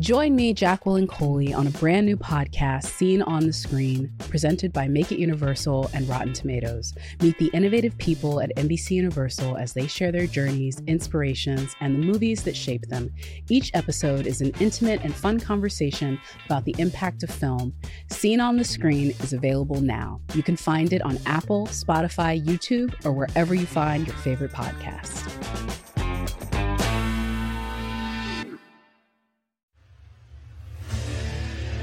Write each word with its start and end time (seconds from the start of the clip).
Join 0.00 0.34
me, 0.34 0.54
Jacqueline 0.54 1.06
Coley, 1.06 1.52
on 1.52 1.66
a 1.66 1.70
brand 1.72 2.06
new 2.06 2.16
podcast, 2.16 2.84
Seen 2.84 3.20
on 3.20 3.46
the 3.46 3.52
Screen, 3.52 4.10
presented 4.30 4.72
by 4.72 4.88
Make 4.88 5.12
It 5.12 5.18
Universal 5.18 5.90
and 5.92 6.08
Rotten 6.08 6.32
Tomatoes. 6.32 6.94
Meet 7.20 7.36
the 7.36 7.50
innovative 7.52 7.98
people 7.98 8.40
at 8.40 8.50
NBC 8.56 8.92
Universal 8.92 9.58
as 9.58 9.74
they 9.74 9.86
share 9.86 10.10
their 10.10 10.26
journeys, 10.26 10.80
inspirations, 10.86 11.76
and 11.80 11.94
the 11.94 12.06
movies 12.06 12.42
that 12.44 12.56
shape 12.56 12.86
them. 12.86 13.12
Each 13.50 13.70
episode 13.74 14.26
is 14.26 14.40
an 14.40 14.52
intimate 14.58 15.02
and 15.04 15.14
fun 15.14 15.38
conversation 15.38 16.18
about 16.46 16.64
the 16.64 16.74
impact 16.78 17.22
of 17.22 17.30
film. 17.30 17.74
Seen 18.08 18.40
on 18.40 18.56
the 18.56 18.64
Screen 18.64 19.10
is 19.20 19.34
available 19.34 19.82
now. 19.82 20.22
You 20.32 20.42
can 20.42 20.56
find 20.56 20.94
it 20.94 21.02
on 21.02 21.18
Apple, 21.26 21.66
Spotify, 21.66 22.42
YouTube, 22.42 22.94
or 23.04 23.12
wherever 23.12 23.54
you 23.54 23.66
find 23.66 24.06
your 24.06 24.16
favorite 24.16 24.52
podcasts. 24.52 25.59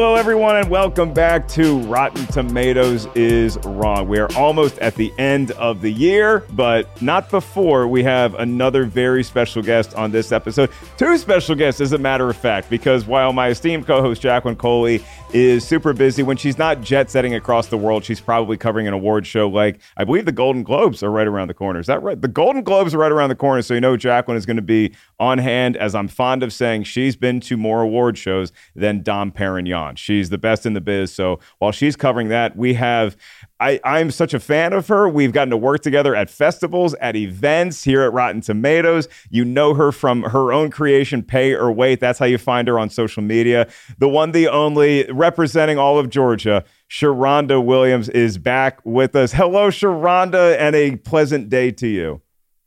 Hello, 0.00 0.14
everyone, 0.14 0.54
and 0.54 0.70
welcome 0.70 1.12
back 1.12 1.48
to 1.48 1.80
Rotten 1.80 2.24
Tomatoes 2.26 3.08
is 3.16 3.58
Wrong. 3.64 4.06
We 4.06 4.20
are 4.20 4.32
almost 4.36 4.78
at 4.78 4.94
the 4.94 5.12
end 5.18 5.50
of 5.50 5.80
the 5.80 5.90
year, 5.90 6.44
but 6.52 7.02
not 7.02 7.28
before 7.30 7.88
we 7.88 8.04
have 8.04 8.34
another 8.34 8.84
very 8.84 9.24
special 9.24 9.60
guest 9.60 9.96
on 9.96 10.12
this 10.12 10.30
episode. 10.30 10.70
Two 10.98 11.18
special 11.18 11.56
guests, 11.56 11.80
as 11.80 11.92
a 11.92 11.98
matter 11.98 12.30
of 12.30 12.36
fact, 12.36 12.70
because 12.70 13.06
while 13.06 13.32
my 13.32 13.48
esteemed 13.48 13.88
co 13.88 14.00
host 14.00 14.22
Jacqueline 14.22 14.54
Coley 14.54 15.04
is 15.32 15.66
super 15.66 15.92
busy, 15.92 16.22
when 16.22 16.36
she's 16.36 16.58
not 16.58 16.80
jet 16.80 17.10
setting 17.10 17.34
across 17.34 17.66
the 17.66 17.76
world, 17.76 18.04
she's 18.04 18.20
probably 18.20 18.56
covering 18.56 18.88
an 18.88 18.94
award 18.94 19.26
show 19.26 19.48
like 19.48 19.80
I 19.96 20.04
believe 20.04 20.24
the 20.24 20.32
Golden 20.32 20.62
Globes 20.62 21.02
are 21.02 21.10
right 21.10 21.26
around 21.26 21.48
the 21.48 21.54
corner. 21.54 21.80
Is 21.80 21.86
that 21.86 22.02
right? 22.02 22.20
The 22.20 22.28
Golden 22.28 22.62
Globes 22.62 22.94
are 22.94 22.98
right 22.98 23.12
around 23.12 23.28
the 23.28 23.34
corner, 23.34 23.62
so 23.62 23.74
you 23.74 23.80
know 23.80 23.96
Jacqueline 23.96 24.38
is 24.38 24.46
going 24.46 24.56
to 24.56 24.62
be 24.62 24.94
on 25.20 25.38
hand, 25.38 25.76
as 25.76 25.94
I'm 25.94 26.08
fond 26.08 26.42
of 26.42 26.52
saying, 26.52 26.84
she's 26.84 27.16
been 27.16 27.40
to 27.40 27.56
more 27.56 27.82
award 27.82 28.16
shows 28.16 28.52
than 28.74 29.02
Dom 29.02 29.32
Perignon. 29.32 29.96
She's 29.98 30.30
the 30.30 30.38
best 30.38 30.64
in 30.64 30.74
the 30.74 30.80
biz. 30.80 31.14
So 31.14 31.40
while 31.58 31.72
she's 31.72 31.96
covering 31.96 32.28
that, 32.28 32.56
we 32.56 32.74
have 32.74 33.16
I, 33.60 33.80
I'm 33.84 34.10
such 34.10 34.34
a 34.34 34.40
fan 34.40 34.72
of 34.72 34.86
her. 34.88 35.08
We've 35.08 35.32
gotten 35.32 35.50
to 35.50 35.56
work 35.56 35.82
together 35.82 36.14
at 36.14 36.30
festivals, 36.30 36.94
at 36.94 37.16
events 37.16 37.82
here 37.82 38.02
at 38.02 38.12
Rotten 38.12 38.40
Tomatoes. 38.40 39.08
You 39.30 39.44
know 39.44 39.74
her 39.74 39.90
from 39.90 40.22
her 40.22 40.52
own 40.52 40.70
creation, 40.70 41.22
Pay 41.22 41.54
or 41.54 41.72
Wait. 41.72 41.98
That's 41.98 42.18
how 42.18 42.26
you 42.26 42.38
find 42.38 42.68
her 42.68 42.78
on 42.78 42.88
social 42.88 43.22
media. 43.22 43.68
The 43.98 44.08
one, 44.08 44.32
the 44.32 44.48
only, 44.48 45.10
representing 45.10 45.76
all 45.76 45.98
of 45.98 46.08
Georgia, 46.08 46.64
Sharonda 46.88 47.64
Williams 47.64 48.08
is 48.08 48.38
back 48.38 48.80
with 48.84 49.16
us. 49.16 49.32
Hello, 49.32 49.70
Sharonda, 49.70 50.56
and 50.58 50.76
a 50.76 50.96
pleasant 50.96 51.48
day 51.48 51.72
to 51.72 51.88
you. 51.88 52.22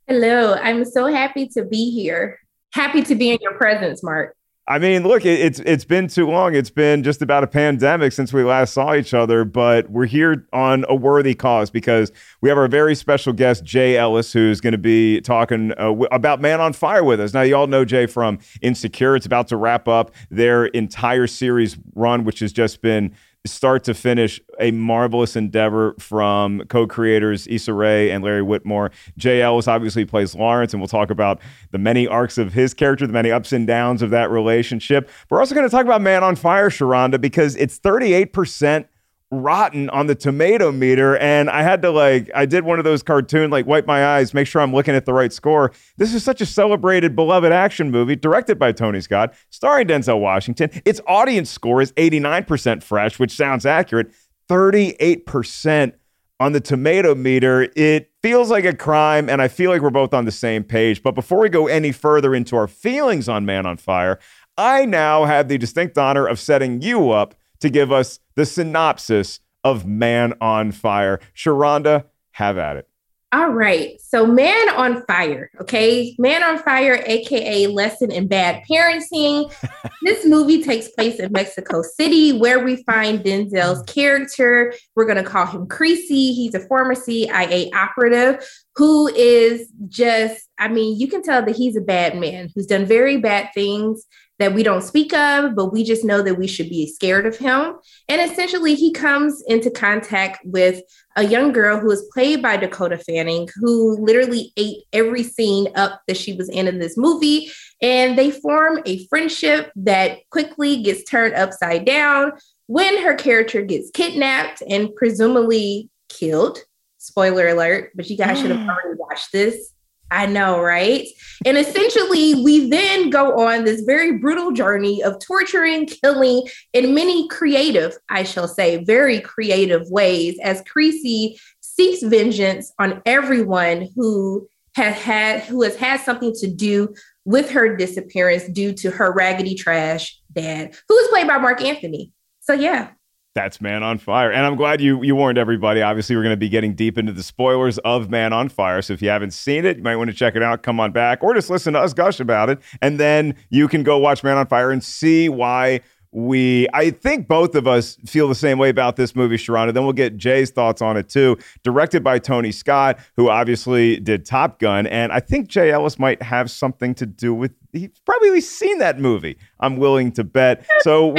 Hello. 0.06 0.54
I'm 0.54 0.84
so 0.84 1.06
happy 1.06 1.48
to 1.48 1.64
be 1.64 1.90
here. 1.90 2.38
Happy 2.74 3.02
to 3.02 3.14
be 3.14 3.30
in 3.30 3.38
your 3.40 3.54
presence, 3.54 4.02
Mark. 4.02 4.36
I 4.68 4.78
mean, 4.78 5.02
look, 5.02 5.26
it, 5.26 5.40
it's 5.40 5.58
it's 5.60 5.84
been 5.84 6.06
too 6.06 6.30
long. 6.30 6.54
It's 6.54 6.70
been 6.70 7.02
just 7.02 7.20
about 7.20 7.42
a 7.42 7.48
pandemic 7.48 8.12
since 8.12 8.32
we 8.32 8.44
last 8.44 8.72
saw 8.72 8.94
each 8.94 9.12
other, 9.12 9.44
but 9.44 9.90
we're 9.90 10.06
here 10.06 10.46
on 10.52 10.84
a 10.88 10.94
worthy 10.94 11.34
cause 11.34 11.68
because 11.68 12.12
we 12.40 12.48
have 12.48 12.56
our 12.56 12.68
very 12.68 12.94
special 12.94 13.32
guest 13.32 13.64
Jay 13.64 13.96
Ellis, 13.96 14.32
who's 14.32 14.60
going 14.60 14.72
to 14.72 14.78
be 14.78 15.20
talking 15.20 15.72
uh, 15.72 15.86
w- 15.86 16.08
about 16.12 16.40
Man 16.40 16.60
on 16.60 16.72
Fire 16.72 17.02
with 17.02 17.20
us. 17.20 17.34
Now, 17.34 17.42
you 17.42 17.56
all 17.56 17.66
know 17.66 17.84
Jay 17.84 18.06
from 18.06 18.38
Insecure. 18.60 19.16
It's 19.16 19.26
about 19.26 19.48
to 19.48 19.56
wrap 19.56 19.88
up 19.88 20.14
their 20.30 20.66
entire 20.66 21.26
series 21.26 21.76
run, 21.96 22.22
which 22.22 22.38
has 22.38 22.52
just 22.52 22.82
been 22.82 23.12
start 23.44 23.82
to 23.84 23.94
finish 23.94 24.40
a 24.60 24.70
marvelous 24.70 25.34
endeavor 25.34 25.94
from 25.98 26.62
co-creators 26.68 27.46
Issa 27.48 27.72
Rae 27.72 28.10
and 28.10 28.22
Larry 28.22 28.42
Wilmore. 28.42 28.92
Jay 29.18 29.42
Ellis 29.42 29.66
obviously 29.66 30.04
plays 30.04 30.34
Lawrence, 30.34 30.72
and 30.72 30.80
we'll 30.80 30.88
talk 30.88 31.10
about 31.10 31.40
the 31.72 31.78
many 31.78 32.06
arcs 32.06 32.38
of 32.38 32.52
his 32.52 32.72
character, 32.72 33.06
the 33.06 33.12
many 33.12 33.32
ups 33.32 33.52
and 33.52 33.66
downs 33.66 34.00
of 34.00 34.10
that 34.10 34.30
relationship. 34.30 35.10
We're 35.28 35.40
also 35.40 35.54
going 35.54 35.66
to 35.66 35.70
talk 35.70 35.84
about 35.84 36.00
Man 36.00 36.22
on 36.22 36.36
Fire, 36.36 36.70
Sharonda, 36.70 37.20
because 37.20 37.56
it's 37.56 37.80
38% 37.80 38.86
rotten 39.32 39.88
on 39.90 40.06
the 40.06 40.14
tomato 40.14 40.70
meter 40.70 41.16
and 41.16 41.48
i 41.48 41.62
had 41.62 41.80
to 41.80 41.90
like 41.90 42.30
i 42.34 42.44
did 42.44 42.64
one 42.64 42.78
of 42.78 42.84
those 42.84 43.02
cartoon 43.02 43.50
like 43.50 43.66
wipe 43.66 43.86
my 43.86 44.04
eyes 44.04 44.34
make 44.34 44.46
sure 44.46 44.60
i'm 44.60 44.74
looking 44.74 44.94
at 44.94 45.06
the 45.06 45.12
right 45.14 45.32
score. 45.32 45.72
This 45.96 46.12
is 46.12 46.22
such 46.22 46.42
a 46.42 46.46
celebrated 46.46 47.16
beloved 47.16 47.50
action 47.50 47.90
movie 47.90 48.14
directed 48.14 48.58
by 48.58 48.72
tony 48.72 49.00
scott 49.00 49.32
starring 49.48 49.88
denzel 49.88 50.20
washington. 50.20 50.70
Its 50.84 51.00
audience 51.06 51.48
score 51.48 51.80
is 51.80 51.92
89% 51.92 52.82
fresh 52.82 53.18
which 53.18 53.32
sounds 53.34 53.64
accurate 53.64 54.12
38% 54.50 55.94
on 56.40 56.52
the 56.52 56.60
tomato 56.60 57.14
meter. 57.14 57.68
It 57.74 58.10
feels 58.20 58.50
like 58.50 58.66
a 58.66 58.76
crime 58.76 59.30
and 59.30 59.40
i 59.40 59.48
feel 59.48 59.70
like 59.70 59.80
we're 59.80 59.88
both 59.88 60.12
on 60.12 60.26
the 60.26 60.30
same 60.32 60.62
page. 60.62 61.02
But 61.02 61.14
before 61.14 61.38
we 61.38 61.48
go 61.48 61.68
any 61.68 61.90
further 61.90 62.34
into 62.34 62.54
our 62.54 62.68
feelings 62.68 63.30
on 63.30 63.46
man 63.46 63.64
on 63.64 63.78
fire 63.78 64.18
i 64.58 64.84
now 64.84 65.24
have 65.24 65.48
the 65.48 65.56
distinct 65.56 65.96
honor 65.96 66.26
of 66.26 66.38
setting 66.38 66.82
you 66.82 67.10
up 67.10 67.34
to 67.62 67.70
give 67.70 67.90
us 67.90 68.20
the 68.34 68.44
synopsis 68.44 69.40
of 69.64 69.86
Man 69.86 70.34
on 70.40 70.72
Fire. 70.72 71.20
Sharonda, 71.34 72.04
have 72.32 72.58
at 72.58 72.76
it. 72.76 72.88
All 73.34 73.48
right. 73.48 73.98
So, 73.98 74.26
Man 74.26 74.68
on 74.76 75.06
Fire, 75.06 75.50
okay? 75.58 76.14
Man 76.18 76.42
on 76.42 76.58
Fire, 76.58 77.02
AKA 77.06 77.68
Lesson 77.68 78.10
in 78.10 78.28
Bad 78.28 78.62
Parenting. 78.70 79.50
this 80.02 80.26
movie 80.26 80.62
takes 80.62 80.88
place 80.88 81.18
in 81.18 81.32
Mexico 81.32 81.80
City, 81.80 82.38
where 82.38 82.62
we 82.62 82.82
find 82.84 83.20
Denzel's 83.20 83.82
character. 83.84 84.74
We're 84.96 85.06
going 85.06 85.22
to 85.22 85.30
call 85.30 85.46
him 85.46 85.66
Creasy. 85.66 86.34
He's 86.34 86.54
a 86.54 86.60
former 86.60 86.94
CIA 86.94 87.70
operative 87.70 88.46
who 88.76 89.08
is 89.08 89.66
just, 89.88 90.46
I 90.58 90.68
mean, 90.68 91.00
you 91.00 91.08
can 91.08 91.22
tell 91.22 91.42
that 91.42 91.56
he's 91.56 91.76
a 91.76 91.80
bad 91.80 92.18
man 92.18 92.50
who's 92.54 92.66
done 92.66 92.84
very 92.84 93.16
bad 93.16 93.48
things 93.54 94.06
that 94.42 94.54
we 94.54 94.64
don't 94.64 94.82
speak 94.82 95.14
of, 95.14 95.54
but 95.54 95.72
we 95.72 95.84
just 95.84 96.04
know 96.04 96.20
that 96.20 96.36
we 96.36 96.48
should 96.48 96.68
be 96.68 96.84
scared 96.84 97.26
of 97.26 97.38
him. 97.38 97.74
And 98.08 98.20
essentially, 98.20 98.74
he 98.74 98.90
comes 98.90 99.40
into 99.46 99.70
contact 99.70 100.44
with 100.44 100.82
a 101.14 101.24
young 101.24 101.52
girl 101.52 101.78
who 101.78 101.88
is 101.92 102.02
played 102.12 102.42
by 102.42 102.56
Dakota 102.56 102.98
Fanning, 102.98 103.48
who 103.54 103.96
literally 104.04 104.52
ate 104.56 104.78
every 104.92 105.22
scene 105.22 105.68
up 105.76 106.02
that 106.08 106.16
she 106.16 106.32
was 106.32 106.48
in 106.48 106.66
in 106.66 106.80
this 106.80 106.96
movie. 106.96 107.52
And 107.80 108.18
they 108.18 108.32
form 108.32 108.80
a 108.84 109.06
friendship 109.06 109.70
that 109.76 110.18
quickly 110.30 110.82
gets 110.82 111.08
turned 111.08 111.34
upside 111.34 111.84
down 111.84 112.32
when 112.66 113.00
her 113.00 113.14
character 113.14 113.62
gets 113.62 113.92
kidnapped 113.92 114.60
and 114.68 114.92
presumably 114.96 115.88
killed. 116.08 116.58
Spoiler 116.98 117.46
alert, 117.46 117.92
but 117.94 118.10
you 118.10 118.16
guys 118.16 118.40
should 118.40 118.50
have 118.50 118.58
mm. 118.58 118.68
already 118.68 118.98
watched 118.98 119.30
this. 119.30 119.71
I 120.12 120.26
know, 120.26 120.60
right? 120.60 121.08
And 121.46 121.56
essentially, 121.56 122.34
we 122.44 122.68
then 122.68 123.08
go 123.08 123.40
on 123.48 123.64
this 123.64 123.80
very 123.80 124.18
brutal 124.18 124.52
journey 124.52 125.02
of 125.02 125.18
torturing, 125.18 125.86
killing 125.86 126.46
in 126.74 126.94
many 126.94 127.26
creative, 127.28 127.96
I 128.10 128.22
shall 128.22 128.46
say, 128.46 128.84
very 128.84 129.20
creative 129.20 129.88
ways 129.88 130.38
as 130.42 130.62
Creasy 130.68 131.40
seeks 131.60 132.02
vengeance 132.02 132.72
on 132.78 133.00
everyone 133.06 133.88
who 133.96 134.46
has 134.76 134.94
had 134.96 135.40
who 135.44 135.62
has 135.62 135.76
had 135.76 136.00
something 136.00 136.34
to 136.34 136.46
do 136.46 136.94
with 137.24 137.50
her 137.50 137.76
disappearance 137.76 138.44
due 138.48 138.72
to 138.74 138.90
her 138.90 139.12
raggedy 139.12 139.54
trash 139.54 140.20
dad, 140.32 140.76
who 140.88 140.96
is 140.98 141.08
played 141.08 141.26
by 141.26 141.38
Marc 141.38 141.62
Anthony. 141.62 142.12
So 142.40 142.52
yeah, 142.52 142.90
that's 143.34 143.60
Man 143.60 143.82
on 143.82 143.98
Fire. 143.98 144.30
And 144.30 144.44
I'm 144.44 144.56
glad 144.56 144.80
you 144.80 145.02
you 145.02 145.16
warned 145.16 145.38
everybody. 145.38 145.80
Obviously, 145.80 146.16
we're 146.16 146.22
going 146.22 146.34
to 146.34 146.38
be 146.38 146.48
getting 146.48 146.74
deep 146.74 146.98
into 146.98 147.12
the 147.12 147.22
spoilers 147.22 147.78
of 147.78 148.10
Man 148.10 148.32
on 148.32 148.48
Fire. 148.48 148.82
So 148.82 148.92
if 148.92 149.00
you 149.00 149.08
haven't 149.08 149.32
seen 149.32 149.64
it, 149.64 149.78
you 149.78 149.82
might 149.82 149.96
want 149.96 150.10
to 150.10 150.16
check 150.16 150.36
it 150.36 150.42
out, 150.42 150.62
come 150.62 150.78
on 150.80 150.92
back, 150.92 151.22
or 151.22 151.34
just 151.34 151.48
listen 151.48 151.72
to 151.72 151.80
us 151.80 151.94
gush 151.94 152.20
about 152.20 152.50
it. 152.50 152.58
And 152.80 153.00
then 153.00 153.34
you 153.48 153.68
can 153.68 153.82
go 153.82 153.98
watch 153.98 154.22
Man 154.22 154.36
on 154.36 154.46
Fire 154.46 154.70
and 154.70 154.82
see 154.84 155.28
why 155.28 155.80
we 156.12 156.68
I 156.74 156.90
think 156.90 157.26
both 157.26 157.54
of 157.54 157.66
us 157.66 157.96
feel 158.06 158.28
the 158.28 158.34
same 158.34 158.58
way 158.58 158.68
about 158.68 158.96
this 158.96 159.16
movie, 159.16 159.36
Sharonda. 159.36 159.72
Then 159.72 159.84
we'll 159.84 159.94
get 159.94 160.16
Jay's 160.16 160.50
thoughts 160.50 160.82
on 160.82 160.96
it 160.96 161.08
too. 161.08 161.38
Directed 161.64 162.04
by 162.04 162.18
Tony 162.18 162.52
Scott, 162.52 162.98
who 163.16 163.30
obviously 163.30 163.98
did 163.98 164.26
Top 164.26 164.58
Gun, 164.58 164.86
and 164.86 165.10
I 165.10 165.20
think 165.20 165.48
Jay 165.48 165.70
Ellis 165.70 165.98
might 165.98 166.22
have 166.22 166.50
something 166.50 166.94
to 166.96 167.06
do 167.06 167.34
with. 167.34 167.52
He's 167.72 167.98
probably 168.04 168.42
seen 168.42 168.78
that 168.78 168.98
movie. 169.00 169.38
I'm 169.60 169.78
willing 169.78 170.12
to 170.12 170.24
bet. 170.24 170.66
So 170.80 171.14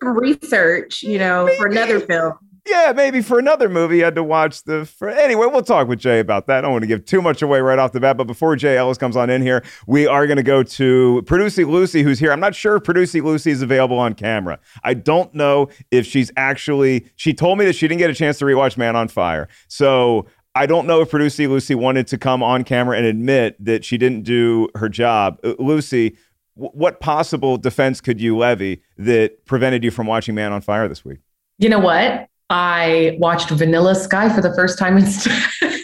research, 0.00 1.02
you 1.02 1.18
know, 1.18 1.46
maybe. 1.46 1.58
for 1.58 1.66
another 1.66 2.00
film. 2.00 2.34
Yeah, 2.68 2.92
maybe 2.94 3.22
for 3.22 3.38
another 3.38 3.68
movie, 3.68 3.98
you 3.98 4.04
had 4.04 4.14
to 4.14 4.22
watch 4.22 4.64
the. 4.64 4.84
For, 4.84 5.08
anyway, 5.08 5.46
we'll 5.46 5.62
talk 5.62 5.88
with 5.88 5.98
Jay 5.98 6.20
about 6.20 6.46
that. 6.46 6.58
I 6.58 6.60
don't 6.62 6.72
want 6.72 6.82
to 6.82 6.86
give 6.86 7.04
too 7.04 7.22
much 7.22 7.42
away 7.42 7.60
right 7.60 7.78
off 7.78 7.92
the 7.92 8.00
bat, 8.00 8.16
but 8.16 8.26
before 8.26 8.56
Jay 8.56 8.76
Ellis 8.76 8.98
comes 8.98 9.16
on 9.16 9.30
in 9.30 9.42
here, 9.42 9.64
we 9.86 10.06
are 10.06 10.26
going 10.26 10.36
to 10.36 10.42
go 10.42 10.62
to 10.62 11.22
Producing 11.26 11.66
Lucy, 11.66 12.02
who's 12.02 12.18
here. 12.18 12.32
I'm 12.32 12.40
not 12.40 12.54
sure 12.54 12.76
if 12.76 12.82
Producy 12.82 13.22
Lucy 13.22 13.50
is 13.50 13.62
available 13.62 13.98
on 13.98 14.14
camera. 14.14 14.58
I 14.84 14.94
don't 14.94 15.32
know 15.34 15.68
if 15.90 16.06
she's 16.06 16.30
actually. 16.36 17.06
She 17.16 17.34
told 17.34 17.58
me 17.58 17.64
that 17.64 17.74
she 17.74 17.88
didn't 17.88 18.00
get 18.00 18.10
a 18.10 18.14
chance 18.14 18.38
to 18.38 18.44
rewatch 18.44 18.76
Man 18.76 18.96
on 18.96 19.08
Fire, 19.08 19.48
so 19.68 20.26
I 20.54 20.66
don't 20.66 20.86
know 20.86 21.00
if 21.00 21.10
Producy 21.10 21.48
Lucy 21.48 21.74
wanted 21.74 22.06
to 22.08 22.18
come 22.18 22.42
on 22.42 22.64
camera 22.64 22.96
and 22.96 23.06
admit 23.06 23.56
that 23.64 23.84
she 23.84 23.96
didn't 23.96 24.22
do 24.22 24.68
her 24.74 24.88
job. 24.88 25.38
Uh, 25.44 25.54
Lucy, 25.58 26.16
w- 26.56 26.72
what 26.74 27.00
possible 27.00 27.56
defense 27.56 28.00
could 28.00 28.20
you 28.20 28.36
levy 28.36 28.82
that 28.96 29.44
prevented 29.46 29.84
you 29.84 29.90
from 29.90 30.06
watching 30.06 30.34
Man 30.34 30.52
on 30.52 30.60
Fire 30.60 30.88
this 30.88 31.04
week? 31.04 31.20
You 31.58 31.68
know 31.68 31.78
what? 31.78 32.28
I 32.50 33.16
watched 33.18 33.50
Vanilla 33.50 33.94
Sky 33.94 34.34
for 34.34 34.40
the 34.40 34.54
first 34.54 34.78
time 34.78 34.96
instead. 34.96 35.42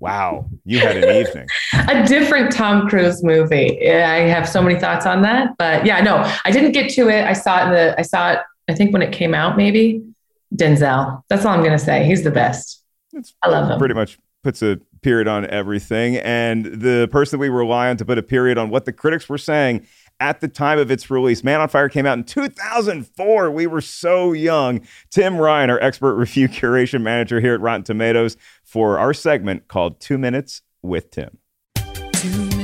Wow, 0.00 0.48
you 0.64 0.78
had 0.78 0.96
an 0.96 1.14
evening. 1.14 1.46
a 1.74 2.06
different 2.06 2.50
Tom 2.50 2.88
Cruise 2.88 3.22
movie. 3.22 3.86
I 3.90 4.20
have 4.20 4.48
so 4.48 4.62
many 4.62 4.80
thoughts 4.80 5.04
on 5.04 5.20
that, 5.22 5.50
but 5.58 5.84
yeah, 5.84 6.00
no, 6.00 6.24
I 6.46 6.50
didn't 6.50 6.72
get 6.72 6.90
to 6.92 7.10
it. 7.10 7.26
I 7.26 7.34
saw 7.34 7.60
it 7.60 7.66
in 7.66 7.72
the. 7.72 7.98
I 7.98 8.02
saw 8.02 8.32
it. 8.32 8.38
I 8.66 8.74
think 8.74 8.94
when 8.94 9.02
it 9.02 9.12
came 9.12 9.34
out, 9.34 9.58
maybe 9.58 10.02
Denzel. 10.56 11.22
That's 11.28 11.44
all 11.44 11.52
I'm 11.52 11.62
gonna 11.62 11.78
say. 11.78 12.04
He's 12.04 12.24
the 12.24 12.30
best. 12.30 12.82
It's 13.12 13.34
I 13.42 13.50
love 13.50 13.70
him. 13.70 13.78
Pretty 13.78 13.94
much 13.94 14.18
puts 14.42 14.62
a 14.62 14.80
period 15.02 15.28
on 15.28 15.44
everything, 15.46 16.16
and 16.16 16.64
the 16.64 17.06
person 17.12 17.38
we 17.38 17.50
rely 17.50 17.90
on 17.90 17.98
to 17.98 18.04
put 18.06 18.16
a 18.16 18.22
period 18.22 18.56
on 18.56 18.70
what 18.70 18.86
the 18.86 18.94
critics 18.94 19.28
were 19.28 19.38
saying 19.38 19.86
at 20.20 20.40
the 20.40 20.48
time 20.48 20.78
of 20.78 20.90
its 20.90 21.10
release. 21.10 21.42
Man 21.42 21.60
on 21.60 21.68
Fire 21.68 21.88
came 21.88 22.06
out 22.06 22.18
in 22.18 22.24
2004. 22.24 23.50
We 23.50 23.66
were 23.66 23.80
so 23.80 24.32
young. 24.32 24.86
Tim 25.10 25.38
Ryan, 25.38 25.70
our 25.70 25.80
expert 25.82 26.14
review 26.14 26.48
curation 26.50 27.02
manager 27.02 27.40
here 27.40 27.54
at 27.54 27.60
Rotten 27.60 27.82
Tomatoes, 27.82 28.36
for 28.62 28.98
our 28.98 29.14
segment 29.14 29.66
called 29.68 30.00
Two 30.00 30.18
Minutes 30.18 30.62
with 30.82 31.10
Tim. 31.10 31.38
Two 32.12 32.59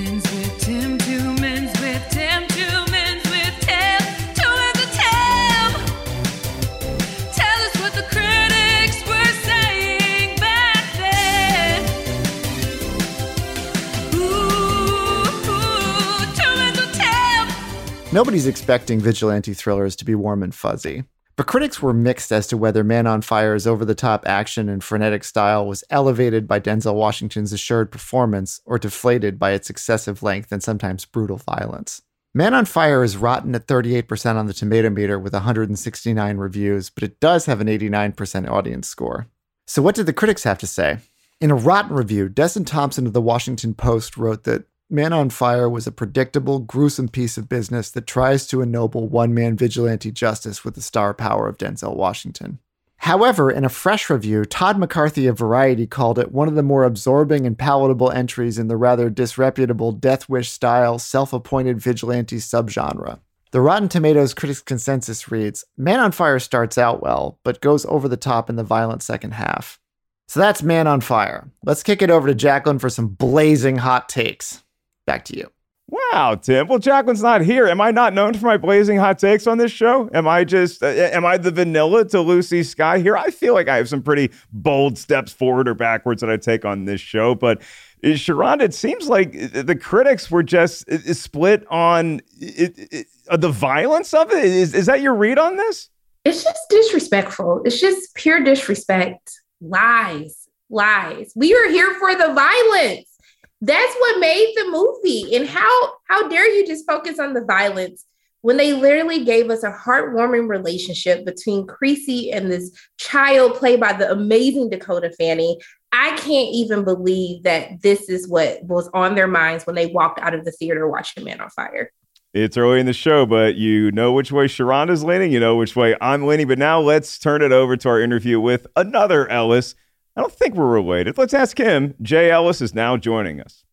Nobody's 18.17 18.47
expecting 18.47 18.99
vigilante 18.99 19.53
thrillers 19.53 19.95
to 19.97 20.05
be 20.07 20.15
warm 20.15 20.43
and 20.43 20.55
fuzzy. 20.55 21.05
But 21.37 21.47
critics 21.47 21.83
were 21.83 21.93
mixed 21.93 22.33
as 22.33 22.47
to 22.47 22.57
whether 22.57 22.83
Man 22.83 23.07
on 23.07 23.21
Fire's 23.21 23.67
over 23.67 23.85
the 23.85 23.95
top 23.95 24.27
action 24.27 24.71
and 24.71 24.83
frenetic 24.83 25.23
style 25.23 25.67
was 25.67 25.85
elevated 25.91 26.49
by 26.49 26.59
Denzel 26.59 26.95
Washington's 26.95 27.53
assured 27.53 27.93
performance 27.93 28.63
or 28.65 28.79
deflated 28.79 29.39
by 29.39 29.51
its 29.51 29.69
excessive 29.69 30.23
length 30.23 30.51
and 30.51 30.63
sometimes 30.63 31.05
brutal 31.05 31.37
violence. 31.37 32.01
Man 32.33 32.55
on 32.55 32.65
Fire 32.65 33.05
is 33.05 33.19
rotten 33.19 33.55
at 33.55 33.67
38% 33.67 34.37
on 34.37 34.47
the 34.47 34.55
tomato 34.55 34.89
meter 34.89 35.19
with 35.19 35.35
169 35.35 36.39
reviews, 36.39 36.89
but 36.89 37.03
it 37.03 37.21
does 37.21 37.45
have 37.45 37.61
an 37.61 37.67
89% 37.67 38.49
audience 38.49 38.89
score. 38.89 39.27
So, 39.67 39.83
what 39.83 39.95
did 39.95 40.07
the 40.07 40.15
critics 40.15 40.45
have 40.45 40.57
to 40.61 40.67
say? 40.67 41.01
In 41.39 41.51
a 41.51 41.55
rotten 41.55 41.95
review, 41.95 42.31
Desson 42.31 42.67
Thomson 42.67 43.07
of 43.07 43.13
the 43.13 43.21
Washington 43.21 43.75
Post 43.75 44.17
wrote 44.17 44.45
that 44.45 44.65
Man 44.89 45.13
on 45.13 45.31
Fire 45.31 45.69
was 45.69 45.89
a 45.89 45.93
predictable, 45.93 46.61
gruesome 46.61 47.09
piece 47.09 47.37
of 47.37 47.49
business 47.49 47.91
that 47.91 48.07
tries 48.07 48.47
to 48.47 48.61
ennoble 48.61 49.09
one 49.09 49.35
man 49.35 49.57
vigilante 49.57 50.13
justice 50.13 50.65
with 50.65 50.77
the 50.77 50.81
star 50.81 51.13
power 51.13 51.49
of 51.49 51.59
Denzel 51.59 51.97
Washington. 51.97 52.61
However, 52.99 53.51
in 53.51 53.65
a 53.65 53.69
fresh 53.69 54.09
review, 54.09 54.45
Todd 54.45 54.79
McCarthy 54.79 55.27
of 55.27 55.39
Variety 55.39 55.89
called 55.89 56.21
it 56.21 56.31
one 56.31 56.47
of 56.47 56.55
the 56.55 56.63
more 56.63 56.85
absorbing 56.85 57.49
and 57.49 57.59
palatable 57.59 58.13
entries 58.13 58.59
in 58.59 58.69
the 58.69 58.77
rather 58.77 59.11
disreputable 59.11 59.91
Death 59.91 60.29
Wish 60.29 60.53
style, 60.53 61.01
self 61.01 61.33
appointed 61.33 61.81
vigilante 61.81 62.37
subgenre. 62.37 63.19
The 63.51 63.61
Rotten 63.61 63.89
Tomatoes 63.89 64.35
critics' 64.35 64.63
consensus 64.63 65.33
reads 65.33 65.65
Man 65.77 65.99
on 65.99 66.13
Fire 66.13 66.39
starts 66.39 66.79
out 66.79 67.03
well, 67.03 67.41
but 67.43 67.61
goes 67.61 67.85
over 67.87 68.07
the 68.07 68.17
top 68.17 68.49
in 68.49 68.55
the 68.55 68.63
violent 68.63 69.03
second 69.03 69.33
half. 69.33 69.81
So 70.29 70.39
that's 70.39 70.63
Man 70.63 70.87
on 70.87 71.01
Fire. 71.01 71.51
Let's 71.65 71.83
kick 71.83 72.03
it 72.03 72.11
over 72.11 72.29
to 72.29 72.37
Jacqueline 72.37 72.79
for 72.79 72.89
some 72.89 73.09
blazing 73.09 73.79
hot 73.79 74.09
takes. 74.09 74.63
Back 75.07 75.25
to 75.27 75.37
you. 75.37 75.51
Wow, 75.89 76.35
Tim. 76.35 76.67
Well, 76.67 76.81
Jacqueline's 76.81 77.23
not 77.23 77.43
here. 77.43 77.69
Am 77.69 77.81
I 77.81 77.93
not 77.93 78.13
known 78.13 78.35
for 78.35 78.47
my 78.47 78.57
blazing 78.57 78.99
hot 78.99 79.21
takes 79.21 79.47
on 79.47 79.59
this 79.59 79.71
show? 79.71 80.11
Am 80.13 80.27
I 80.27 80.43
just, 80.43 80.83
uh, 80.83 80.87
am 80.87 81.25
I 81.25 81.37
the 81.37 81.53
vanilla 81.53 82.05
to 82.07 82.21
Lucy 82.21 82.65
Sky 82.65 82.99
here? 82.99 83.17
I 83.17 83.31
feel 83.31 83.55
like 83.55 83.69
I 83.69 83.77
have 83.77 83.89
some 83.89 84.03
pretty 84.03 84.33
bold 84.53 84.99
steps 84.99 85.33
forward 85.33 85.69
or 85.69 85.75
backwards 85.75 86.23
that 86.23 86.31
I 86.31 86.39
take 86.39 86.65
on 86.65 86.87
this 86.87 87.01
show. 87.01 87.37
But 87.37 87.63
uh, 88.03 88.09
Sharonda, 88.09 88.63
it 88.63 88.75
seems 88.75 89.09
like 89.09 89.37
uh, 89.37 89.63
the 89.63 89.77
critics 89.77 90.29
were 90.29 90.43
just 90.43 90.89
uh, 90.91 90.99
split 91.15 91.65
on 91.71 92.21
it, 92.41 92.75
it, 92.91 93.07
the 93.31 93.51
violence 93.51 94.13
of 94.13 94.33
it. 94.33 94.45
Is, 94.45 94.75
is 94.75 94.87
that 94.87 95.03
your 95.03 95.15
read 95.15 95.39
on 95.39 95.57
this? 95.57 95.89
It's 96.25 96.43
just 96.43 96.69
disrespectful. 96.69 97.63
It's 97.65 97.81
just 97.81 98.13
pure 98.17 98.43
disrespect. 98.43 99.41
Lies, 99.61 100.49
lies. 100.69 101.33
We 101.37 101.55
are 101.55 101.71
here 101.71 101.95
for 102.01 102.17
the 102.17 102.35
violence 102.35 103.16
that's 103.61 103.95
what 103.95 104.21
made 104.21 104.53
the 104.57 104.71
movie. 104.71 105.37
And 105.37 105.47
how 105.47 105.93
how 106.09 106.29
dare 106.29 106.51
you 106.53 106.67
just 106.67 106.87
focus 106.87 107.19
on 107.19 107.35
the 107.35 107.45
violence 107.45 108.05
when 108.43 108.57
they 108.57 108.73
literally 108.75 109.25
gave 109.25 109.51
us 109.51 109.63
a 109.63 109.73
heartwarming 109.73 110.49
relationship 110.49 111.25
between 111.25 111.67
Creasy 111.67 112.31
and 112.31 112.51
this 112.51 112.71
child 112.99 113.55
played 113.55 113.81
by 113.81 113.93
the 113.93 114.11
amazing 114.11 114.71
Dakota 114.71 115.11
Fanning. 115.19 115.59
I 115.91 116.11
can't 116.11 116.55
even 116.55 116.85
believe 116.85 117.43
that 117.45 117.83
this 117.83 118.09
is 118.09 118.29
what 118.29 118.63
was 118.63 118.89
on 118.93 119.15
their 119.15 119.27
minds 119.27 119.67
when 119.67 119.75
they 119.75 119.87
walked 119.87 120.21
out 120.21 120.35
of 120.35 120.45
the 120.45 120.53
theater 120.53 120.89
watching 120.89 121.25
Man 121.25 121.41
on 121.41 121.51
Fire. 121.51 121.91
It's 122.35 122.59
early 122.59 122.81
in 122.81 122.87
the 122.87 122.93
show, 122.93 123.25
but 123.25 123.55
you 123.55 123.91
know 123.93 124.13
which 124.13 124.31
way 124.31 124.47
Sharonda's 124.47 125.03
leaning. 125.03 125.33
You 125.33 125.41
know 125.41 125.57
which 125.57 125.75
way 125.75 125.97
I'm 126.03 126.27
leaning. 126.27 126.47
But 126.47 126.59
now 126.59 126.81
let's 126.81 127.19
turn 127.19 127.41
it 127.41 127.51
over 127.51 127.79
to 127.79 127.89
our 127.89 128.01
interview 128.01 128.39
with 128.39 128.67
another 128.77 129.27
Ellis 129.29 129.75
I 130.17 130.23
don't 130.23 130.33
think 130.33 130.55
we're 130.55 130.67
related. 130.67 131.19
Let's 131.19 131.35
ask 131.35 131.59
him. 131.59 131.95
Jay 132.01 132.31
Ellis 132.31 132.63
is 132.63 132.75
now 132.75 132.97
joining 132.97 133.39
us. 133.41 133.65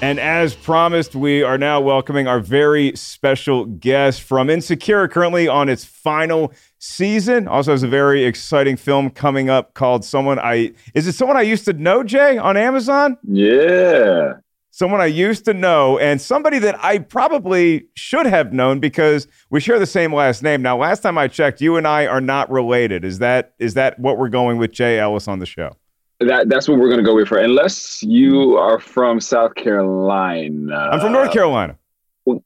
And 0.00 0.20
as 0.20 0.54
promised, 0.54 1.16
we 1.16 1.42
are 1.42 1.58
now 1.58 1.80
welcoming 1.80 2.28
our 2.28 2.38
very 2.38 2.94
special 2.94 3.64
guest 3.64 4.22
from 4.22 4.48
Insecure, 4.48 5.08
currently 5.08 5.48
on 5.48 5.68
its 5.68 5.84
final 5.84 6.52
season. 6.78 7.48
Also 7.48 7.72
has 7.72 7.82
a 7.82 7.88
very 7.88 8.24
exciting 8.24 8.76
film 8.76 9.10
coming 9.10 9.50
up 9.50 9.74
called 9.74 10.04
Someone 10.04 10.38
I 10.38 10.72
Is 10.94 11.08
it 11.08 11.14
someone 11.14 11.36
I 11.36 11.42
used 11.42 11.64
to 11.64 11.72
know, 11.72 12.04
Jay, 12.04 12.38
on 12.38 12.56
Amazon? 12.56 13.16
Yeah 13.24 14.34
someone 14.76 15.00
I 15.00 15.06
used 15.06 15.46
to 15.46 15.54
know, 15.54 15.98
and 15.98 16.20
somebody 16.20 16.58
that 16.58 16.78
I 16.84 16.98
probably 16.98 17.86
should 17.94 18.26
have 18.26 18.52
known 18.52 18.78
because 18.78 19.26
we 19.48 19.58
share 19.58 19.78
the 19.78 19.86
same 19.86 20.14
last 20.14 20.42
name. 20.42 20.60
Now, 20.60 20.76
last 20.76 21.00
time 21.00 21.16
I 21.16 21.28
checked, 21.28 21.62
you 21.62 21.76
and 21.76 21.88
I 21.88 22.06
are 22.06 22.20
not 22.20 22.50
related. 22.50 23.02
Is 23.02 23.18
that 23.20 23.54
is 23.58 23.72
that 23.74 23.98
what 23.98 24.18
we're 24.18 24.28
going 24.28 24.58
with 24.58 24.72
Jay 24.72 24.98
Ellis 24.98 25.28
on 25.28 25.38
the 25.38 25.46
show? 25.46 25.74
That 26.20 26.50
that's 26.50 26.68
what 26.68 26.78
we're 26.78 26.88
going 26.90 27.02
to 27.02 27.06
go 27.06 27.14
with 27.14 27.28
for, 27.28 27.38
unless 27.38 28.02
you 28.02 28.50
hmm. 28.50 28.56
are 28.56 28.78
from 28.78 29.18
South 29.18 29.54
Carolina. 29.54 30.90
I'm 30.92 31.00
from 31.00 31.12
North 31.12 31.32
Carolina. 31.32 31.78
Well, 32.26 32.42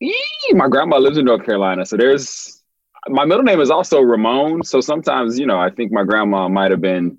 my 0.52 0.68
grandma 0.68 0.99
lives 0.99 1.18
in 1.18 1.25
North 1.25 1.44
Carolina, 1.44 1.84
so 1.84 1.96
there's 1.96 2.62
my 3.08 3.25
middle 3.25 3.42
name 3.42 3.60
is 3.60 3.70
also 3.70 4.00
Ramon. 4.00 4.62
So 4.62 4.80
sometimes, 4.80 5.37
you 5.38 5.46
know, 5.46 5.58
I 5.58 5.70
think 5.70 5.90
my 5.90 6.04
grandma 6.04 6.49
might 6.49 6.70
have 6.70 6.80
been 6.80 7.18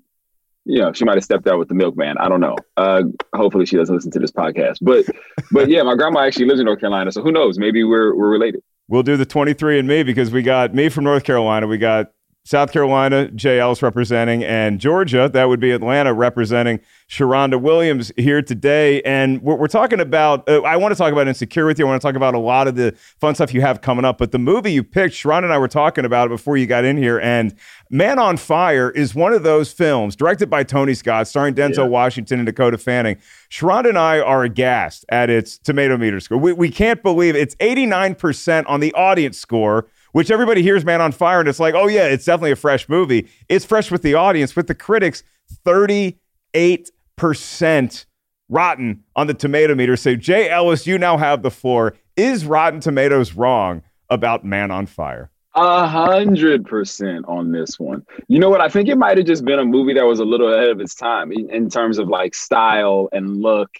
you 0.64 0.78
know, 0.78 0.92
she 0.92 1.04
might 1.04 1.16
have 1.16 1.24
stepped 1.24 1.46
out 1.46 1.58
with 1.58 1.68
the 1.68 1.74
milkman. 1.74 2.16
I 2.18 2.28
don't 2.28 2.40
know. 2.40 2.56
Uh, 2.76 3.02
hopefully 3.34 3.66
she 3.66 3.76
doesn't 3.76 3.94
listen 3.94 4.10
to 4.12 4.18
this 4.18 4.30
podcast. 4.30 4.78
But 4.80 5.06
but 5.50 5.68
yeah, 5.68 5.82
my 5.82 5.94
grandma 5.94 6.20
actually 6.20 6.46
lives 6.46 6.60
in 6.60 6.66
North 6.66 6.80
Carolina. 6.80 7.10
So 7.12 7.22
who 7.22 7.32
knows? 7.32 7.58
Maybe 7.58 7.84
we're 7.84 8.14
we're 8.14 8.30
related. 8.30 8.62
We'll 8.88 9.02
do 9.02 9.16
the 9.16 9.24
23 9.24 9.78
and 9.78 9.88
me 9.88 10.02
because 10.02 10.30
we 10.30 10.42
got 10.42 10.74
me 10.74 10.88
from 10.88 11.04
North 11.04 11.24
Carolina. 11.24 11.66
We 11.66 11.78
got 11.78 12.12
South 12.44 12.72
Carolina, 12.72 13.28
JL's 13.28 13.82
representing, 13.82 14.42
and 14.42 14.80
Georgia, 14.80 15.28
that 15.32 15.48
would 15.48 15.60
be 15.60 15.70
Atlanta 15.70 16.12
representing 16.12 16.80
Sharonda 17.08 17.60
Williams 17.60 18.10
here 18.16 18.42
today. 18.42 19.00
And 19.02 19.40
we're, 19.42 19.54
we're 19.54 19.68
talking 19.68 20.00
about, 20.00 20.48
uh, 20.48 20.60
I 20.62 20.76
want 20.76 20.92
to 20.92 20.98
talk 20.98 21.12
about 21.12 21.28
Insecure 21.28 21.66
with 21.66 21.78
you. 21.78 21.86
I 21.86 21.90
want 21.90 22.02
to 22.02 22.08
talk 22.08 22.16
about 22.16 22.34
a 22.34 22.40
lot 22.40 22.66
of 22.66 22.74
the 22.74 22.96
fun 23.20 23.36
stuff 23.36 23.54
you 23.54 23.60
have 23.60 23.80
coming 23.80 24.04
up. 24.04 24.18
But 24.18 24.32
the 24.32 24.40
movie 24.40 24.72
you 24.72 24.82
picked, 24.82 25.14
Sharonda 25.14 25.44
and 25.44 25.52
I 25.52 25.58
were 25.58 25.68
talking 25.68 26.04
about 26.04 26.26
it 26.26 26.30
before 26.30 26.56
you 26.56 26.66
got 26.66 26.84
in 26.84 26.96
here. 26.96 27.20
And 27.20 27.54
Man 27.90 28.18
on 28.18 28.36
Fire 28.36 28.90
is 28.90 29.14
one 29.14 29.32
of 29.32 29.44
those 29.44 29.72
films 29.72 30.16
directed 30.16 30.50
by 30.50 30.64
Tony 30.64 30.94
Scott, 30.94 31.28
starring 31.28 31.54
Denzel 31.54 31.76
yeah. 31.76 31.84
Washington 31.84 32.40
and 32.40 32.46
Dakota 32.46 32.76
Fanning. 32.76 33.18
Sharonda 33.50 33.90
and 33.90 33.98
I 33.98 34.18
are 34.18 34.42
aghast 34.42 35.04
at 35.10 35.30
its 35.30 35.58
tomato 35.58 35.96
meter 35.96 36.18
score. 36.18 36.38
We, 36.38 36.52
we 36.54 36.70
can't 36.70 37.04
believe 37.04 37.36
it. 37.36 37.40
it's 37.40 37.54
89% 37.56 38.64
on 38.66 38.80
the 38.80 38.92
audience 38.94 39.38
score 39.38 39.86
which 40.12 40.30
everybody 40.30 40.62
hears 40.62 40.84
Man 40.84 41.00
on 41.00 41.12
Fire 41.12 41.40
and 41.40 41.48
it's 41.48 41.60
like, 41.60 41.74
oh 41.74 41.88
yeah, 41.88 42.04
it's 42.04 42.24
definitely 42.24 42.52
a 42.52 42.56
fresh 42.56 42.88
movie. 42.88 43.28
It's 43.48 43.64
fresh 43.64 43.90
with 43.90 44.02
the 44.02 44.14
audience, 44.14 44.54
with 44.54 44.68
the 44.68 44.74
critics, 44.74 45.22
38% 45.64 48.04
rotten 48.48 49.04
on 49.16 49.26
the 49.26 49.34
tomato 49.34 49.74
meter. 49.74 49.96
So 49.96 50.14
Jay 50.14 50.48
Ellis, 50.48 50.86
you 50.86 50.98
now 50.98 51.16
have 51.16 51.42
the 51.42 51.50
floor. 51.50 51.94
Is 52.16 52.44
Rotten 52.44 52.80
Tomatoes 52.80 53.34
wrong 53.34 53.82
about 54.10 54.44
Man 54.44 54.70
on 54.70 54.86
Fire? 54.86 55.30
A 55.54 55.86
hundred 55.86 56.64
percent 56.64 57.26
on 57.28 57.52
this 57.52 57.78
one. 57.78 58.04
You 58.28 58.38
know 58.38 58.48
what? 58.48 58.62
I 58.62 58.68
think 58.68 58.88
it 58.88 58.96
might 58.96 59.18
have 59.18 59.26
just 59.26 59.44
been 59.44 59.58
a 59.58 59.64
movie 59.64 59.92
that 59.94 60.06
was 60.06 60.18
a 60.18 60.24
little 60.24 60.52
ahead 60.52 60.70
of 60.70 60.80
its 60.80 60.94
time 60.94 61.30
in, 61.30 61.50
in 61.50 61.68
terms 61.68 61.98
of 61.98 62.08
like 62.08 62.34
style 62.34 63.08
and 63.12 63.42
look. 63.42 63.70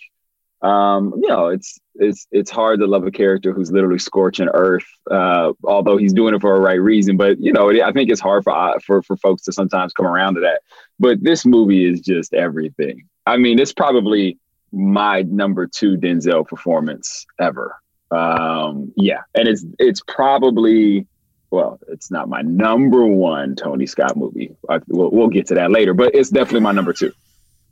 Um, 0.63 1.13
you 1.21 1.29
know, 1.29 1.49
it's 1.49 1.81
it's 1.97 2.27
it's 2.31 2.51
hard 2.51 2.81
to 2.81 2.87
love 2.87 3.05
a 3.07 3.11
character 3.11 3.53
who's 3.53 3.73
literally 3.73 3.99
scorching 3.99 4.49
earth, 4.55 4.87
uh, 5.11 5.53
although 5.65 5.97
he's 5.97 6.13
doing 6.13 6.35
it 6.35 6.41
for 6.41 6.55
a 6.55 6.61
right 6.61 6.81
reason. 6.81 7.17
But 7.17 7.41
you 7.41 7.53
know, 7.53 7.71
I 7.71 7.93
think 7.93 8.11
it's 8.11 8.21
hard 8.21 8.45
for 8.45 8.53
uh, 8.53 8.79
for 8.79 9.03
for 9.03 9.17
folks 9.17 9.43
to 9.45 9.53
sometimes 9.53 9.93
come 9.93 10.07
around 10.07 10.35
to 10.35 10.41
that. 10.43 10.63
But 11.01 11.23
this 11.23 11.45
movie 11.45 11.85
is 11.89 12.01
just 12.01 12.33
everything. 12.33 13.09
I 13.27 13.37
mean, 13.37 13.59
it's 13.59 13.73
probably 13.73 14.39
my 14.73 15.23
number 15.23 15.67
two 15.67 15.97
Denzel 15.97 16.47
performance 16.47 17.27
ever. 17.41 17.77
Um, 18.13 18.93
yeah, 18.97 19.23
and 19.35 19.49
it's 19.49 19.65
it's 19.79 20.03
probably 20.07 21.07
well, 21.51 21.79
it's 21.89 22.11
not 22.11 22.29
my 22.29 22.41
number 22.43 23.05
one 23.05 23.57
Tony 23.57 23.87
Scott 23.87 24.17
movie. 24.17 24.57
I, 24.71 24.81
we'll, 24.89 25.11
we'll 25.11 25.29
get 25.29 25.47
to 25.49 25.55
that 25.55 25.71
later, 25.71 25.93
but 25.93 26.15
it's 26.15 26.31
definitely 26.31 26.61
my 26.61 26.73
number 26.73 26.93
two. 26.93 27.13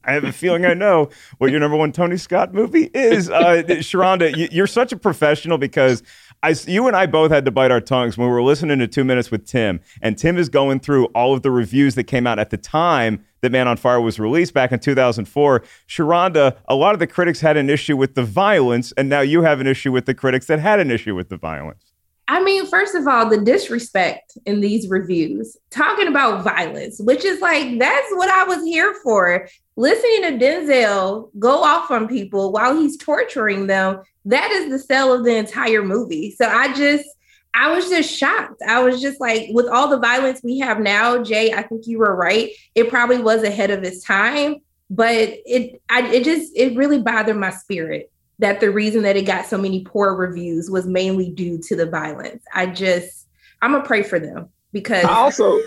I 0.04 0.12
have 0.12 0.24
a 0.24 0.32
feeling 0.32 0.64
I 0.64 0.74
know 0.74 1.10
what 1.38 1.50
your 1.50 1.60
number 1.60 1.76
one 1.76 1.92
Tony 1.92 2.16
Scott 2.16 2.54
movie 2.54 2.90
is. 2.94 3.28
Uh, 3.28 3.62
Sharonda, 3.66 4.50
you, 4.52 4.62
are 4.62 4.66
such 4.66 4.92
a 4.92 4.96
professional 4.96 5.58
because 5.58 6.02
I, 6.42 6.54
you 6.66 6.86
and 6.86 6.96
I 6.96 7.06
both 7.06 7.30
had 7.30 7.44
to 7.44 7.50
bite 7.50 7.70
our 7.70 7.82
tongues 7.82 8.16
when 8.16 8.26
we 8.28 8.32
were 8.32 8.42
listening 8.42 8.78
to 8.78 8.86
Two 8.86 9.04
Minutes 9.04 9.30
with 9.30 9.46
Tim, 9.46 9.80
and 10.00 10.16
Tim 10.16 10.38
is 10.38 10.48
going 10.48 10.80
through 10.80 11.06
all 11.06 11.34
of 11.34 11.42
the 11.42 11.50
reviews 11.50 11.96
that 11.96 12.04
came 12.04 12.26
out 12.26 12.38
at 12.38 12.48
the 12.48 12.56
time 12.56 13.24
that 13.42 13.52
Man 13.52 13.68
on 13.68 13.76
Fire 13.76 14.00
was 14.00 14.18
released 14.18 14.54
back 14.54 14.72
in 14.72 14.78
2004. 14.78 15.62
Sharonda, 15.86 16.56
a 16.66 16.74
lot 16.74 16.94
of 16.94 16.98
the 16.98 17.06
critics 17.06 17.40
had 17.40 17.56
an 17.58 17.68
issue 17.68 17.96
with 17.96 18.14
the 18.14 18.22
violence, 18.22 18.92
and 18.96 19.08
now 19.08 19.20
you 19.20 19.42
have 19.42 19.60
an 19.60 19.66
issue 19.66 19.92
with 19.92 20.06
the 20.06 20.14
critics 20.14 20.46
that 20.46 20.60
had 20.60 20.80
an 20.80 20.90
issue 20.90 21.14
with 21.14 21.28
the 21.28 21.36
violence. 21.36 21.89
I 22.30 22.40
mean, 22.44 22.64
first 22.64 22.94
of 22.94 23.08
all, 23.08 23.28
the 23.28 23.40
disrespect 23.40 24.38
in 24.46 24.60
these 24.60 24.88
reviews, 24.88 25.56
talking 25.70 26.06
about 26.06 26.44
violence, 26.44 27.00
which 27.00 27.24
is 27.24 27.40
like, 27.40 27.76
that's 27.80 28.06
what 28.12 28.30
I 28.30 28.44
was 28.44 28.62
here 28.62 28.94
for. 29.02 29.48
Listening 29.76 30.38
to 30.38 30.44
Denzel 30.44 31.30
go 31.40 31.64
off 31.64 31.90
on 31.90 32.06
people 32.06 32.52
while 32.52 32.80
he's 32.80 32.96
torturing 32.96 33.66
them, 33.66 34.02
that 34.26 34.52
is 34.52 34.70
the 34.70 34.78
sell 34.78 35.12
of 35.12 35.24
the 35.24 35.34
entire 35.34 35.82
movie. 35.82 36.30
So 36.30 36.46
I 36.46 36.72
just, 36.72 37.04
I 37.52 37.74
was 37.74 37.88
just 37.88 38.16
shocked. 38.16 38.62
I 38.64 38.80
was 38.80 39.02
just 39.02 39.20
like, 39.20 39.48
with 39.50 39.66
all 39.66 39.88
the 39.88 39.98
violence 39.98 40.40
we 40.44 40.60
have 40.60 40.78
now, 40.78 41.24
Jay, 41.24 41.52
I 41.52 41.62
think 41.62 41.88
you 41.88 41.98
were 41.98 42.14
right. 42.14 42.50
It 42.76 42.90
probably 42.90 43.18
was 43.18 43.42
ahead 43.42 43.72
of 43.72 43.82
its 43.82 44.04
time, 44.04 44.58
but 44.88 45.16
it, 45.18 45.82
I, 45.88 46.06
it 46.06 46.22
just, 46.22 46.52
it 46.54 46.76
really 46.76 47.02
bothered 47.02 47.36
my 47.36 47.50
spirit 47.50 48.09
that 48.40 48.60
the 48.60 48.70
reason 48.70 49.02
that 49.02 49.16
it 49.16 49.26
got 49.26 49.46
so 49.46 49.58
many 49.58 49.84
poor 49.84 50.14
reviews 50.14 50.70
was 50.70 50.86
mainly 50.86 51.30
due 51.30 51.58
to 51.58 51.76
the 51.76 51.86
violence. 51.86 52.42
I 52.52 52.66
just, 52.66 53.28
I'm 53.62 53.72
gonna 53.72 53.84
pray 53.84 54.02
for 54.02 54.18
them 54.18 54.48
because 54.72 55.04
I 55.04 55.12
also, 55.12 55.60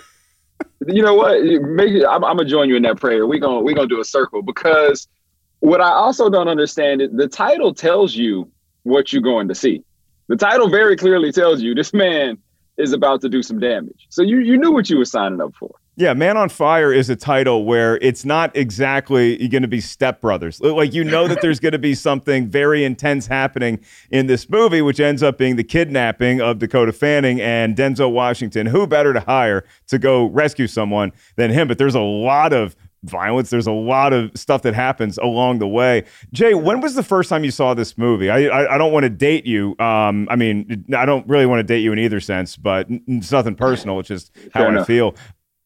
you 0.88 1.04
know 1.04 1.14
what? 1.14 1.42
Maybe 1.44 2.06
I'm, 2.06 2.24
I'm, 2.24 2.38
gonna 2.38 2.50
join 2.50 2.70
you 2.70 2.76
in 2.76 2.84
that 2.84 2.98
prayer. 2.98 3.28
We're 3.28 3.40
gonna 3.40 3.62
we're 3.62 3.76
gonna 3.76 3.88
do 3.88 4.02
a 4.02 4.06
circle 4.06 4.42
because 4.42 5.08
what 5.60 5.82
I 5.82 5.92
also 5.92 6.30
don't 6.30 6.48
understand 6.48 7.02
is 7.02 7.12
the 7.12 7.28
title 7.28 7.74
tells 7.74 8.16
you 8.16 8.52
what 8.82 9.14
you're 9.14 9.22
going 9.22 9.48
to 9.48 9.56
see. 9.56 9.84
The 10.28 10.36
title 10.36 10.70
very 10.70 10.98
clearly 10.98 11.32
tells 11.32 11.62
you 11.62 11.76
this 11.76 11.94
man 11.94 12.38
is 12.78 12.92
about 12.92 13.22
to 13.22 13.30
do 13.30 13.44
some 13.44 13.60
damage. 13.60 14.08
So 14.10 14.24
you 14.24 14.40
you 14.40 14.58
knew 14.58 14.72
what 14.72 14.90
you 14.90 14.98
were 14.98 15.06
signing 15.06 15.42
up 15.42 15.54
for. 15.56 15.76
Yeah, 15.96 16.14
Man 16.16 16.38
on 16.38 16.50
Fire 16.50 16.92
is 16.92 17.12
a 17.12 17.16
title 17.16 17.66
where 17.66 17.98
it's 17.98 18.26
not 18.26 18.56
exactly 18.56 19.48
going 19.48 19.62
to 19.62 19.68
be 19.68 19.78
stepbrothers. 19.78 20.60
Like 20.60 20.92
you 20.92 21.04
know 21.04 21.28
that 21.28 21.42
there's 21.42 21.60
going 21.60 21.74
to 21.74 21.80
be 21.80 21.94
something 21.94 22.48
very 22.48 22.84
intense 22.84 23.28
happening 23.28 23.80
in 24.10 24.26
this 24.26 24.50
movie, 24.50 24.82
which 24.82 25.00
ends 25.00 25.22
up 25.22 25.38
being 25.38 25.56
the 25.56 25.64
kidnapping 25.64 26.42
of 26.42 26.58
Dakota 26.58 26.94
Fanning 26.94 27.40
and 27.40 27.76
Denzel 27.76 28.12
Washington. 28.12 28.66
Who 28.66 28.88
better 28.88 29.14
to 29.14 29.20
hire 29.20 29.66
to 29.88 30.00
go 30.00 30.26
rescue 30.26 30.66
someone 30.66 31.12
than 31.36 31.52
him? 31.52 31.68
But 31.68 31.78
there's 31.78 31.96
a 31.96 32.02
lot 32.02 32.54
of 32.54 32.76
violence. 33.04 33.52
There's 33.52 33.68
a 33.68 33.72
lot 33.72 34.14
of 34.14 34.32
stuff 34.34 34.64
that 34.64 34.74
happens 34.74 35.20
along 35.20 35.60
the 35.60 35.68
way. 35.68 36.06
Jay, 36.32 36.56
when 36.56 36.82
was 36.82 36.96
the 36.96 37.04
first 37.04 37.30
time 37.30 37.44
you 37.44 37.52
saw 37.52 37.76
this 37.76 38.00
movie? 38.00 38.32
I 38.32 38.46
I, 38.46 38.76
I 38.76 38.78
don't 38.80 38.94
want 38.94 39.04
to 39.04 39.12
date 39.12 39.46
you. 39.46 39.76
Um, 39.78 40.28
I 40.32 40.38
mean, 40.38 40.86
I 40.98 41.06
don't 41.06 41.28
really 41.28 41.46
want 41.46 41.60
to 41.60 41.64
date 41.64 41.82
you 41.82 41.94
in 41.94 42.00
either 42.00 42.20
sense, 42.20 42.58
but 42.58 42.88
it's 42.90 43.32
nothing 43.32 43.54
personal. 43.54 44.00
It's 44.00 44.08
just 44.08 44.32
how 44.56 44.62
Fair 44.62 44.66
I 44.66 44.70
enough. 44.70 44.88
feel. 44.88 45.16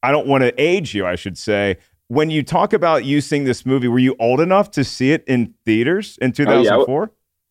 I 0.04 0.12
don't 0.12 0.28
want 0.28 0.44
to 0.44 0.54
age 0.62 0.94
you, 0.94 1.06
I 1.06 1.16
should 1.16 1.38
say. 1.38 1.78
When 2.08 2.30
you 2.30 2.42
talk 2.44 2.72
about 2.72 3.04
you 3.04 3.20
seeing 3.20 3.44
this 3.44 3.66
movie, 3.66 3.88
were 3.88 4.00
you 4.00 4.16
old 4.20 4.40
enough 4.40 4.72
to 4.72 4.84
see 4.84 5.12
it 5.12 5.24
in 5.28 5.54
theaters 5.66 6.18
in 6.22 6.32
2004? 6.32 7.02
Oh, 7.02 7.04
yeah. 7.04 7.08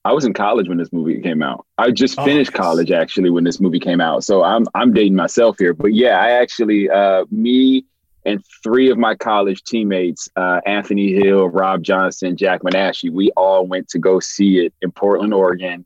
I 0.06 0.12
was 0.12 0.24
in 0.24 0.32
college 0.32 0.68
when 0.68 0.78
this 0.78 0.92
movie 0.92 1.20
came 1.20 1.42
out. 1.42 1.66
I 1.78 1.90
just 1.90 2.18
oh, 2.18 2.24
finished 2.24 2.52
oh, 2.54 2.58
college 2.58 2.92
actually 2.92 3.28
when 3.28 3.42
this 3.42 3.60
movie 3.60 3.80
came 3.80 4.00
out. 4.00 4.22
So 4.22 4.44
I'm 4.44 4.64
I'm 4.74 4.92
dating 4.92 5.16
myself 5.16 5.56
here. 5.58 5.74
But 5.74 5.94
yeah, 5.94 6.20
I 6.20 6.30
actually 6.30 6.88
uh, 6.88 7.24
me 7.32 7.84
and 8.24 8.44
three 8.62 8.88
of 8.88 8.98
my 8.98 9.16
college 9.16 9.62
teammates, 9.64 10.28
uh, 10.36 10.60
Anthony 10.64 11.12
Hill, 11.12 11.48
Rob 11.48 11.82
Johnson, 11.82 12.36
Jack 12.36 12.62
Manasci, 12.62 13.10
we 13.10 13.30
all 13.36 13.66
went 13.66 13.88
to 13.88 13.98
go 13.98 14.20
see 14.20 14.58
it 14.58 14.72
in 14.80 14.92
Portland, 14.92 15.34
Oregon. 15.34 15.84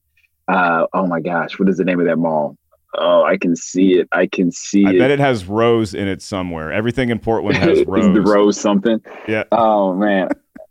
Uh, 0.49 0.87
oh 0.93 1.07
my 1.07 1.21
gosh, 1.21 1.59
what 1.59 1.69
is 1.69 1.79
the 1.79 1.85
name 1.85 2.01
of 2.01 2.07
that 2.07 2.17
mall? 2.17 2.57
Oh, 2.99 3.23
I 3.25 3.37
can 3.37 3.55
see 3.55 3.99
it. 3.99 4.09
I 4.13 4.27
can 4.27 4.51
see 4.51 4.85
I 4.87 4.91
it. 4.91 4.99
bet 4.99 5.11
it 5.11 5.21
has 5.21 5.45
rose 5.47 5.95
in 5.95 6.09
it 6.09 6.21
somewhere. 6.23 6.73
Everything 6.73 7.11
in 7.11 7.19
Portland 7.21 7.57
has 7.59 7.85
rose. 7.87 8.13
the 8.15 8.21
rose 8.21 8.61
something. 8.61 9.01
Yeah. 9.29 9.45
Oh 9.53 9.95
man. 9.95 10.29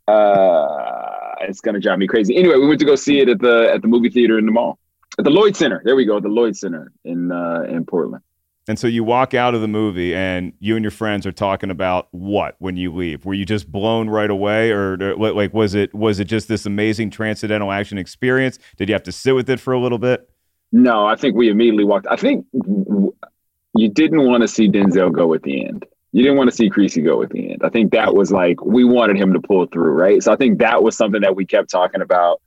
uh, 0.07 1.35
it's 1.41 1.61
gonna 1.61 1.79
drive 1.79 1.99
me 1.99 2.07
crazy. 2.07 2.35
Anyway, 2.35 2.55
we 2.55 2.67
went 2.67 2.79
to 2.79 2.85
go 2.85 2.95
see 2.95 3.19
it 3.19 3.29
at 3.29 3.39
the 3.39 3.71
at 3.73 3.81
the 3.81 3.88
movie 3.88 4.09
theater 4.09 4.38
in 4.38 4.45
the 4.45 4.51
mall. 4.51 4.79
At 5.17 5.25
the 5.25 5.31
Lloyd 5.31 5.55
Center. 5.55 5.81
There 5.83 5.95
we 5.95 6.05
go, 6.05 6.19
the 6.19 6.29
Lloyd 6.29 6.55
Center 6.55 6.91
in 7.05 7.31
uh, 7.31 7.63
in 7.69 7.85
Portland. 7.85 8.23
And 8.67 8.77
so 8.77 8.85
you 8.85 9.03
walk 9.03 9.33
out 9.33 9.55
of 9.55 9.61
the 9.61 9.67
movie 9.67 10.13
and 10.13 10.53
you 10.59 10.75
and 10.75 10.83
your 10.83 10.91
friends 10.91 11.25
are 11.25 11.31
talking 11.31 11.71
about 11.71 12.07
what 12.11 12.55
when 12.59 12.77
you 12.77 12.93
leave? 12.93 13.25
Were 13.25 13.33
you 13.33 13.43
just 13.43 13.71
blown 13.71 14.09
right 14.09 14.29
away 14.29 14.71
or 14.71 14.95
like 15.17 15.53
was 15.53 15.73
it 15.73 15.93
was 15.95 16.19
it 16.19 16.25
just 16.25 16.47
this 16.47 16.65
amazing 16.67 17.09
transcendental 17.09 17.71
action 17.71 17.97
experience? 17.97 18.59
Did 18.77 18.89
you 18.89 18.93
have 18.93 19.03
to 19.03 19.11
sit 19.11 19.33
with 19.33 19.49
it 19.49 19.59
for 19.59 19.73
a 19.73 19.79
little 19.79 19.97
bit? 19.97 20.29
No, 20.71 21.05
I 21.05 21.15
think 21.15 21.35
we 21.35 21.49
immediately 21.49 21.83
walked. 21.83 22.07
I 22.09 22.15
think 22.15 22.45
you 22.53 23.89
didn't 23.89 24.25
want 24.25 24.41
to 24.41 24.47
see 24.47 24.69
Denzel 24.69 25.11
go 25.11 25.33
at 25.33 25.43
the 25.43 25.65
end. 25.65 25.85
You 26.11 26.23
didn't 26.23 26.38
want 26.38 26.49
to 26.49 26.55
see 26.55 26.69
Creasy 26.69 27.01
go 27.01 27.21
at 27.21 27.29
the 27.29 27.51
end. 27.51 27.61
I 27.63 27.69
think 27.69 27.91
that 27.91 28.15
was 28.15 28.31
like 28.31 28.63
we 28.63 28.83
wanted 28.83 29.17
him 29.17 29.33
to 29.33 29.39
pull 29.39 29.65
through, 29.67 29.91
right? 29.91 30.21
So 30.21 30.33
I 30.33 30.35
think 30.35 30.59
that 30.59 30.83
was 30.83 30.97
something 30.97 31.21
that 31.21 31.35
we 31.35 31.45
kept 31.45 31.69
talking 31.69 32.01
about. 32.01 32.41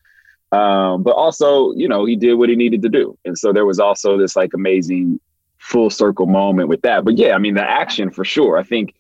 Um, 0.51 1.03
but 1.03 1.13
also, 1.13 1.73
you 1.73 1.89
know, 1.89 2.05
he 2.05 2.17
did 2.17 2.35
what 2.35 2.49
he 2.49 2.57
needed 2.57 2.83
to 2.83 2.89
do, 2.89 3.17
and 3.25 3.39
so 3.39 3.53
there 3.53 3.65
was 3.65 3.79
also 3.79 4.19
this 4.19 4.37
like 4.37 4.53
amazing 4.55 5.21
full 5.59 5.91
circle 5.91 6.27
moment 6.27 6.69
with 6.69 6.83
that. 6.83 7.05
But 7.05 7.17
yeah, 7.17 7.35
I 7.35 7.39
mean, 7.39 7.55
the 7.55 7.63
action 7.63 8.11
for 8.11 8.25
sure. 8.25 8.59
I 8.59 8.63
think 8.63 8.95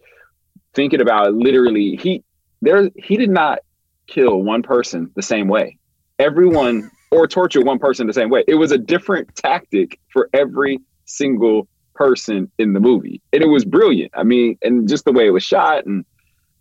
thinking 0.74 1.00
about 1.00 1.34
literally, 1.34 1.96
he 1.96 2.24
there 2.62 2.88
he 2.96 3.16
did 3.16 3.30
not 3.30 3.58
kill 4.06 4.42
one 4.42 4.62
person 4.62 5.10
the 5.14 5.22
same 5.22 5.48
way. 5.48 5.76
Everyone 6.18 6.90
or 7.12 7.28
torture 7.28 7.60
one 7.60 7.78
person 7.78 8.06
the 8.06 8.12
same 8.12 8.30
way. 8.30 8.42
It 8.48 8.56
was 8.56 8.72
a 8.72 8.78
different 8.78 9.34
tactic 9.36 10.00
for 10.08 10.28
every 10.32 10.80
single 11.04 11.68
person 11.94 12.50
in 12.58 12.72
the 12.72 12.80
movie. 12.80 13.20
And 13.32 13.42
it 13.42 13.48
was 13.48 13.64
brilliant. 13.64 14.10
I 14.14 14.24
mean, 14.24 14.58
and 14.62 14.88
just 14.88 15.04
the 15.04 15.12
way 15.12 15.26
it 15.26 15.30
was 15.30 15.44
shot 15.44 15.84
and 15.84 16.04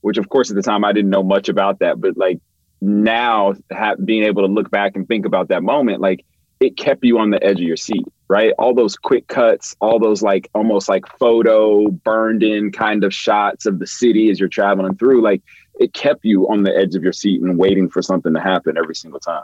which 0.02 0.18
of 0.18 0.30
course 0.30 0.50
at 0.50 0.56
the 0.56 0.62
time 0.62 0.84
I 0.84 0.92
didn't 0.92 1.10
know 1.10 1.24
much 1.24 1.48
about 1.48 1.80
that, 1.80 2.02
but 2.02 2.18
like 2.18 2.40
now 2.82 3.54
have, 3.72 4.04
being 4.06 4.24
able 4.24 4.46
to 4.46 4.52
look 4.52 4.70
back 4.70 4.96
and 4.96 5.08
think 5.08 5.26
about 5.26 5.48
that 5.50 5.64
moment, 5.64 6.02
like 6.02 6.26
it 6.60 6.76
kept 6.76 7.04
you 7.04 7.18
on 7.18 7.30
the 7.30 7.42
edge 7.44 7.60
of 7.60 7.66
your 7.66 7.78
seat, 7.78 8.06
right? 8.28 8.54
All 8.60 8.76
those 8.76 8.96
quick 8.96 9.28
cuts, 9.28 9.76
all 9.80 10.00
those 10.00 10.22
like 10.22 10.50
almost 10.54 10.90
like 10.90 11.06
photo 11.18 11.88
burned 11.90 12.44
in 12.44 12.72
kind 12.72 13.04
of 13.04 13.14
shots 13.14 13.66
of 13.66 13.80
the 13.80 13.88
city 13.88 14.30
as 14.30 14.40
you're 14.40 14.50
traveling 14.50 14.96
through, 14.96 15.22
like 15.22 15.42
it 15.80 15.94
kept 15.94 16.26
you 16.26 16.48
on 16.50 16.64
the 16.64 16.76
edge 16.76 16.96
of 16.96 17.04
your 17.04 17.14
seat 17.14 17.42
and 17.42 17.58
waiting 17.58 17.90
for 17.90 18.02
something 18.02 18.34
to 18.34 18.42
happen 18.42 18.78
every 18.78 18.96
single 18.96 19.20
time. 19.20 19.44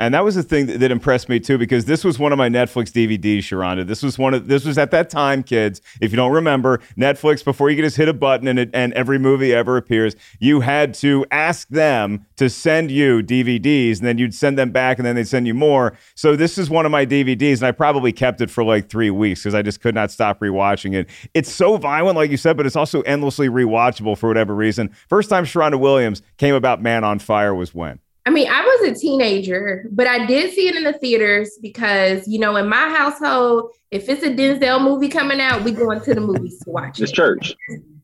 And 0.00 0.14
that 0.14 0.24
was 0.24 0.34
the 0.34 0.42
thing 0.42 0.64
that, 0.64 0.80
that, 0.80 0.90
impressed 0.90 1.28
me 1.28 1.38
too, 1.38 1.58
because 1.58 1.84
this 1.84 2.04
was 2.04 2.18
one 2.18 2.32
of 2.32 2.38
my 2.38 2.48
Netflix 2.48 2.90
DVDs, 2.90 3.40
Sharonda. 3.40 3.86
This 3.86 4.02
was 4.02 4.18
one 4.18 4.32
of 4.32 4.48
this 4.48 4.64
was 4.64 4.78
at 4.78 4.90
that 4.92 5.10
time, 5.10 5.42
kids. 5.42 5.82
If 6.00 6.10
you 6.10 6.16
don't 6.16 6.32
remember, 6.32 6.78
Netflix 6.96 7.44
before 7.44 7.68
you 7.68 7.76
could 7.76 7.84
just 7.84 7.98
hit 7.98 8.08
a 8.08 8.14
button 8.14 8.48
and 8.48 8.58
it, 8.58 8.70
and 8.72 8.94
every 8.94 9.18
movie 9.18 9.52
ever 9.52 9.76
appears, 9.76 10.16
you 10.38 10.60
had 10.60 10.94
to 10.94 11.26
ask 11.30 11.68
them 11.68 12.24
to 12.36 12.48
send 12.48 12.90
you 12.90 13.22
DVDs, 13.22 13.98
and 13.98 14.06
then 14.06 14.16
you'd 14.16 14.34
send 14.34 14.58
them 14.58 14.70
back, 14.70 14.98
and 14.98 15.04
then 15.04 15.16
they'd 15.16 15.28
send 15.28 15.46
you 15.46 15.52
more. 15.52 15.92
So 16.14 16.34
this 16.34 16.56
is 16.56 16.70
one 16.70 16.86
of 16.86 16.92
my 16.92 17.04
DVDs, 17.04 17.58
and 17.58 17.64
I 17.64 17.72
probably 17.72 18.10
kept 18.10 18.40
it 18.40 18.50
for 18.50 18.64
like 18.64 18.88
three 18.88 19.10
weeks 19.10 19.42
because 19.42 19.54
I 19.54 19.60
just 19.60 19.82
could 19.82 19.94
not 19.94 20.10
stop 20.10 20.40
rewatching 20.40 20.94
it. 20.94 21.10
It's 21.34 21.52
so 21.52 21.76
violent, 21.76 22.16
like 22.16 22.30
you 22.30 22.38
said, 22.38 22.56
but 22.56 22.64
it's 22.64 22.74
also 22.74 23.02
endlessly 23.02 23.50
rewatchable 23.50 24.16
for 24.16 24.28
whatever 24.28 24.54
reason. 24.54 24.96
First 25.10 25.28
time 25.28 25.44
Sharonda 25.44 25.78
Williams 25.78 26.22
came 26.38 26.54
about 26.54 26.80
Man 26.80 27.04
on 27.04 27.18
Fire 27.18 27.54
was 27.54 27.74
when. 27.74 28.00
I 28.30 28.32
mean, 28.32 28.48
I 28.48 28.62
was 28.62 28.90
a 28.90 28.94
teenager, 28.94 29.86
but 29.90 30.06
I 30.06 30.24
did 30.24 30.54
see 30.54 30.68
it 30.68 30.76
in 30.76 30.84
the 30.84 30.92
theaters 30.92 31.58
because, 31.60 32.28
you 32.28 32.38
know, 32.38 32.54
in 32.54 32.68
my 32.68 32.88
household, 32.88 33.72
if 33.90 34.08
it's 34.08 34.22
a 34.22 34.30
Denzel 34.30 34.80
movie 34.80 35.08
coming 35.08 35.40
out, 35.40 35.64
we 35.64 35.72
going 35.72 36.00
to 36.02 36.14
the 36.14 36.20
movies 36.20 36.60
to 36.60 36.70
watch 36.70 37.00
it's 37.00 37.10
it. 37.10 37.14
church. 37.16 37.56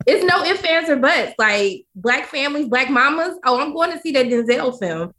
It's 0.04 0.24
no 0.24 0.42
ifs, 0.42 0.64
ands, 0.64 0.90
or 0.90 0.96
buts. 0.96 1.34
Like 1.38 1.86
black 1.94 2.26
families, 2.26 2.66
black 2.66 2.90
mamas. 2.90 3.38
Oh, 3.44 3.60
I'm 3.60 3.72
going 3.72 3.92
to 3.92 4.00
see 4.00 4.10
that 4.12 4.26
Denzel 4.26 4.76
film. 4.76 5.14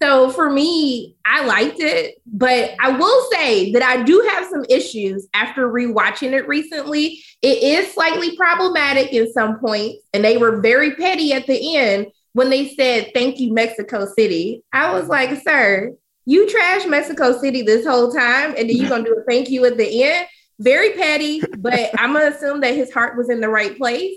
So 0.00 0.30
for 0.30 0.48
me, 0.48 1.16
I 1.24 1.44
liked 1.44 1.80
it, 1.80 2.22
but 2.24 2.70
I 2.78 2.96
will 2.96 3.30
say 3.32 3.72
that 3.72 3.82
I 3.82 4.04
do 4.04 4.20
have 4.32 4.48
some 4.48 4.64
issues 4.68 5.26
after 5.34 5.68
rewatching 5.68 6.34
it 6.34 6.46
recently. 6.46 7.20
It 7.42 7.64
is 7.64 7.92
slightly 7.92 8.36
problematic 8.36 9.12
in 9.12 9.32
some 9.32 9.58
points, 9.58 10.04
and 10.14 10.24
they 10.24 10.36
were 10.36 10.60
very 10.60 10.94
petty 10.94 11.32
at 11.32 11.48
the 11.48 11.76
end 11.76 12.06
when 12.32 12.50
they 12.50 12.74
said, 12.74 13.10
Thank 13.14 13.38
you, 13.38 13.52
Mexico 13.52 14.06
City. 14.06 14.62
I 14.72 14.92
was 14.92 15.08
like, 15.08 15.42
Sir, 15.42 15.94
you 16.24 16.48
trash 16.48 16.86
Mexico 16.86 17.38
City 17.38 17.62
this 17.62 17.86
whole 17.86 18.12
time, 18.12 18.54
and 18.56 18.68
then 18.68 18.76
you're 18.76 18.88
to 19.04 19.10
do 19.10 19.16
a 19.18 19.24
thank 19.30 19.50
you 19.50 19.64
at 19.64 19.76
the 19.76 20.04
end. 20.04 20.26
Very 20.58 20.92
petty, 20.92 21.42
but 21.58 21.90
I'm 21.98 22.12
to 22.30 22.36
assume 22.36 22.60
that 22.60 22.74
his 22.74 22.92
heart 22.92 23.16
was 23.16 23.30
in 23.30 23.40
the 23.40 23.48
right 23.48 23.76
place. 23.76 24.14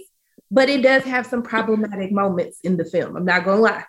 But 0.51 0.69
it 0.69 0.83
does 0.83 1.03
have 1.03 1.25
some 1.25 1.41
problematic 1.41 2.11
moments 2.11 2.59
in 2.63 2.77
the 2.77 2.85
film. 2.85 3.15
I'm 3.15 3.25
not 3.25 3.43
to 3.57 3.63
lie. 3.63 3.83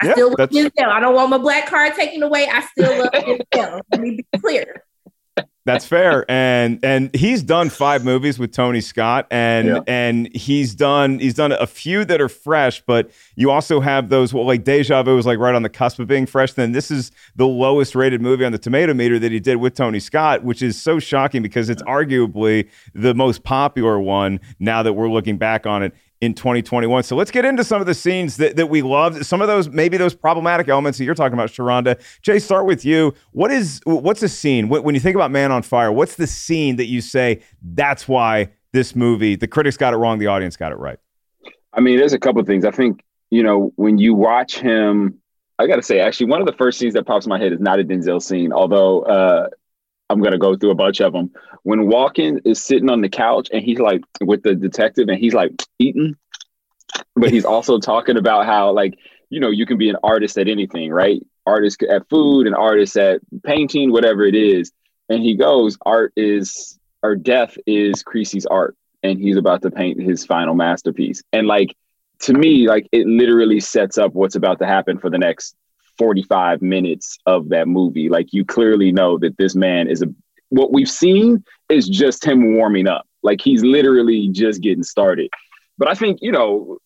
I 0.00 0.06
Yeah, 0.06 0.12
still 0.12 0.34
love 0.38 0.50
Denzel. 0.50 0.88
I 0.88 1.00
don't 1.00 1.14
want 1.14 1.30
my 1.30 1.38
black 1.38 1.66
card 1.66 1.94
taken 1.94 2.22
away. 2.22 2.48
I 2.48 2.60
still 2.60 2.98
love 2.98 3.12
Denzel. 3.12 3.80
Let 3.90 4.00
me 4.00 4.10
be 4.16 4.38
clear. 4.38 4.84
That's 5.66 5.86
fair, 5.86 6.26
and 6.30 6.78
and 6.82 7.14
he's 7.14 7.42
done 7.42 7.70
five 7.70 8.04
movies 8.04 8.38
with 8.38 8.52
Tony 8.52 8.82
Scott, 8.82 9.26
and 9.30 9.68
Yeah. 9.68 9.80
and 9.86 10.28
he's 10.36 10.74
done 10.74 11.18
he's 11.20 11.32
done 11.32 11.52
a 11.52 11.66
few 11.66 12.04
that 12.04 12.20
are 12.20 12.28
fresh, 12.28 12.82
but 12.86 13.10
you 13.34 13.50
also 13.50 13.80
have 13.80 14.10
those 14.10 14.34
well, 14.34 14.44
like 14.46 14.62
Deja 14.64 15.02
Vu 15.02 15.16
was 15.16 15.24
like 15.24 15.38
right 15.38 15.54
on 15.54 15.62
the 15.62 15.70
cusp 15.70 15.98
of 16.00 16.06
being 16.06 16.26
fresh. 16.26 16.52
Then 16.52 16.72
this 16.72 16.90
is 16.90 17.12
the 17.34 17.46
lowest 17.46 17.94
rated 17.94 18.20
movie 18.20 18.44
on 18.44 18.52
the 18.52 18.58
Tomato 18.58 18.92
Meter 18.92 19.18
that 19.18 19.32
he 19.32 19.40
did 19.40 19.56
with 19.56 19.74
Tony 19.74 20.00
Scott, 20.00 20.44
which 20.44 20.60
is 20.60 20.80
so 20.80 20.98
shocking 20.98 21.40
because 21.42 21.70
it's 21.70 21.82
arguably 21.84 22.68
the 22.94 23.14
most 23.14 23.42
popular 23.42 23.98
one 23.98 24.40
now 24.58 24.82
that 24.82 24.92
we're 24.92 25.08
looking 25.08 25.38
back 25.38 25.66
on 25.66 25.82
it 25.82 25.94
in 26.20 26.34
2021. 26.34 27.02
So 27.02 27.16
let's 27.16 27.30
get 27.30 27.44
into 27.44 27.64
some 27.64 27.80
of 27.80 27.86
the 27.86 27.94
scenes 27.94 28.36
that, 28.38 28.56
that 28.56 28.68
we 28.68 28.82
loved. 28.82 29.26
Some 29.26 29.42
of 29.42 29.48
those, 29.48 29.68
maybe 29.68 29.96
those 29.96 30.14
problematic 30.14 30.68
elements 30.68 30.98
that 30.98 31.04
you're 31.04 31.14
talking 31.14 31.34
about, 31.34 31.50
Sharonda. 31.50 32.00
Jay, 32.22 32.38
start 32.38 32.66
with 32.66 32.84
you. 32.84 33.14
What 33.32 33.50
is 33.50 33.80
what's 33.84 34.22
a 34.22 34.28
scene 34.28 34.68
when 34.68 34.94
you 34.94 35.00
think 35.00 35.14
about 35.16 35.30
Man 35.30 35.52
on 35.52 35.62
Fire? 35.62 35.92
What's 35.92 36.16
the 36.16 36.26
scene 36.26 36.76
that 36.76 36.86
you 36.86 37.00
say 37.00 37.42
that's 37.62 38.08
why 38.08 38.50
this 38.72 38.96
movie, 38.96 39.36
the 39.36 39.46
critics 39.46 39.76
got 39.76 39.94
it 39.94 39.96
wrong, 39.96 40.18
the 40.18 40.26
audience 40.26 40.56
got 40.56 40.72
it 40.72 40.78
right? 40.78 40.98
I 41.72 41.80
mean, 41.80 41.98
there's 41.98 42.12
a 42.12 42.18
couple 42.18 42.40
of 42.40 42.46
things. 42.46 42.64
I 42.64 42.70
think, 42.70 43.04
you 43.30 43.42
know, 43.42 43.72
when 43.76 43.98
you 43.98 44.14
watch 44.14 44.58
him, 44.58 45.20
I 45.58 45.66
got 45.66 45.76
to 45.76 45.82
say, 45.82 46.00
actually, 46.00 46.26
one 46.26 46.40
of 46.40 46.46
the 46.46 46.52
first 46.52 46.78
scenes 46.78 46.94
that 46.94 47.06
pops 47.06 47.26
in 47.26 47.30
my 47.30 47.38
head 47.38 47.52
is 47.52 47.60
not 47.60 47.78
a 47.78 47.84
Denzel 47.84 48.22
scene, 48.22 48.52
although 48.52 49.02
uh, 49.02 49.48
I'm 50.14 50.22
to 50.32 50.38
go 50.38 50.56
through 50.56 50.70
a 50.70 50.74
bunch 50.74 51.00
of 51.00 51.12
them. 51.12 51.30
When 51.62 51.80
Walken 51.80 52.40
is 52.44 52.62
sitting 52.62 52.90
on 52.90 53.00
the 53.00 53.08
couch 53.08 53.48
and 53.52 53.62
he's 53.62 53.78
like 53.78 54.02
with 54.20 54.42
the 54.42 54.54
detective 54.54 55.08
and 55.08 55.18
he's 55.18 55.34
like 55.34 55.52
eating, 55.78 56.16
but 57.16 57.30
he's 57.30 57.44
also 57.44 57.78
talking 57.78 58.16
about 58.16 58.46
how, 58.46 58.72
like, 58.72 58.98
you 59.30 59.40
know, 59.40 59.50
you 59.50 59.66
can 59.66 59.78
be 59.78 59.88
an 59.88 59.96
artist 60.02 60.38
at 60.38 60.48
anything, 60.48 60.90
right? 60.90 61.24
Artist 61.46 61.82
at 61.82 62.08
food 62.08 62.46
and 62.46 62.54
artist 62.54 62.96
at 62.96 63.20
painting, 63.42 63.92
whatever 63.92 64.24
it 64.24 64.34
is. 64.34 64.72
And 65.08 65.22
he 65.22 65.36
goes, 65.36 65.76
art 65.84 66.12
is, 66.16 66.78
or 67.02 67.16
death 67.16 67.56
is 67.66 68.02
Creasy's 68.02 68.46
art. 68.46 68.76
And 69.02 69.18
he's 69.18 69.36
about 69.36 69.62
to 69.62 69.70
paint 69.70 70.00
his 70.00 70.24
final 70.24 70.54
masterpiece. 70.54 71.22
And 71.32 71.46
like, 71.46 71.76
to 72.20 72.32
me, 72.32 72.68
like 72.68 72.88
it 72.92 73.06
literally 73.06 73.60
sets 73.60 73.98
up 73.98 74.14
what's 74.14 74.36
about 74.36 74.58
to 74.60 74.66
happen 74.66 74.98
for 74.98 75.10
the 75.10 75.18
next 75.18 75.56
45 75.98 76.62
minutes 76.62 77.18
of 77.26 77.48
that 77.50 77.68
movie. 77.68 78.08
Like 78.08 78.32
you 78.32 78.44
clearly 78.44 78.92
know 78.92 79.18
that 79.18 79.36
this 79.36 79.54
man 79.54 79.88
is 79.88 80.02
a 80.02 80.06
what 80.50 80.72
we've 80.72 80.90
seen 80.90 81.44
is 81.68 81.88
just 81.88 82.24
him 82.24 82.56
warming 82.56 82.86
up. 82.86 83.06
Like 83.22 83.40
he's 83.40 83.62
literally 83.64 84.28
just 84.28 84.62
getting 84.62 84.84
started. 84.84 85.30
But 85.78 85.88
I 85.88 85.94
think, 85.94 86.18
you 86.22 86.30
know, 86.30 86.78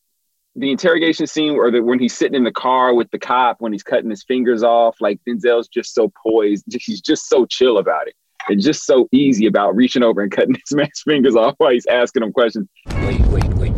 the 0.57 0.71
interrogation 0.71 1.27
scene 1.27 1.53
or 1.53 1.71
the, 1.71 1.83
when 1.83 1.99
he's 1.99 2.17
sitting 2.17 2.35
in 2.35 2.45
the 2.45 2.53
car 2.53 2.95
with 2.95 3.11
the 3.11 3.19
cop 3.19 3.57
when 3.61 3.73
he's 3.73 3.83
cutting 3.83 4.11
his 4.11 4.25
fingers 4.25 4.63
off, 4.63 4.97
like 5.01 5.21
Denzel's 5.29 5.69
just 5.69 5.95
so 5.95 6.11
poised. 6.27 6.65
He's 6.69 7.01
just 7.01 7.29
so 7.29 7.47
chill 7.47 7.79
about 7.79 8.09
it. 8.09 8.15
It's 8.49 8.65
just 8.65 8.85
so 8.85 9.09
easy 9.13 9.47
about 9.47 9.77
reaching 9.77 10.03
over 10.03 10.23
and 10.23 10.33
cutting 10.33 10.53
this 10.55 10.73
man's 10.73 11.03
fingers 11.05 11.37
off 11.37 11.55
while 11.59 11.73
he's 11.73 11.87
asking 11.87 12.23
him 12.23 12.33
questions. 12.33 12.69
Wait, 13.03 13.21
wait, 13.27 13.49
wait. 13.55 13.77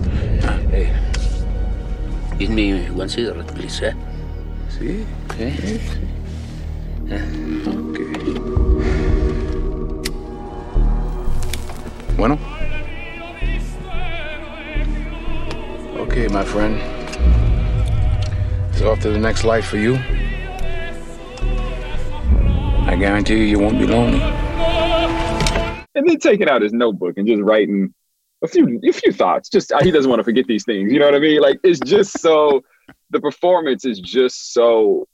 Hey. 0.70 0.96
Give 2.38 2.50
me 2.50 2.88
one 2.90 3.08
cigarette, 3.08 3.48
please, 3.48 3.82
eh? 3.82 3.92
See? 4.80 5.06
Okay. 5.32 5.78
Okay. 7.04 8.12
Bueno? 12.16 12.38
Okay, 16.00 16.28
my 16.28 16.42
friend. 16.46 16.80
It's 18.72 18.80
off 18.80 19.00
to 19.00 19.10
the 19.10 19.18
next 19.18 19.44
life 19.44 19.66
for 19.66 19.76
you. 19.76 19.96
I 22.86 22.96
guarantee 22.98 23.36
you, 23.36 23.44
you 23.44 23.58
won't 23.58 23.78
be 23.78 23.86
lonely. 23.86 24.22
and 25.94 26.08
then 26.08 26.18
taking 26.20 26.48
out 26.48 26.62
his 26.62 26.72
notebook 26.72 27.18
and 27.18 27.28
just 27.28 27.42
writing 27.42 27.92
a 28.42 28.48
few 28.48 28.80
a 28.88 28.92
few 28.92 29.12
thoughts. 29.12 29.50
Just 29.50 29.74
he 29.82 29.90
doesn't 29.90 30.08
want 30.08 30.20
to 30.20 30.24
forget 30.24 30.46
these 30.46 30.64
things. 30.64 30.90
You 30.90 31.00
know 31.00 31.04
what 31.04 31.14
I 31.14 31.18
mean? 31.18 31.42
Like 31.42 31.60
it's 31.62 31.80
just 31.80 32.18
so 32.18 32.62
the 33.10 33.20
performance 33.20 33.84
is 33.84 34.00
just 34.00 34.52
so 34.52 35.06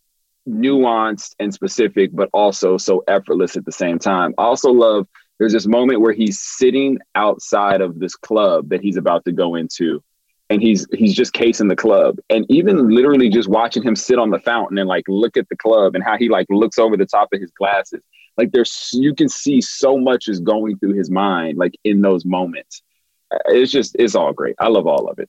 nuanced 0.49 1.35
and 1.39 1.53
specific, 1.53 2.11
but 2.13 2.29
also 2.33 2.79
so 2.79 3.03
effortless 3.09 3.57
at 3.57 3.65
the 3.65 3.73
same 3.73 3.99
time. 3.99 4.35
I 4.39 4.45
also 4.45 4.71
love 4.71 5.09
there's 5.39 5.53
this 5.53 5.67
moment 5.67 6.01
where 6.01 6.13
he's 6.13 6.41
sitting 6.41 6.99
outside 7.15 7.81
of 7.81 7.99
this 7.99 8.15
club 8.15 8.71
that 8.71 8.81
he's 8.81 8.97
about 8.97 9.25
to 9.27 9.33
go 9.33 9.55
into. 9.55 10.03
And 10.49 10.63
he's 10.63 10.87
he's 10.93 11.15
just 11.15 11.33
casing 11.33 11.67
the 11.67 11.75
club. 11.75 12.19
And 12.31 12.47
even 12.49 12.95
literally 12.95 13.29
just 13.29 13.49
watching 13.49 13.83
him 13.83 13.97
sit 13.97 14.19
on 14.19 14.31
the 14.31 14.39
fountain 14.39 14.79
and 14.79 14.89
like 14.89 15.03
look 15.09 15.37
at 15.37 15.49
the 15.49 15.57
club 15.57 15.97
and 15.97 16.05
how 16.05 16.17
he 16.17 16.29
like 16.29 16.47
looks 16.49 16.79
over 16.79 16.97
the 16.97 17.07
top 17.07 17.31
of 17.33 17.41
his 17.41 17.51
glasses 17.51 18.01
like 18.37 18.53
there's 18.53 18.91
you 18.93 19.15
can 19.15 19.29
see 19.29 19.61
so 19.61 19.99
much 19.99 20.29
is 20.29 20.41
going 20.41 20.79
through 20.79 20.95
his 20.95 21.11
mind 21.11 21.59
like 21.59 21.75
in 21.85 22.01
those 22.01 22.25
moments 22.25 22.83
it's 23.47 23.73
just 23.73 23.97
it's 23.99 24.15
all 24.15 24.33
great 24.33 24.55
i 24.61 24.69
love 24.69 24.87
all 24.87 25.09
of 25.09 25.19
it 25.19 25.29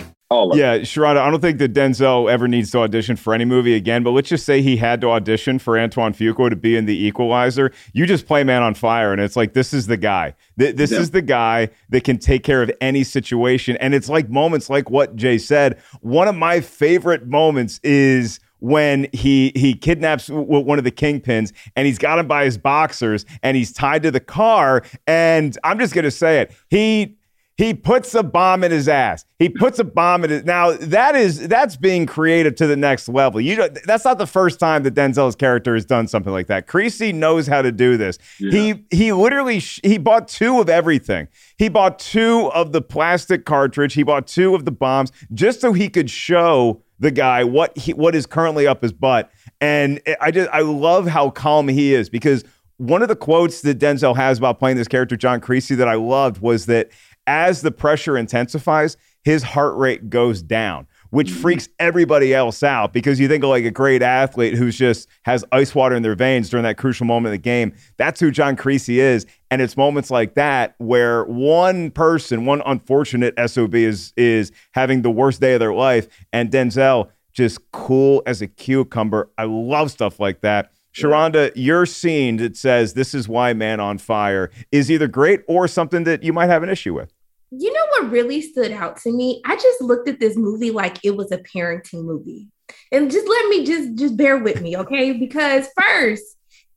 All 0.31 0.55
Yeah, 0.57 0.77
Sharada, 0.79 1.17
I 1.17 1.29
don't 1.29 1.41
think 1.41 1.59
that 1.59 1.73
Denzel 1.73 2.31
ever 2.31 2.47
needs 2.47 2.71
to 2.71 2.79
audition 2.79 3.15
for 3.15 3.33
any 3.33 3.45
movie 3.45 3.75
again, 3.75 4.01
but 4.03 4.11
let's 4.11 4.29
just 4.29 4.45
say 4.45 4.61
he 4.61 4.77
had 4.77 5.01
to 5.01 5.09
audition 5.11 5.59
for 5.59 5.77
Antoine 5.77 6.13
Fuqua 6.13 6.49
to 6.49 6.55
be 6.55 6.75
in 6.75 6.85
The 6.85 7.05
Equalizer. 7.05 7.71
You 7.93 8.05
just 8.05 8.25
play 8.25 8.43
Man 8.43 8.63
on 8.63 8.73
Fire, 8.73 9.11
and 9.11 9.21
it's 9.21 9.35
like, 9.35 9.53
this 9.53 9.73
is 9.73 9.87
the 9.87 9.97
guy. 9.97 10.33
Th- 10.57 10.75
this 10.75 10.91
Yeah. 10.91 10.99
is 10.99 11.11
the 11.11 11.21
guy 11.21 11.69
that 11.89 12.03
can 12.03 12.17
take 12.17 12.43
care 12.43 12.61
of 12.63 12.71
any 12.81 13.03
situation. 13.03 13.77
And 13.77 13.93
it's 13.93 14.09
like 14.09 14.29
moments 14.29 14.69
like 14.69 14.89
what 14.89 15.15
Jay 15.15 15.37
said. 15.37 15.77
One 16.01 16.27
of 16.27 16.35
my 16.35 16.61
favorite 16.61 17.27
moments 17.27 17.79
is 17.83 18.39
when 18.59 19.07
he 19.11 19.51
he 19.55 19.73
kidnaps 19.73 20.29
one 20.29 20.77
of 20.77 20.83
the 20.83 20.91
kingpins 20.91 21.51
and 21.75 21.87
he's 21.87 21.97
got 21.97 22.19
him 22.19 22.27
by 22.27 22.45
his 22.45 22.59
boxers 22.59 23.25
and 23.41 23.57
he's 23.57 23.73
tied 23.73 24.03
to 24.03 24.11
the 24.11 24.19
car 24.19 24.83
and 25.07 25.57
I'm 25.63 25.79
just 25.79 25.95
going 25.95 26.03
to 26.05 26.11
say 26.11 26.41
it. 26.41 26.51
He 26.69 27.17
he 27.61 27.75
puts 27.75 28.15
a 28.15 28.23
bomb 28.23 28.63
in 28.63 28.71
his 28.71 28.87
ass. 28.87 29.23
He 29.37 29.47
puts 29.47 29.77
a 29.77 29.83
bomb 29.83 30.23
in 30.23 30.31
his. 30.31 30.45
Now 30.45 30.71
that 30.71 31.15
is 31.15 31.47
that's 31.47 31.75
being 31.75 32.07
creative 32.07 32.55
to 32.55 32.65
the 32.65 32.75
next 32.75 33.07
level. 33.07 33.39
You 33.39 33.69
that's 33.85 34.03
not 34.03 34.17
the 34.17 34.25
first 34.25 34.59
time 34.59 34.81
that 34.81 34.95
Denzel's 34.95 35.35
character 35.35 35.75
has 35.75 35.85
done 35.85 36.07
something 36.07 36.33
like 36.33 36.47
that. 36.47 36.65
Creasy 36.65 37.13
knows 37.13 37.45
how 37.45 37.61
to 37.61 37.71
do 37.71 37.97
this. 37.97 38.17
He 38.39 38.83
he 38.89 39.13
literally 39.13 39.59
sh- 39.59 39.79
he 39.83 39.99
bought 39.99 40.27
two 40.27 40.59
of 40.59 40.69
everything. 40.69 41.27
He 41.59 41.69
bought 41.69 41.99
two 41.99 42.51
of 42.51 42.71
the 42.71 42.81
plastic 42.81 43.45
cartridge. 43.45 43.93
He 43.93 44.01
bought 44.01 44.25
two 44.25 44.55
of 44.55 44.65
the 44.65 44.71
bombs 44.71 45.11
just 45.31 45.61
so 45.61 45.71
he 45.71 45.87
could 45.87 46.09
show 46.09 46.81
the 46.97 47.11
guy 47.11 47.43
what 47.43 47.77
he 47.77 47.93
what 47.93 48.15
is 48.15 48.25
currently 48.25 48.65
up 48.65 48.81
his 48.81 48.91
butt. 48.91 49.31
And 49.59 50.01
I 50.19 50.31
just 50.31 50.49
I 50.51 50.61
love 50.61 51.05
how 51.05 51.29
calm 51.29 51.67
he 51.67 51.93
is 51.93 52.09
because 52.09 52.43
one 52.81 53.03
of 53.03 53.09
the 53.09 53.15
quotes 53.15 53.61
that 53.61 53.77
Denzel 53.77 54.15
has 54.15 54.39
about 54.39 54.57
playing 54.57 54.75
this 54.75 54.87
character, 54.87 55.15
John 55.15 55.39
Creasy, 55.39 55.75
that 55.75 55.87
I 55.87 55.93
loved 55.93 56.41
was 56.41 56.65
that 56.65 56.89
as 57.27 57.61
the 57.61 57.71
pressure 57.71 58.17
intensifies, 58.17 58.97
his 59.23 59.43
heart 59.43 59.77
rate 59.77 60.09
goes 60.09 60.41
down 60.41 60.87
which 61.11 61.29
mm-hmm. 61.29 61.41
freaks 61.41 61.69
everybody 61.77 62.33
else 62.33 62.63
out 62.63 62.91
because 62.91 63.19
you 63.19 63.27
think 63.27 63.43
of 63.43 63.49
like 63.49 63.63
a 63.63 63.71
great 63.71 64.01
athlete 64.01 64.55
who's 64.55 64.77
just 64.77 65.07
has 65.23 65.45
ice 65.51 65.75
water 65.75 65.95
in 65.95 66.01
their 66.01 66.15
veins 66.15 66.49
during 66.49 66.63
that 66.63 66.77
crucial 66.77 67.05
moment 67.05 67.27
of 67.27 67.39
the 67.39 67.43
game. 67.43 67.73
That's 67.97 68.19
who 68.19 68.31
John 68.31 68.55
Creasy 68.55 68.99
is. 68.99 69.25
And 69.51 69.61
it's 69.61 69.77
moments 69.77 70.09
like 70.09 70.33
that 70.35 70.75
where 70.79 71.25
one 71.25 71.91
person, 71.91 72.45
one 72.45 72.63
unfortunate 72.65 73.35
SOB 73.49 73.75
is 73.75 74.13
is 74.17 74.51
having 74.71 75.01
the 75.01 75.11
worst 75.11 75.41
day 75.41 75.53
of 75.53 75.59
their 75.59 75.73
life, 75.73 76.07
and 76.33 76.49
Denzel 76.49 77.09
just 77.33 77.71
cool 77.71 78.23
as 78.25 78.41
a 78.41 78.47
cucumber. 78.47 79.29
I 79.37 79.43
love 79.43 79.91
stuff 79.91 80.19
like 80.19 80.41
that. 80.41 80.71
Sharonda, 80.93 81.51
your 81.55 81.85
scene 81.85 82.37
that 82.37 82.57
says 82.57 82.93
this 82.93 83.13
is 83.13 83.27
why 83.27 83.53
Man 83.53 83.79
on 83.79 83.97
Fire 83.97 84.51
is 84.71 84.91
either 84.91 85.07
great 85.07 85.41
or 85.47 85.67
something 85.67 86.03
that 86.03 86.23
you 86.23 86.33
might 86.33 86.47
have 86.47 86.63
an 86.63 86.69
issue 86.69 86.93
with 86.93 87.13
you 87.51 87.71
know 87.73 87.85
what 87.89 88.11
really 88.11 88.41
stood 88.41 88.71
out 88.71 88.97
to 88.97 89.11
me? 89.11 89.41
I 89.45 89.55
just 89.55 89.81
looked 89.81 90.07
at 90.07 90.19
this 90.19 90.37
movie 90.37 90.71
like 90.71 91.03
it 91.03 91.15
was 91.15 91.31
a 91.31 91.37
parenting 91.37 92.05
movie. 92.05 92.47
And 92.91 93.11
just 93.11 93.27
let 93.27 93.49
me 93.49 93.65
just 93.65 93.95
just 93.95 94.15
bear 94.15 94.37
with 94.37 94.61
me, 94.61 94.77
okay? 94.77 95.11
Because 95.11 95.67
first, 95.79 96.23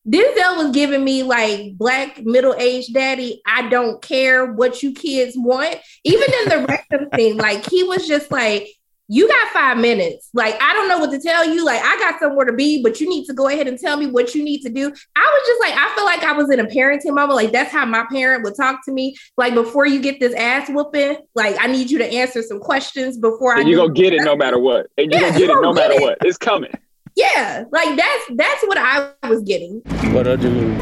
Denzel 0.07 0.57
was 0.57 0.73
giving 0.73 1.05
me 1.05 1.23
like 1.23 1.79
black 1.79 2.23
middle-aged 2.25 2.93
daddy, 2.93 3.41
I 3.47 3.69
don't 3.69 4.03
care 4.03 4.53
what 4.53 4.83
you 4.83 4.93
kids 4.93 5.35
want. 5.37 5.77
Even 6.03 6.29
in 6.43 6.49
the 6.49 6.67
rectum 6.67 7.09
thing, 7.11 7.37
like 7.37 7.65
he 7.71 7.85
was 7.85 8.07
just 8.07 8.31
like, 8.33 8.69
you 9.09 9.29
got 9.29 9.49
five 9.49 9.79
minutes. 9.79 10.31
Like, 10.33 10.57
I 10.61 10.73
don't 10.73 10.89
know 10.89 10.99
what 10.99 11.11
to 11.11 11.21
tell 11.21 11.47
you. 11.47 11.65
Like, 11.65 11.81
I 11.83 11.97
got 11.99 12.19
somewhere 12.19 12.47
to 12.47 12.53
be, 12.53 12.83
but 12.83 13.01
you 13.01 13.09
need 13.09 13.27
to 13.27 13.35
go 13.35 13.49
ahead 13.49 13.69
and 13.69 13.79
tell 13.79 13.97
me 13.97 14.07
what 14.07 14.35
you 14.35 14.43
need 14.43 14.61
to 14.63 14.71
do. 14.71 14.85
I 14.85 15.41
was 15.41 15.47
just 15.47 15.61
like, 15.61 15.75
I 15.77 15.95
feel 15.95 16.05
like 16.05 16.23
I 16.23 16.33
was 16.33 16.51
in 16.51 16.61
a 16.61 16.65
parenting 16.65 17.15
moment. 17.15 17.35
Like, 17.35 17.53
that's 17.53 17.71
how 17.71 17.85
my 17.85 18.07
parent 18.11 18.45
would 18.45 18.57
talk 18.57 18.85
to 18.87 18.93
me. 18.93 19.17
Like, 19.37 19.55
before 19.55 19.87
you 19.87 20.01
get 20.01 20.21
this 20.21 20.35
ass 20.35 20.71
whooping, 20.71 21.19
like, 21.35 21.57
I 21.61 21.67
need 21.67 21.91
you 21.91 21.99
to 21.99 22.07
answer 22.07 22.43
some 22.43 22.61
questions 22.61 23.19
before 23.19 23.55
and 23.55 23.67
I. 23.67 23.69
You 23.69 23.77
gonna 23.77 23.93
get 23.93 24.13
it 24.13 24.23
no 24.23 24.37
matter 24.37 24.59
what. 24.59 24.87
And 24.97 25.13
you 25.13 25.19
yeah, 25.19 25.29
gonna 25.29 25.39
get 25.39 25.51
it 25.51 25.61
no 25.61 25.73
matter 25.73 25.95
it. 25.95 26.01
what. 26.01 26.19
It's 26.23 26.39
coming. 26.39 26.73
Yeah, 27.17 27.65
like 27.71 27.97
that's 27.97 28.25
that's 28.35 28.63
what 28.65 28.77
I 28.77 29.13
was 29.29 29.43
getting. 29.43 29.83
What 30.13 30.27
are 30.27 30.33
you 30.33 30.75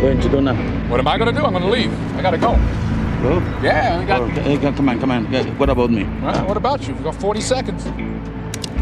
going 0.00 0.20
to 0.20 0.28
do 0.28 0.40
now? 0.40 0.54
What 0.88 1.00
am 1.00 1.08
I 1.08 1.18
gonna 1.18 1.32
do? 1.32 1.44
I'm 1.44 1.52
gonna 1.52 1.68
leave. 1.68 1.92
I 2.14 2.22
gotta 2.22 2.38
go. 2.38 2.52
Go? 3.24 3.38
Yeah, 3.62 4.04
got... 4.04 4.20
oh, 4.20 4.26
hey, 4.26 4.58
come 4.58 4.86
on, 4.86 5.00
come 5.00 5.10
on. 5.10 5.24
What 5.56 5.70
about 5.70 5.90
me? 5.90 6.04
Well, 6.20 6.46
what 6.46 6.58
about 6.58 6.86
you? 6.86 6.92
We 6.92 7.04
got 7.04 7.14
40 7.14 7.40
seconds. 7.40 7.84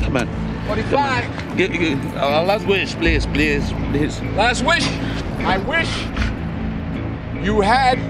Come 0.02 0.16
on. 0.16 0.26
45. 0.66 1.56
Get, 1.56 1.72
get, 1.72 2.16
uh, 2.16 2.42
last 2.42 2.66
wish, 2.66 2.92
please, 2.96 3.24
please, 3.24 3.70
please. 3.92 4.20
Last 4.34 4.64
wish. 4.64 4.84
I 5.46 5.58
wish 5.58 5.88
you 7.46 7.60
had 7.60 8.00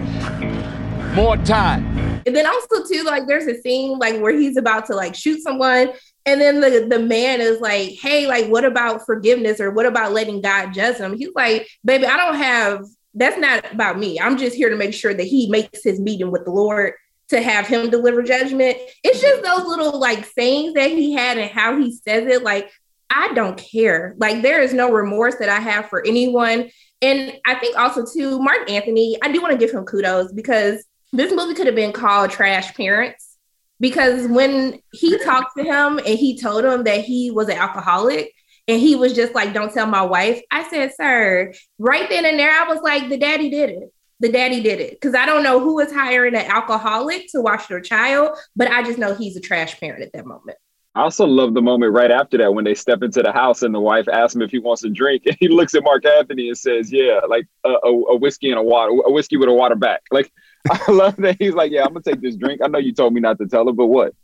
more 1.15 1.37
time. 1.37 1.85
And 2.25 2.35
then 2.35 2.47
also 2.47 2.83
too, 2.91 3.03
like 3.03 3.27
there's 3.27 3.47
a 3.47 3.61
scene 3.61 3.99
like 3.99 4.19
where 4.19 4.33
he's 4.33 4.57
about 4.57 4.87
to 4.87 4.95
like 4.95 5.15
shoot 5.15 5.43
someone, 5.43 5.93
and 6.25 6.41
then 6.41 6.63
the, 6.63 6.87
the 6.89 6.99
man 6.99 7.43
is 7.43 7.61
like, 7.61 7.91
Hey, 8.01 8.27
like, 8.27 8.47
what 8.47 8.65
about 8.65 9.05
forgiveness 9.05 9.61
or 9.61 9.71
what 9.71 9.85
about 9.85 10.13
letting 10.13 10.41
God 10.41 10.73
judge 10.73 10.97
him? 10.97 11.15
He's 11.15 11.35
like, 11.35 11.69
baby, 11.85 12.07
I 12.07 12.17
don't 12.17 12.37
have 12.37 12.87
that's 13.15 13.39
not 13.39 13.73
about 13.73 13.99
me. 13.99 14.19
I'm 14.19 14.39
just 14.39 14.57
here 14.57 14.71
to 14.71 14.77
make 14.77 14.95
sure 14.95 15.15
that 15.15 15.23
he 15.25 15.49
makes 15.51 15.85
his 15.85 16.01
meeting 16.01 16.31
with 16.31 16.45
the 16.45 16.51
Lord 16.51 16.95
to 17.29 17.41
have 17.41 17.67
him 17.67 17.91
deliver 17.91 18.23
judgment. 18.23 18.77
It's 19.03 19.21
just 19.21 19.43
those 19.43 19.67
little 19.67 19.99
like 19.99 20.25
sayings 20.27 20.75
that 20.75 20.91
he 20.91 21.13
had 21.13 21.39
and 21.39 21.51
how 21.51 21.79
he 21.79 21.93
says 21.93 22.27
it. 22.27 22.43
Like, 22.43 22.71
I 23.11 23.33
don't 23.35 23.59
care. 23.59 24.15
Like, 24.19 24.43
there 24.43 24.63
is 24.63 24.73
no 24.73 24.91
remorse 24.91 25.37
that 25.37 25.49
I 25.49 25.61
have 25.61 25.89
for 25.89 26.05
anyone. 26.07 26.71
And 27.03 27.39
I 27.47 27.57
think 27.57 27.77
also, 27.77 28.07
too, 28.07 28.39
Marc 28.39 28.71
Anthony, 28.71 29.19
I 29.23 29.31
do 29.33 29.43
want 29.43 29.53
to 29.53 29.59
give 29.59 29.75
him 29.75 29.85
kudos 29.85 30.33
because 30.33 30.85
this 31.13 31.33
movie 31.33 31.55
could 31.55 31.67
have 31.67 31.75
been 31.75 31.93
called 31.93 32.31
Trash 32.31 32.75
Parents. 32.75 33.37
Because 33.81 34.29
when 34.29 34.81
he 34.93 35.19
talked 35.19 35.57
to 35.57 35.65
him 35.65 35.99
and 35.99 36.19
he 36.19 36.39
told 36.39 36.65
him 36.65 36.85
that 36.85 37.01
he 37.01 37.31
was 37.31 37.49
an 37.49 37.59
alcoholic, 37.59 38.33
and 38.69 38.81
he 38.81 38.95
was 38.95 39.13
just 39.13 39.35
like, 39.35 39.53
Don't 39.53 39.73
tell 39.73 39.87
my 39.87 40.03
wife. 40.03 40.41
I 40.51 40.69
said, 40.69 40.93
Sir, 40.95 41.53
right 41.79 42.09
then 42.09 42.25
and 42.25 42.39
there, 42.39 42.53
I 42.53 42.69
was 42.69 42.81
like, 42.83 43.09
The 43.09 43.19
daddy 43.19 43.51
did 43.51 43.71
it. 43.71 43.93
The 44.21 44.31
daddy 44.31 44.63
did 44.63 44.81
it. 44.81 44.93
Because 44.93 45.15
I 45.15 45.27
don't 45.27 45.43
know 45.43 45.61
who 45.61 45.81
is 45.81 45.93
hiring 45.93 46.35
an 46.35 46.47
alcoholic 46.47 47.27
to 47.33 47.41
watch 47.41 47.69
their 47.69 47.81
child, 47.81 48.39
but 48.55 48.71
I 48.71 48.83
just 48.83 48.99
know 48.99 49.15
he's 49.15 49.37
a 49.37 49.41
trash 49.41 49.79
parent 49.81 50.03
at 50.03 50.13
that 50.13 50.27
moment. 50.27 50.59
I 50.95 51.01
also 51.03 51.27
love 51.27 51.55
the 51.55 51.63
moment 51.63 51.93
right 51.93 52.11
after 52.11 52.37
that 52.39 52.53
when 52.53 52.65
they 52.65 52.75
step 52.75 53.03
into 53.03 53.23
the 53.23 53.33
house 53.33 53.63
and 53.63 53.75
the 53.75 53.81
wife 53.81 54.09
asks 54.09 54.35
him 54.35 54.43
if 54.43 54.51
he 54.51 54.59
wants 54.59 54.85
a 54.85 54.91
drink, 54.91 55.23
and 55.27 55.37
he 55.41 55.49
looks 55.49 55.75
at 55.75 55.83
Marc 55.83 56.05
Anthony 56.05 56.49
and 56.49 56.59
says, 56.59 56.93
"Yeah, 56.93 57.21
like 57.29 57.47
a, 57.65 57.71
a, 57.71 57.89
a 57.89 58.17
whiskey 58.17 58.51
and 58.51 58.59
a 58.59 58.63
water, 58.63 58.93
a 59.07 59.11
whiskey 59.11 59.39
with 59.39 59.49
a 59.49 59.53
water 59.53 59.75
back." 59.75 60.03
Like 60.11 60.31
I 60.71 60.91
love 60.93 61.17
that 61.17 61.37
he's 61.39 61.55
like, 61.55 61.73
"Yeah, 61.73 61.85
I'm 61.85 61.95
gonna 61.95 62.03
take 62.03 62.21
this 62.21 62.37
drink. 62.37 62.61
I 62.63 62.69
know 62.69 62.79
you 62.79 62.93
told 62.93 63.15
me 63.15 63.21
not 63.21 63.39
to 63.39 63.47
tell 63.47 63.67
her, 63.67 63.73
but 63.73 63.87
what? 63.87 64.15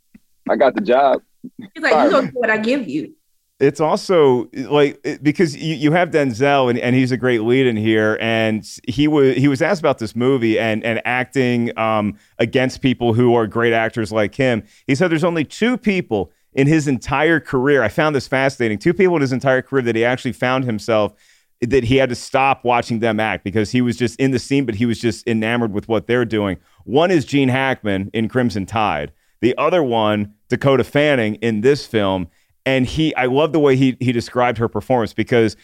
I 0.48 0.56
got 0.56 0.74
the 0.74 0.82
job." 0.82 1.22
He's 1.58 1.82
like, 1.82 2.04
"You 2.04 2.10
don't 2.10 2.26
do 2.26 2.32
what 2.38 2.50
I 2.50 2.58
give 2.58 2.86
you." 2.86 3.14
It's 3.60 3.80
also 3.80 4.48
like 4.54 5.02
because 5.20 5.56
you, 5.56 5.74
you 5.74 5.92
have 5.92 6.10
Denzel 6.10 6.70
and, 6.70 6.78
and 6.78 6.94
he's 6.94 7.10
a 7.10 7.16
great 7.16 7.42
lead 7.42 7.66
in 7.66 7.76
here 7.76 8.16
and 8.20 8.64
he 8.86 9.08
was 9.08 9.36
he 9.36 9.48
was 9.48 9.60
asked 9.60 9.80
about 9.80 9.98
this 9.98 10.14
movie 10.14 10.58
and 10.58 10.84
and 10.84 11.02
acting 11.04 11.76
um, 11.76 12.16
against 12.38 12.80
people 12.82 13.14
who 13.14 13.34
are 13.34 13.46
great 13.46 13.72
actors 13.72 14.12
like 14.12 14.34
him. 14.34 14.62
He 14.86 14.94
said 14.94 15.10
there's 15.10 15.24
only 15.24 15.44
two 15.44 15.76
people 15.76 16.30
in 16.52 16.66
his 16.68 16.86
entire 16.86 17.40
career. 17.40 17.82
I 17.82 17.88
found 17.88 18.14
this 18.14 18.28
fascinating. 18.28 18.78
Two 18.78 18.94
people 18.94 19.16
in 19.16 19.22
his 19.22 19.32
entire 19.32 19.62
career 19.62 19.82
that 19.82 19.96
he 19.96 20.04
actually 20.04 20.32
found 20.32 20.64
himself 20.64 21.14
that 21.60 21.82
he 21.82 21.96
had 21.96 22.08
to 22.08 22.14
stop 22.14 22.64
watching 22.64 23.00
them 23.00 23.18
act 23.18 23.42
because 23.42 23.72
he 23.72 23.80
was 23.80 23.96
just 23.96 24.18
in 24.20 24.30
the 24.30 24.38
scene, 24.38 24.64
but 24.64 24.76
he 24.76 24.86
was 24.86 25.00
just 25.00 25.26
enamored 25.26 25.72
with 25.72 25.88
what 25.88 26.06
they're 26.06 26.24
doing. 26.24 26.56
One 26.84 27.10
is 27.10 27.24
Gene 27.24 27.48
Hackman 27.48 28.10
in 28.14 28.28
Crimson 28.28 28.66
Tide. 28.66 29.12
The 29.40 29.56
other 29.58 29.82
one, 29.82 30.34
Dakota 30.48 30.84
Fanning 30.84 31.34
in 31.36 31.60
this 31.60 31.86
film 31.86 32.28
and 32.68 32.84
he 32.84 33.14
I 33.14 33.26
love 33.26 33.52
the 33.52 33.58
way 33.58 33.76
he 33.76 33.96
he 33.98 34.12
described 34.12 34.58
her 34.58 34.68
performance 34.68 35.14
because 35.14 35.56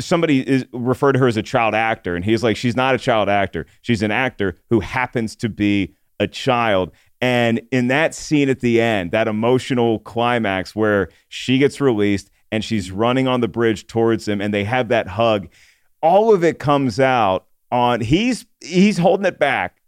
somebody 0.00 0.48
is 0.48 0.66
referred 0.72 1.12
to 1.12 1.18
her 1.20 1.28
as 1.28 1.36
a 1.36 1.42
child 1.42 1.74
actor. 1.74 2.16
And 2.16 2.24
he's 2.24 2.42
like 2.42 2.56
she's 2.56 2.74
not 2.74 2.96
a 2.96 2.98
child 2.98 3.28
actor. 3.28 3.64
She's 3.82 4.02
an 4.02 4.10
actor 4.10 4.56
who 4.70 4.80
happens 4.80 5.36
to 5.36 5.48
be 5.48 5.94
a 6.18 6.26
child. 6.26 6.90
And 7.20 7.62
in 7.70 7.88
that 7.88 8.14
scene 8.14 8.48
at 8.48 8.58
the 8.58 8.80
end 8.80 9.12
that 9.12 9.28
emotional 9.28 10.00
climax 10.00 10.74
where 10.74 11.10
she 11.28 11.58
gets 11.58 11.80
released 11.80 12.30
and 12.50 12.64
she's 12.64 12.90
running 12.90 13.28
on 13.28 13.40
the 13.40 13.48
bridge 13.48 13.86
towards 13.86 14.26
him 14.26 14.40
and 14.40 14.52
they 14.52 14.64
have 14.64 14.88
that 14.88 15.06
hug 15.06 15.48
all 16.02 16.34
of 16.34 16.42
it 16.42 16.58
comes 16.58 16.98
out 16.98 17.46
on 17.70 18.00
he's 18.00 18.46
he's 18.60 18.98
holding 18.98 19.26
it 19.26 19.38
back 19.38 19.80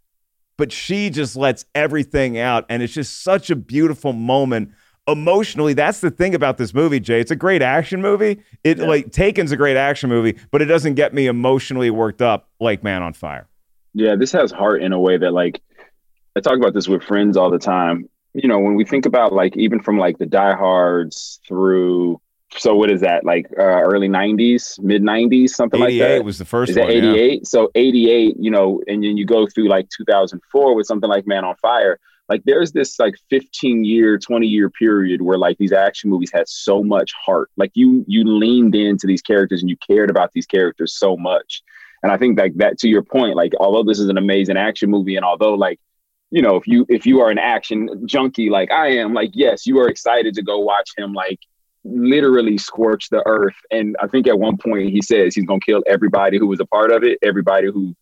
but 0.57 0.71
she 0.71 1.09
just 1.09 1.35
lets 1.35 1.65
everything 1.73 2.37
out. 2.37 2.65
And 2.69 2.83
it's 2.83 2.93
just 2.93 3.23
such 3.23 3.49
a 3.49 3.55
beautiful 3.55 4.13
moment 4.13 4.71
emotionally, 5.07 5.73
that's 5.73 5.99
the 5.99 6.11
thing 6.11 6.35
about 6.35 6.57
this 6.57 6.73
movie, 6.73 6.99
Jay. 6.99 7.19
It's 7.19 7.31
a 7.31 7.35
great 7.35 7.61
action 7.61 8.01
movie. 8.01 8.39
It 8.63 8.77
yeah. 8.77 8.85
like 8.85 9.07
Taken's 9.07 9.51
a 9.51 9.57
great 9.57 9.77
action 9.77 10.09
movie, 10.09 10.37
but 10.51 10.61
it 10.61 10.65
doesn't 10.65 10.95
get 10.95 11.13
me 11.13 11.27
emotionally 11.27 11.89
worked 11.89 12.21
up 12.21 12.49
like 12.59 12.83
Man 12.83 13.01
on 13.01 13.13
Fire. 13.13 13.47
Yeah, 13.93 14.15
this 14.15 14.31
has 14.31 14.51
heart 14.51 14.81
in 14.81 14.93
a 14.93 14.99
way 14.99 15.17
that 15.17 15.31
like 15.31 15.61
I 16.35 16.39
talk 16.39 16.57
about 16.57 16.73
this 16.73 16.87
with 16.87 17.03
friends 17.03 17.37
all 17.37 17.51
the 17.51 17.59
time. 17.59 18.09
You 18.33 18.47
know, 18.47 18.59
when 18.59 18.75
we 18.75 18.85
think 18.85 19.05
about 19.05 19.33
like 19.33 19.55
even 19.57 19.79
from 19.79 19.97
like 19.97 20.17
the 20.17 20.25
diehards 20.25 21.39
through 21.47 22.19
so 22.55 22.75
what 22.75 22.91
is 22.91 23.01
that 23.01 23.25
like 23.25 23.47
uh, 23.57 23.63
early 23.63 24.07
90s 24.07 24.79
mid 24.79 25.01
90s 25.01 25.49
something 25.49 25.79
like 25.79 25.97
that 25.97 26.17
It 26.17 26.25
was 26.25 26.37
the 26.37 26.45
first 26.45 26.71
is 26.71 26.77
one 26.77 26.89
88 26.89 27.31
yeah. 27.31 27.39
so 27.43 27.71
88 27.73 28.35
you 28.39 28.51
know 28.51 28.81
and 28.87 29.03
then 29.03 29.17
you 29.17 29.25
go 29.25 29.47
through 29.47 29.69
like 29.69 29.89
2004 29.89 30.75
with 30.75 30.85
something 30.85 31.09
like 31.09 31.25
man 31.25 31.45
on 31.45 31.55
fire 31.55 31.99
like 32.29 32.41
there's 32.45 32.71
this 32.71 32.99
like 32.99 33.15
15 33.29 33.83
year 33.83 34.17
20 34.17 34.47
year 34.47 34.69
period 34.69 35.21
where 35.21 35.37
like 35.37 35.57
these 35.57 35.73
action 35.73 36.09
movies 36.09 36.31
had 36.33 36.47
so 36.47 36.83
much 36.83 37.11
heart. 37.13 37.49
Like 37.57 37.71
you 37.73 38.05
you 38.07 38.23
leaned 38.23 38.75
into 38.75 39.07
these 39.07 39.21
characters 39.21 39.61
and 39.61 39.69
you 39.69 39.77
cared 39.77 40.09
about 40.09 40.31
these 40.33 40.45
characters 40.45 40.93
so 40.93 41.17
much. 41.17 41.61
And 42.01 42.11
i 42.11 42.17
think 42.17 42.37
like 42.37 42.55
that 42.55 42.77
to 42.79 42.89
your 42.89 43.01
point 43.01 43.35
like 43.35 43.53
although 43.59 43.83
this 43.83 43.99
is 43.99 44.09
an 44.09 44.17
amazing 44.17 44.57
action 44.57 44.89
movie 44.89 45.15
and 45.15 45.23
although 45.23 45.53
like 45.53 45.79
you 46.31 46.41
know 46.41 46.57
if 46.57 46.67
you 46.67 46.85
if 46.89 47.05
you 47.05 47.21
are 47.21 47.29
an 47.29 47.37
action 47.37 48.05
junkie 48.05 48.49
like 48.49 48.69
i 48.71 48.87
am 48.87 49.13
like 49.13 49.29
yes 49.33 49.65
you 49.65 49.79
are 49.79 49.87
excited 49.87 50.33
to 50.33 50.41
go 50.41 50.59
watch 50.59 50.89
him 50.97 51.13
like 51.13 51.39
literally 51.85 52.57
scorch 52.57 53.09
the 53.09 53.23
earth. 53.25 53.55
And 53.71 53.95
i 54.01 54.07
think 54.07 54.27
at 54.27 54.37
one 54.37 54.57
point 54.57 54.89
he 54.89 55.01
says 55.01 55.33
he's 55.33 55.45
going 55.45 55.61
to 55.61 55.65
kill 55.65 55.83
everybody 55.87 56.37
who 56.37 56.47
was 56.47 56.59
a 56.59 56.65
part 56.65 56.91
of 56.91 57.03
it 57.03 57.19
everybody 57.21 57.67
who 57.67 57.95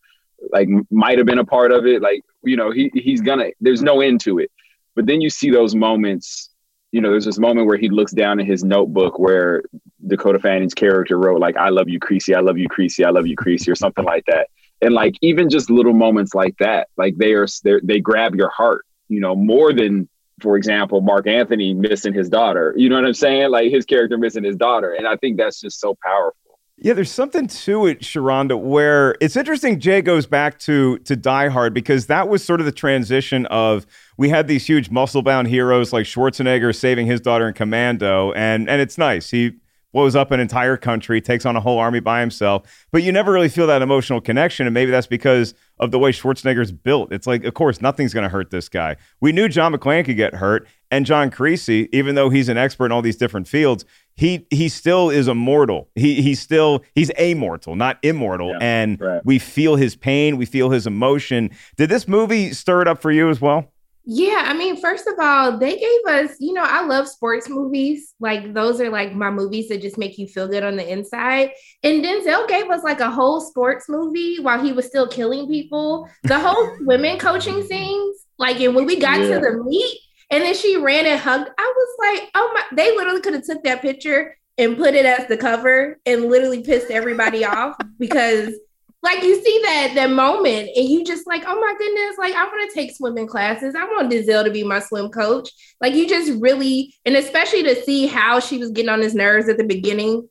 like 0.51 0.67
might 0.89 1.17
have 1.17 1.27
been 1.27 1.39
a 1.39 1.45
part 1.45 1.71
of 1.71 1.85
it. 1.85 2.01
Like, 2.01 2.23
you 2.43 2.55
know, 2.55 2.71
he 2.71 2.91
he's 2.93 3.21
gonna 3.21 3.49
there's 3.59 3.81
no 3.81 4.01
end 4.01 4.21
to 4.21 4.39
it. 4.39 4.51
But 4.95 5.05
then 5.05 5.21
you 5.21 5.29
see 5.29 5.49
those 5.49 5.75
moments, 5.75 6.49
you 6.91 7.01
know, 7.01 7.11
there's 7.11 7.25
this 7.25 7.39
moment 7.39 7.67
where 7.67 7.77
he 7.77 7.89
looks 7.89 8.11
down 8.11 8.39
in 8.39 8.45
his 8.45 8.63
notebook 8.63 9.19
where 9.19 9.63
Dakota 10.05 10.39
Fanning's 10.39 10.73
character 10.73 11.17
wrote, 11.17 11.39
like, 11.39 11.55
I 11.55 11.69
love 11.69 11.87
you, 11.87 11.99
Creasy, 11.99 12.35
I 12.35 12.41
love 12.41 12.57
you, 12.57 12.67
Creasy, 12.67 13.05
I 13.05 13.09
love 13.09 13.25
you, 13.25 13.35
Creasy, 13.35 13.71
or 13.71 13.75
something 13.75 14.03
like 14.03 14.25
that. 14.27 14.49
And 14.81 14.93
like 14.93 15.15
even 15.21 15.49
just 15.49 15.69
little 15.69 15.93
moments 15.93 16.33
like 16.33 16.57
that, 16.57 16.89
like 16.97 17.15
they 17.17 17.33
are 17.33 17.47
they 17.63 17.79
they 17.83 17.99
grab 17.99 18.35
your 18.35 18.49
heart, 18.49 18.85
you 19.09 19.19
know, 19.19 19.35
more 19.35 19.73
than 19.73 20.09
for 20.41 20.57
example, 20.57 21.01
Marc 21.01 21.27
Anthony 21.27 21.73
missing 21.73 22.13
his 22.13 22.27
daughter. 22.27 22.73
You 22.75 22.89
know 22.89 22.95
what 22.95 23.05
I'm 23.05 23.13
saying? 23.13 23.51
Like 23.51 23.71
his 23.71 23.85
character 23.85 24.17
missing 24.17 24.43
his 24.43 24.55
daughter. 24.55 24.93
And 24.93 25.07
I 25.07 25.15
think 25.17 25.37
that's 25.37 25.61
just 25.61 25.79
so 25.79 25.95
powerful. 26.03 26.50
Yeah, 26.83 26.93
there's 26.93 27.11
something 27.11 27.45
to 27.45 27.85
it, 27.85 28.01
Sharonda, 28.01 28.59
where 28.59 29.15
it's 29.21 29.35
interesting. 29.35 29.79
Jay 29.79 30.01
goes 30.01 30.25
back 30.25 30.57
to 30.61 30.97
to 30.99 31.15
Die 31.15 31.47
Hard 31.49 31.75
because 31.75 32.07
that 32.07 32.27
was 32.27 32.43
sort 32.43 32.59
of 32.59 32.65
the 32.65 32.71
transition 32.71 33.45
of 33.45 33.85
we 34.17 34.29
had 34.29 34.47
these 34.47 34.65
huge 34.65 34.89
muscle 34.89 35.21
bound 35.21 35.47
heroes 35.47 35.93
like 35.93 36.07
Schwarzenegger 36.07 36.75
saving 36.75 37.05
his 37.05 37.21
daughter 37.21 37.47
in 37.47 37.53
Commando, 37.53 38.31
and 38.31 38.67
and 38.67 38.81
it's 38.81 38.97
nice. 38.97 39.29
He 39.29 39.51
blows 39.93 40.15
up 40.15 40.31
an 40.31 40.39
entire 40.39 40.77
country, 40.77 41.21
takes 41.21 41.45
on 41.45 41.55
a 41.55 41.59
whole 41.59 41.77
army 41.77 41.99
by 41.99 42.19
himself, 42.19 42.87
but 42.91 43.03
you 43.03 43.11
never 43.11 43.31
really 43.31 43.49
feel 43.49 43.67
that 43.67 43.81
emotional 43.81 44.21
connection, 44.21 44.65
and 44.65 44.73
maybe 44.73 44.89
that's 44.89 45.05
because 45.05 45.53
of 45.79 45.91
the 45.91 45.99
way 45.99 46.11
Schwarzenegger's 46.11 46.71
built. 46.71 47.11
It's 47.11 47.27
like, 47.27 47.43
of 47.43 47.53
course, 47.53 47.81
nothing's 47.81 48.13
going 48.13 48.23
to 48.23 48.29
hurt 48.29 48.51
this 48.51 48.69
guy. 48.69 48.95
We 49.19 49.31
knew 49.31 49.49
John 49.49 49.73
McClane 49.73 50.05
could 50.05 50.15
get 50.15 50.35
hurt, 50.35 50.67
and 50.89 51.05
John 51.05 51.29
Creasy, 51.29 51.89
even 51.91 52.15
though 52.15 52.29
he's 52.29 52.49
an 52.49 52.57
expert 52.57 52.85
in 52.85 52.91
all 52.91 53.01
these 53.01 53.17
different 53.17 53.47
fields, 53.47 53.85
he 54.15 54.45
he 54.49 54.69
still 54.69 55.09
is 55.09 55.27
immortal. 55.27 55.89
He 55.95 56.21
he's 56.21 56.39
still 56.39 56.83
he's 56.95 57.09
immortal, 57.11 57.75
not 57.75 57.97
immortal. 58.03 58.49
Yeah, 58.49 58.57
and 58.61 59.01
right. 59.01 59.21
we 59.25 59.39
feel 59.39 59.75
his 59.75 59.95
pain, 59.95 60.37
we 60.37 60.45
feel 60.45 60.69
his 60.69 60.85
emotion. 60.87 61.49
Did 61.77 61.89
this 61.89 62.07
movie 62.07 62.53
stir 62.53 62.81
it 62.81 62.87
up 62.87 63.01
for 63.01 63.11
you 63.11 63.29
as 63.29 63.41
well? 63.41 63.71
Yeah, 64.03 64.45
I 64.47 64.53
mean, 64.55 64.81
first 64.81 65.05
of 65.05 65.13
all, 65.19 65.59
they 65.59 65.77
gave 65.77 66.05
us, 66.07 66.35
you 66.39 66.53
know, 66.53 66.63
I 66.65 66.83
love 66.83 67.07
sports 67.07 67.47
movies. 67.47 68.15
Like 68.19 68.53
those 68.55 68.81
are 68.81 68.89
like 68.89 69.13
my 69.13 69.29
movies 69.29 69.69
that 69.69 69.79
just 69.81 69.97
make 69.97 70.17
you 70.17 70.27
feel 70.27 70.47
good 70.47 70.63
on 70.63 70.75
the 70.75 70.91
inside. 70.91 71.51
And 71.83 72.03
Denzel 72.03 72.47
gave 72.47 72.67
us 72.71 72.83
like 72.83 72.99
a 72.99 73.11
whole 73.11 73.39
sports 73.41 73.87
movie 73.87 74.37
while 74.41 74.61
he 74.61 74.73
was 74.73 74.87
still 74.87 75.07
killing 75.07 75.47
people. 75.47 76.09
The 76.23 76.39
whole 76.39 76.77
women 76.81 77.19
coaching 77.19 77.61
scenes, 77.63 78.25
like, 78.39 78.59
and 78.59 78.73
when 78.75 78.85
we 78.87 78.99
got 78.99 79.19
Yeah. 79.19 79.35
to 79.35 79.39
the 79.39 79.63
meet, 79.63 79.99
and 80.31 80.43
then 80.43 80.55
she 80.55 80.77
ran 80.77 81.05
and 81.05 81.19
hugged, 81.19 81.49
I 81.57 81.73
was 81.75 81.95
like, 81.99 82.31
oh 82.35 82.51
my, 82.53 82.75
they 82.75 82.95
literally 82.95 83.21
could 83.21 83.33
have 83.33 83.45
took 83.45 83.63
that 83.63 83.81
picture 83.81 84.35
and 84.57 84.77
put 84.77 84.95
it 84.95 85.05
as 85.05 85.27
the 85.27 85.37
cover 85.37 85.99
and 86.05 86.25
literally 86.25 86.63
pissed 86.63 86.89
everybody 86.89 87.45
off 87.45 87.75
because 87.99 88.53
like 89.03 89.23
you 89.23 89.41
see 89.43 89.61
that 89.63 89.93
that 89.95 90.11
moment 90.11 90.69
and 90.75 90.87
you 90.87 91.03
just 91.03 91.25
like 91.25 91.43
oh 91.47 91.59
my 91.59 91.73
goodness 91.75 92.17
like 92.19 92.35
i 92.35 92.43
want 92.43 92.69
to 92.69 92.75
take 92.75 92.95
swimming 92.95 93.25
classes. 93.25 93.75
I 93.75 93.85
want 93.85 94.11
Denzel 94.11 94.43
to 94.43 94.51
be 94.51 94.63
my 94.63 94.79
swim 94.79 95.09
coach. 95.09 95.49
Like 95.81 95.95
you 95.95 96.07
just 96.07 96.39
really 96.39 96.93
and 97.05 97.15
especially 97.15 97.63
to 97.63 97.81
see 97.83 98.07
how 98.07 98.39
she 98.39 98.57
was 98.57 98.71
getting 98.71 98.89
on 98.89 99.01
his 99.01 99.15
nerves 99.15 99.49
at 99.49 99.57
the 99.57 99.63
beginning 99.63 100.27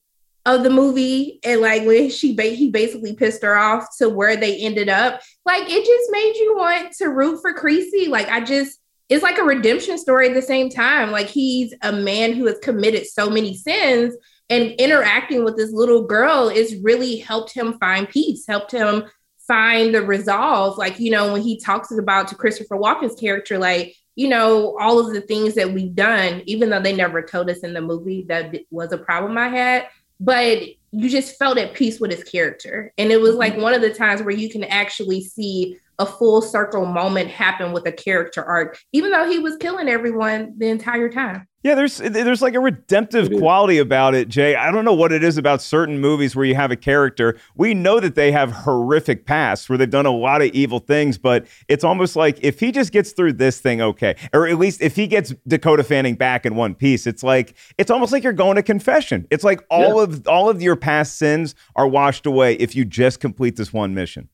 of 0.47 0.63
the 0.63 0.71
movie 0.71 1.39
and 1.45 1.61
like 1.61 1.85
when 1.85 2.09
she 2.09 2.35
ba- 2.35 2.45
he 2.45 2.71
basically 2.71 3.15
pissed 3.15 3.43
her 3.43 3.57
off 3.57 3.87
to 3.99 4.09
where 4.09 4.37
they 4.37 4.57
ended 4.59 4.89
up. 4.89 5.21
Like 5.45 5.65
it 5.69 5.85
just 5.85 6.11
made 6.11 6.35
you 6.37 6.57
want 6.57 6.93
to 6.93 7.09
root 7.09 7.41
for 7.43 7.53
Creasy. 7.53 8.09
Like 8.09 8.29
i 8.29 8.41
just 8.41 8.80
it's 9.11 9.23
like 9.23 9.39
a 9.39 9.45
redemption 9.45 9.99
story 9.99 10.29
at 10.29 10.35
the 10.35 10.41
same 10.41 10.71
time 10.71 11.11
like 11.11 11.27
he's 11.27 11.75
a 11.83 11.93
man 11.93 12.33
who 12.33 12.47
has 12.47 12.59
committed 12.61 13.07
so 13.07 13.29
many 13.29 13.55
sins 13.55 14.15
and 14.51 14.73
interacting 14.73 15.45
with 15.45 15.57
this 15.57 15.73
little 15.73 16.03
girl 16.03 16.49
is 16.49 16.77
really 16.83 17.17
helped 17.17 17.55
him 17.55 17.79
find 17.79 18.09
peace, 18.09 18.45
helped 18.49 18.73
him 18.73 19.05
find 19.47 19.95
the 19.95 20.03
resolve. 20.03 20.77
Like, 20.77 20.99
you 20.99 21.13
know, 21.13 21.33
when 21.33 21.43
he 21.43 21.59
talks 21.59 21.97
about 21.97 22.27
to 22.29 22.35
Christopher 22.35 22.77
Walken's 22.77 23.15
character, 23.15 23.59
like, 23.59 23.95
you 24.17 24.29
know, 24.29 24.77
all 24.81 24.99
of 24.99 25.15
the 25.15 25.21
things 25.21 25.55
that 25.55 25.71
we've 25.73 25.95
done, 25.95 26.43
even 26.47 26.69
though 26.69 26.83
they 26.83 26.95
never 26.95 27.23
told 27.23 27.49
us 27.49 27.61
in 27.61 27.73
the 27.73 27.81
movie 27.81 28.25
that 28.29 28.53
was 28.73 28.93
a 28.93 28.99
problem 28.99 29.39
I 29.39 29.49
had, 29.49 29.87
but 30.19 30.63
you 30.91 31.09
just 31.09 31.39
felt 31.39 31.57
at 31.57 31.75
peace 31.75 32.01
with 32.01 32.11
his 32.11 32.25
character. 32.25 32.93
And 32.99 33.13
it 33.13 33.21
was 33.21 33.37
like 33.37 33.53
mm-hmm. 33.53 33.63
one 33.63 33.75
of 33.75 33.83
the 33.83 33.95
times 33.95 34.21
where 34.21 34.35
you 34.35 34.51
can 34.51 34.65
actually 34.65 35.23
see 35.23 35.79
a 36.01 36.07
full 36.07 36.41
circle 36.43 36.87
moment 36.87 37.29
happen 37.29 37.73
with 37.73 37.87
a 37.87 37.93
character 37.93 38.43
arc, 38.43 38.83
even 38.93 39.13
though 39.13 39.31
he 39.31 39.39
was 39.39 39.57
killing 39.59 39.89
everyone 39.89 40.55
the 40.57 40.67
entire 40.67 41.11
time. 41.11 41.47
Yeah, 41.63 41.75
there's 41.75 41.99
there's 41.99 42.41
like 42.41 42.55
a 42.55 42.61
redemptive 42.61 43.31
quality 43.37 43.77
about 43.77 44.15
it, 44.15 44.29
Jay. 44.29 44.57
I 44.57 44.71
don't 44.71 44.87
know 44.87 44.95
what 44.95 45.13
it 45.13 45.23
is 45.23 45.37
about 45.37 45.61
certain 45.61 46.01
movies 46.01 46.35
where 46.35 46.47
you 46.47 46.55
have 46.55 46.71
a 46.71 46.77
character. 46.77 47.39
We 47.55 47.75
know 47.75 48.01
that 48.01 48.15
they 48.15 48.33
have 48.33 48.51
horrific 48.51 49.27
pasts 49.27 49.69
where 49.69 49.77
they've 49.77 49.91
done 49.91 50.07
a 50.07 50.11
lot 50.11 50.41
of 50.41 50.49
evil 50.53 50.79
things, 50.79 51.19
but 51.19 51.47
it's 51.69 51.85
almost 51.85 52.17
like 52.17 52.39
if 52.41 52.61
he 52.61 52.73
just 52.73 52.93
gets 52.93 53.13
through 53.13 53.35
this 53.35 53.61
thing 53.61 53.83
okay, 53.83 54.17
or 54.33 54.47
at 54.47 54.57
least 54.57 54.81
if 54.81 54.97
he 54.97 55.07
gets 55.07 55.35
Dakota 55.47 55.85
Fanning 55.85 56.15
back 56.15 56.47
in 56.47 56.57
one 56.57 56.75
piece, 56.75 57.07
it's 57.07 57.23
like 57.23 57.55
it's 57.77 57.91
almost 57.91 58.11
like 58.11 58.25
you're 58.25 58.33
going 58.33 58.57
to 58.57 58.63
confession. 58.63 59.27
It's 59.31 59.45
like 59.45 59.63
all 59.69 60.01
of 60.01 60.27
all 60.27 60.49
of 60.49 60.63
your 60.63 60.77
past 60.77 61.19
sins 61.19 61.55
are 61.77 61.87
washed 61.87 62.25
away 62.25 62.55
if 62.55 62.75
you 62.75 62.87
just 62.87 63.21
complete 63.21 63.57
this 63.57 63.71
one 63.71 63.93
mission. 63.93 64.31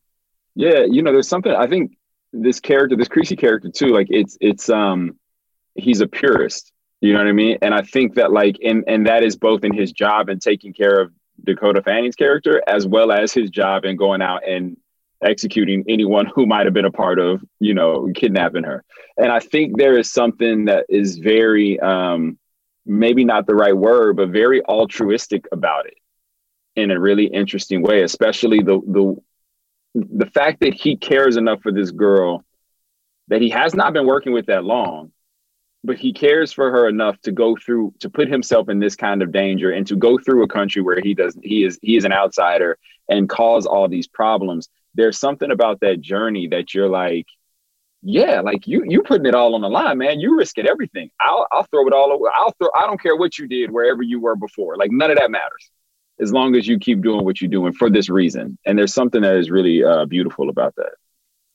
Yeah, 0.57 0.85
you 0.91 1.03
know, 1.03 1.13
there's 1.13 1.29
something 1.29 1.53
I 1.53 1.67
think 1.69 1.97
this 2.33 2.61
character, 2.61 2.97
this 2.97 3.09
Creasy 3.09 3.37
character 3.37 3.71
too, 3.71 3.89
like 3.89 4.09
it's 4.11 4.37
it's 4.41 4.69
um 4.71 5.17
he's 5.75 6.01
a 6.01 6.09
purist. 6.09 6.73
You 7.03 7.13
know 7.13 7.19
what 7.19 7.29
I 7.29 7.33
mean? 7.33 7.59
And 7.61 7.75
I 7.75 7.83
think 7.83 8.15
that 8.15 8.33
like 8.33 8.57
and 8.65 8.83
and 8.89 9.07
that 9.07 9.23
is 9.23 9.37
both 9.37 9.65
in 9.65 9.75
his 9.75 9.93
job 9.93 10.31
and 10.31 10.41
taking 10.41 10.73
care 10.73 10.99
of 10.99 11.13
Dakota 11.45 11.83
Fanning's 11.83 12.17
character 12.17 12.63
as 12.67 12.87
well 12.87 13.13
as 13.13 13.33
his 13.35 13.51
job 13.51 13.85
in 13.85 13.97
going 13.97 14.23
out 14.23 14.49
and 14.49 14.79
executing 15.23 15.85
anyone 15.89 16.27
who 16.35 16.47
might 16.47 16.65
have 16.67 16.75
been 16.75 16.85
a 16.87 16.91
part 16.91 17.19
of, 17.19 17.43
you 17.61 17.75
know, 17.75 18.09
kidnapping 18.15 18.65
her. 18.65 18.83
And 19.19 19.31
I 19.31 19.41
think 19.41 19.77
there 19.77 19.99
is 19.99 20.11
something 20.11 20.65
that 20.67 20.87
is 20.89 21.19
very 21.19 21.79
um 21.81 22.39
maybe 22.87 23.25
not 23.25 23.47
the 23.47 23.55
right 23.55 23.77
word, 23.77 24.17
but 24.17 24.31
very 24.31 24.65
altruistic 24.65 25.47
about 25.53 25.87
it 25.87 25.99
in 26.77 26.91
a 26.91 26.99
really 26.99 27.27
interesting 27.27 27.83
way, 27.83 28.03
especially 28.03 28.61
the 28.61 28.81
the 28.87 29.17
the 29.97 30.27
fact 30.27 30.61
that 30.61 30.75
he 30.75 30.97
cares 30.97 31.37
enough 31.37 31.63
for 31.63 31.73
this 31.73 31.91
girl 31.91 32.45
that 33.29 33.41
he 33.41 33.49
has 33.51 33.75
not 33.75 33.93
been 33.93 34.07
working 34.07 34.33
with 34.33 34.47
that 34.47 34.65
long, 34.65 35.11
but 35.83 35.97
he 35.97 36.13
cares 36.13 36.53
for 36.53 36.71
her 36.71 36.89
enough 36.89 37.21
to 37.23 37.33
go 37.33 37.57
through 37.57 37.95
to 38.01 38.11
put 38.11 38.29
himself 38.29 38.69
in 38.69 38.79
this 38.79 38.95
kind 38.95 39.23
of 39.23 39.33
danger 39.33 39.71
and 39.71 39.87
to 39.87 39.97
go 39.97 40.19
through 40.19 40.43
a 40.43 40.49
country 40.49 40.83
where 40.83 41.01
he 41.01 41.15
does 41.15 41.37
he 41.43 41.65
is 41.65 41.79
he 41.83 41.97
is 41.97 42.05
an 42.05 42.13
outsider 42.13 42.79
and 43.09 43.29
cause 43.29 43.67
all 43.67 43.89
these 43.89 44.07
problems. 44.07 44.69
There's 44.95 45.19
something 45.19 45.51
about 45.51 45.81
that 45.81 46.01
journey 46.01 46.49
that 46.49 46.75
you're 46.75 46.89
like, 46.89 47.27
yeah, 48.03 48.41
like 48.41 48.67
you 48.67 48.85
you 48.87 49.03
putting 49.03 49.27
it 49.27 49.35
all 49.35 49.55
on 49.55 49.63
the 49.63 49.71
line, 49.71 49.99
man. 49.99 50.21
You 50.21 50.37
risking 50.37 50.67
everything. 50.67 51.11
I'll 51.21 51.47
I'll 51.53 51.65
throw 51.65 51.87
it 51.87 51.95
all 51.95 52.13
over. 52.13 52.27
I'll 52.35 52.53
throw. 52.59 52.69
I 52.77 52.87
don't 52.87 53.01
care 53.01 53.17
what 53.17 53.39
you 53.39 53.49
did 53.49 53.71
wherever 53.71 54.03
you 54.03 54.21
were 54.21 54.37
before. 54.37 54.77
Like 54.77 54.91
none 54.91 55.11
of 55.11 55.19
that 55.19 55.31
matters 55.31 55.71
as 56.21 56.33
long 56.33 56.55
as 56.57 56.67
you 56.67 56.79
keep 56.79 57.03
doing 57.03 57.25
what 57.25 57.41
you're 57.41 57.51
doing 57.51 57.73
for 57.73 57.91
this 57.91 58.09
reason. 58.09 58.59
And 58.65 58.79
there's 58.79 58.95
something 58.95 59.23
that 59.23 59.37
is 59.37 59.51
really 59.51 59.85
uh, 59.85 60.07
beautiful 60.07 60.49
about 60.49 60.75
that. 60.77 60.93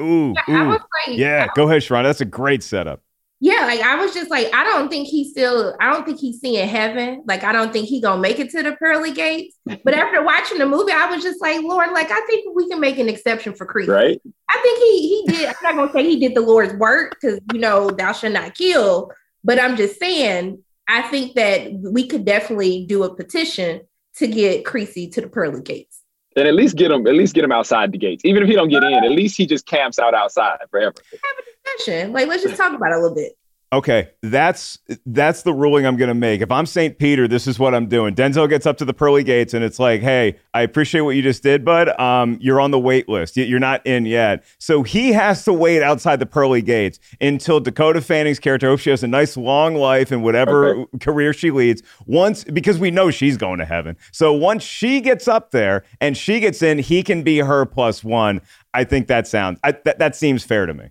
Ooh, 0.02 0.34
Yeah, 0.48 0.64
ooh. 0.64 0.70
like, 0.70 1.18
Yeah, 1.18 1.48
go 1.56 1.68
ahead, 1.68 1.84
Sharon. 1.84 2.04
That's 2.04 2.22
a 2.22 2.26
great 2.26 2.64
setup. 2.64 3.02
Yeah, 3.44 3.66
like 3.66 3.82
I 3.82 3.96
was 3.96 4.14
just 4.14 4.30
like, 4.30 4.54
I 4.54 4.64
don't 4.64 4.88
think 4.88 5.08
he's 5.08 5.32
still, 5.32 5.76
I 5.82 5.92
don't 5.92 6.06
think 6.06 6.20
he's 6.20 6.40
seeing 6.40 6.68
heaven. 6.68 7.24
Like, 7.26 7.44
I 7.44 7.52
don't 7.52 7.74
think 7.74 7.88
he 7.88 8.00
gonna 8.00 8.22
make 8.22 8.38
it 8.38 8.52
to 8.52 8.62
the 8.62 8.74
pearly 8.74 9.14
gates. 9.14 9.58
But 9.66 9.96
after 9.96 10.24
watching 10.24 10.60
the 10.60 10.68
movie, 10.68 10.92
I 10.92 11.08
was 11.08 11.24
just 11.24 11.42
like, 11.42 11.60
Lord, 11.64 11.92
like 11.92 12.12
I 12.12 12.22
think 12.28 12.56
we 12.56 12.70
can 12.70 12.80
make 12.80 13.00
an 13.00 13.10
exception 13.10 13.56
for 13.56 13.66
Creed. 13.66 13.90
Right? 13.90 14.22
I 14.48 14.60
think 14.62 14.78
he 14.78 15.08
he 15.10 15.32
did. 15.32 15.48
I'm 15.48 15.56
not 15.64 15.76
gonna 15.76 15.92
say 15.92 16.08
he 16.08 16.20
did 16.20 16.36
the 16.36 16.42
Lord's 16.42 16.76
work 16.76 17.18
because 17.20 17.40
you 17.52 17.60
know 17.60 17.90
thou 17.90 18.12
shalt 18.12 18.34
not 18.34 18.54
kill. 18.54 19.12
But 19.44 19.60
I'm 19.60 19.76
just 19.76 20.00
saying, 20.00 20.64
I 20.88 21.02
think 21.02 21.34
that 21.34 21.74
we 21.74 22.06
could 22.06 22.26
definitely 22.26 22.86
do 22.86 23.04
a 23.06 23.16
petition 23.16 23.82
to 24.22 24.28
get 24.28 24.66
Creasy 24.66 25.08
to 25.10 25.22
the 25.22 25.28
pearly 25.28 25.62
gates. 25.62 26.02
And 26.38 26.48
at 26.48 26.54
least 26.54 26.78
get 26.78 26.92
him, 26.92 27.06
at 27.06 27.14
least 27.14 27.36
get 27.36 27.44
him 27.44 27.52
outside 27.52 27.92
the 27.92 27.98
gates. 27.98 28.24
Even 28.24 28.42
if 28.42 28.48
he 28.48 28.56
don't 28.56 28.70
get 28.70 28.84
in, 28.84 28.94
at 28.94 29.12
least 29.12 29.36
he 29.36 29.46
just 29.46 29.66
camps 29.66 30.00
out 30.00 30.14
outside 30.14 30.60
forever. 30.70 30.96
Have 31.12 31.20
a 31.40 31.52
Discussion. 31.64 32.14
Like, 32.14 32.28
let's 32.28 32.44
just 32.44 32.58
talk 32.58 32.74
about 32.74 32.92
it 32.92 32.98
a 32.98 33.00
little 33.00 33.16
bit. 33.16 33.34
Okay, 33.74 34.10
that's 34.22 34.80
that's 35.06 35.44
the 35.44 35.54
ruling 35.54 35.86
I'm 35.86 35.96
going 35.96 36.10
to 36.10 36.14
make. 36.14 36.42
If 36.42 36.52
I'm 36.52 36.66
St. 36.66 36.98
Peter, 36.98 37.26
this 37.26 37.48
is 37.48 37.58
what 37.58 37.74
I'm 37.74 37.88
doing. 37.88 38.14
Denzel 38.14 38.50
gets 38.50 38.66
up 38.66 38.78
to 38.80 38.86
the 38.86 38.94
pearly 38.94 39.24
gates, 39.24 39.54
and 39.54 39.64
it's 39.64 39.80
like, 39.80 40.02
"Hey, 40.02 40.36
I 40.54 40.64
appreciate 40.64 41.02
what 41.02 41.16
you 41.16 41.22
just 41.22 41.42
did, 41.42 41.64
bud. 41.64 41.98
Um, 41.98 42.38
you're 42.42 42.60
on 42.60 42.72
the 42.72 42.80
wait 42.80 43.08
list. 43.08 43.38
You're 43.38 43.62
not 43.62 43.86
in 43.88 44.06
yet." 44.06 44.44
So 44.58 44.84
he 44.84 45.14
has 45.14 45.46
to 45.46 45.54
wait 45.54 45.82
outside 45.82 46.20
the 46.20 46.26
pearly 46.26 46.62
gates 46.62 47.00
until 47.22 47.62
Dakota 47.62 48.02
Fanning's 48.02 48.40
character. 48.40 48.68
I 48.68 48.72
hope 48.72 48.82
she 48.82 48.90
has 48.90 49.04
a 49.04 49.08
nice 49.08 49.38
long 49.38 49.76
life 49.76 50.12
and 50.12 50.22
whatever 50.22 50.86
career 51.00 51.32
she 51.32 51.50
leads. 51.50 51.82
Once, 52.06 52.44
because 52.44 52.78
we 52.78 52.92
know 52.92 53.10
she's 53.10 53.38
going 53.38 53.60
to 53.60 53.66
heaven. 53.66 53.96
So 54.12 54.34
once 54.34 54.64
she 54.64 55.00
gets 55.00 55.30
up 55.30 55.52
there 55.52 55.86
and 56.02 56.18
she 56.18 56.42
gets 56.42 56.62
in, 56.62 56.80
he 56.80 57.04
can 57.04 57.24
be 57.24 57.38
her 57.38 57.66
plus 57.66 58.04
one. 58.04 58.42
I 58.74 58.84
think 58.84 59.08
that 59.08 59.28
sounds 59.28 59.60
I, 59.64 59.72
that 59.86 60.00
that 60.00 60.14
seems 60.18 60.44
fair 60.44 60.66
to 60.66 60.74
me. 60.74 60.90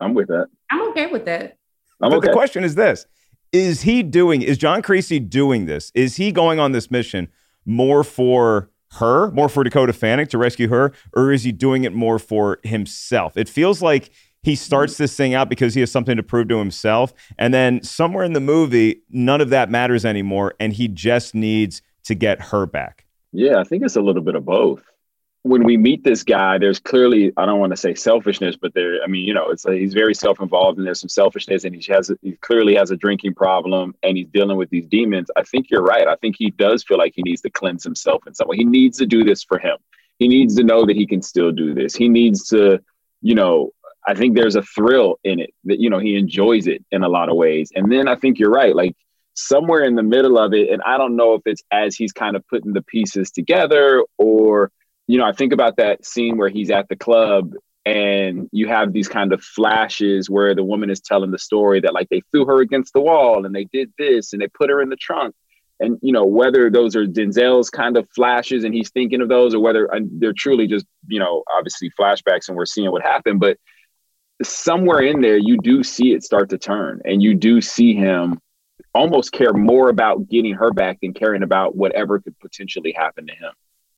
I'm 0.00 0.14
with 0.14 0.28
that. 0.28 0.46
I'm 0.70 0.80
okay 0.90 1.08
with 1.08 1.26
that. 1.26 1.58
I'm 2.00 2.10
but 2.10 2.18
okay. 2.18 2.28
the 2.28 2.32
question 2.32 2.64
is 2.64 2.74
this 2.74 3.06
Is 3.52 3.82
he 3.82 4.02
doing, 4.02 4.42
is 4.42 4.58
John 4.58 4.82
Creasy 4.82 5.20
doing 5.20 5.66
this? 5.66 5.92
Is 5.94 6.16
he 6.16 6.32
going 6.32 6.58
on 6.58 6.72
this 6.72 6.90
mission 6.90 7.28
more 7.64 8.04
for 8.04 8.70
her, 8.92 9.30
more 9.32 9.48
for 9.48 9.64
Dakota 9.64 9.92
Fanning 9.92 10.26
to 10.28 10.38
rescue 10.38 10.68
her, 10.68 10.92
or 11.14 11.32
is 11.32 11.42
he 11.42 11.52
doing 11.52 11.84
it 11.84 11.92
more 11.92 12.18
for 12.18 12.60
himself? 12.62 13.36
It 13.36 13.48
feels 13.48 13.82
like 13.82 14.10
he 14.42 14.54
starts 14.54 14.96
this 14.96 15.16
thing 15.16 15.34
out 15.34 15.48
because 15.48 15.74
he 15.74 15.80
has 15.80 15.90
something 15.90 16.16
to 16.16 16.22
prove 16.22 16.48
to 16.48 16.58
himself. 16.58 17.12
And 17.36 17.52
then 17.52 17.82
somewhere 17.82 18.24
in 18.24 18.32
the 18.32 18.40
movie, 18.40 19.02
none 19.10 19.40
of 19.40 19.50
that 19.50 19.70
matters 19.70 20.04
anymore. 20.04 20.54
And 20.60 20.72
he 20.72 20.86
just 20.86 21.34
needs 21.34 21.82
to 22.04 22.14
get 22.14 22.40
her 22.40 22.64
back. 22.64 23.06
Yeah, 23.32 23.58
I 23.58 23.64
think 23.64 23.82
it's 23.82 23.96
a 23.96 24.00
little 24.00 24.22
bit 24.22 24.36
of 24.36 24.44
both. 24.44 24.82
When 25.46 25.62
we 25.62 25.76
meet 25.76 26.02
this 26.02 26.24
guy, 26.24 26.58
there's 26.58 26.80
clearly 26.80 27.32
I 27.36 27.46
don't 27.46 27.60
want 27.60 27.70
to 27.70 27.76
say 27.76 27.94
selfishness, 27.94 28.56
but 28.56 28.74
there 28.74 29.00
I 29.02 29.06
mean 29.06 29.24
you 29.24 29.32
know 29.32 29.50
it's 29.50 29.64
like 29.64 29.78
he's 29.78 29.94
very 29.94 30.14
self 30.14 30.40
involved 30.40 30.78
and 30.78 30.86
there's 30.86 31.00
some 31.00 31.08
selfishness 31.08 31.64
and 31.64 31.74
he 31.74 31.92
has 31.92 32.10
he 32.22 32.32
clearly 32.32 32.74
has 32.74 32.90
a 32.90 32.96
drinking 32.96 33.34
problem 33.34 33.94
and 34.02 34.16
he's 34.16 34.26
dealing 34.28 34.56
with 34.56 34.70
these 34.70 34.86
demons. 34.86 35.30
I 35.36 35.44
think 35.44 35.70
you're 35.70 35.84
right. 35.84 36.08
I 36.08 36.16
think 36.16 36.34
he 36.36 36.50
does 36.50 36.82
feel 36.82 36.98
like 36.98 37.12
he 37.14 37.22
needs 37.22 37.42
to 37.42 37.50
cleanse 37.50 37.84
himself 37.84 38.26
in 38.26 38.34
some 38.34 38.48
way. 38.48 38.56
He 38.56 38.64
needs 38.64 38.98
to 38.98 39.06
do 39.06 39.22
this 39.22 39.44
for 39.44 39.58
him. 39.58 39.76
He 40.18 40.26
needs 40.26 40.56
to 40.56 40.64
know 40.64 40.84
that 40.84 40.96
he 40.96 41.06
can 41.06 41.22
still 41.22 41.52
do 41.52 41.74
this. 41.74 41.94
He 41.94 42.08
needs 42.08 42.48
to 42.48 42.80
you 43.22 43.36
know 43.36 43.70
I 44.08 44.14
think 44.14 44.34
there's 44.34 44.56
a 44.56 44.62
thrill 44.62 45.20
in 45.22 45.38
it 45.38 45.54
that 45.64 45.78
you 45.78 45.90
know 45.90 46.00
he 46.00 46.16
enjoys 46.16 46.66
it 46.66 46.84
in 46.90 47.04
a 47.04 47.08
lot 47.08 47.28
of 47.28 47.36
ways. 47.36 47.70
And 47.76 47.90
then 47.92 48.08
I 48.08 48.16
think 48.16 48.40
you're 48.40 48.50
right. 48.50 48.74
Like 48.74 48.96
somewhere 49.34 49.84
in 49.84 49.94
the 49.94 50.02
middle 50.02 50.38
of 50.38 50.54
it, 50.54 50.70
and 50.70 50.82
I 50.82 50.98
don't 50.98 51.14
know 51.14 51.34
if 51.34 51.42
it's 51.44 51.62
as 51.70 51.94
he's 51.94 52.12
kind 52.12 52.34
of 52.34 52.46
putting 52.48 52.72
the 52.72 52.82
pieces 52.82 53.30
together 53.30 54.02
or 54.18 54.72
you 55.06 55.18
know, 55.18 55.24
I 55.24 55.32
think 55.32 55.52
about 55.52 55.76
that 55.76 56.04
scene 56.04 56.36
where 56.36 56.48
he's 56.48 56.70
at 56.70 56.88
the 56.88 56.96
club 56.96 57.54
and 57.84 58.48
you 58.50 58.66
have 58.66 58.92
these 58.92 59.08
kind 59.08 59.32
of 59.32 59.42
flashes 59.42 60.28
where 60.28 60.54
the 60.56 60.64
woman 60.64 60.90
is 60.90 61.00
telling 61.00 61.30
the 61.30 61.38
story 61.38 61.80
that 61.80 61.94
like 61.94 62.08
they 62.08 62.20
threw 62.32 62.44
her 62.44 62.60
against 62.60 62.92
the 62.92 63.00
wall 63.00 63.46
and 63.46 63.54
they 63.54 63.64
did 63.64 63.92
this 63.96 64.32
and 64.32 64.42
they 64.42 64.48
put 64.48 64.70
her 64.70 64.82
in 64.82 64.88
the 64.88 64.96
trunk. 64.96 65.34
And 65.78 65.98
you 66.02 66.10
know 66.10 66.24
whether 66.24 66.70
those 66.70 66.96
are 66.96 67.04
Denzel's 67.04 67.68
kind 67.68 67.98
of 67.98 68.08
flashes 68.14 68.64
and 68.64 68.74
he's 68.74 68.90
thinking 68.90 69.20
of 69.20 69.28
those, 69.28 69.54
or 69.54 69.60
whether 69.60 69.94
uh, 69.94 70.00
they're 70.10 70.32
truly 70.32 70.66
just 70.66 70.86
you 71.06 71.20
know 71.20 71.44
obviously 71.54 71.90
flashbacks 72.00 72.48
and 72.48 72.56
we're 72.56 72.64
seeing 72.64 72.90
what 72.90 73.02
happened. 73.02 73.40
But 73.40 73.58
somewhere 74.42 75.00
in 75.00 75.20
there, 75.20 75.36
you 75.36 75.58
do 75.58 75.82
see 75.82 76.14
it 76.14 76.24
start 76.24 76.48
to 76.48 76.58
turn, 76.58 77.02
and 77.04 77.22
you 77.22 77.34
do 77.34 77.60
see 77.60 77.94
him 77.94 78.40
almost 78.94 79.32
care 79.32 79.52
more 79.52 79.90
about 79.90 80.26
getting 80.30 80.54
her 80.54 80.72
back 80.72 80.98
than 81.02 81.12
caring 81.12 81.42
about 81.42 81.76
whatever 81.76 82.20
could 82.20 82.38
potentially 82.40 82.92
happen 82.96 83.26
to 83.26 83.34
him. 83.34 83.52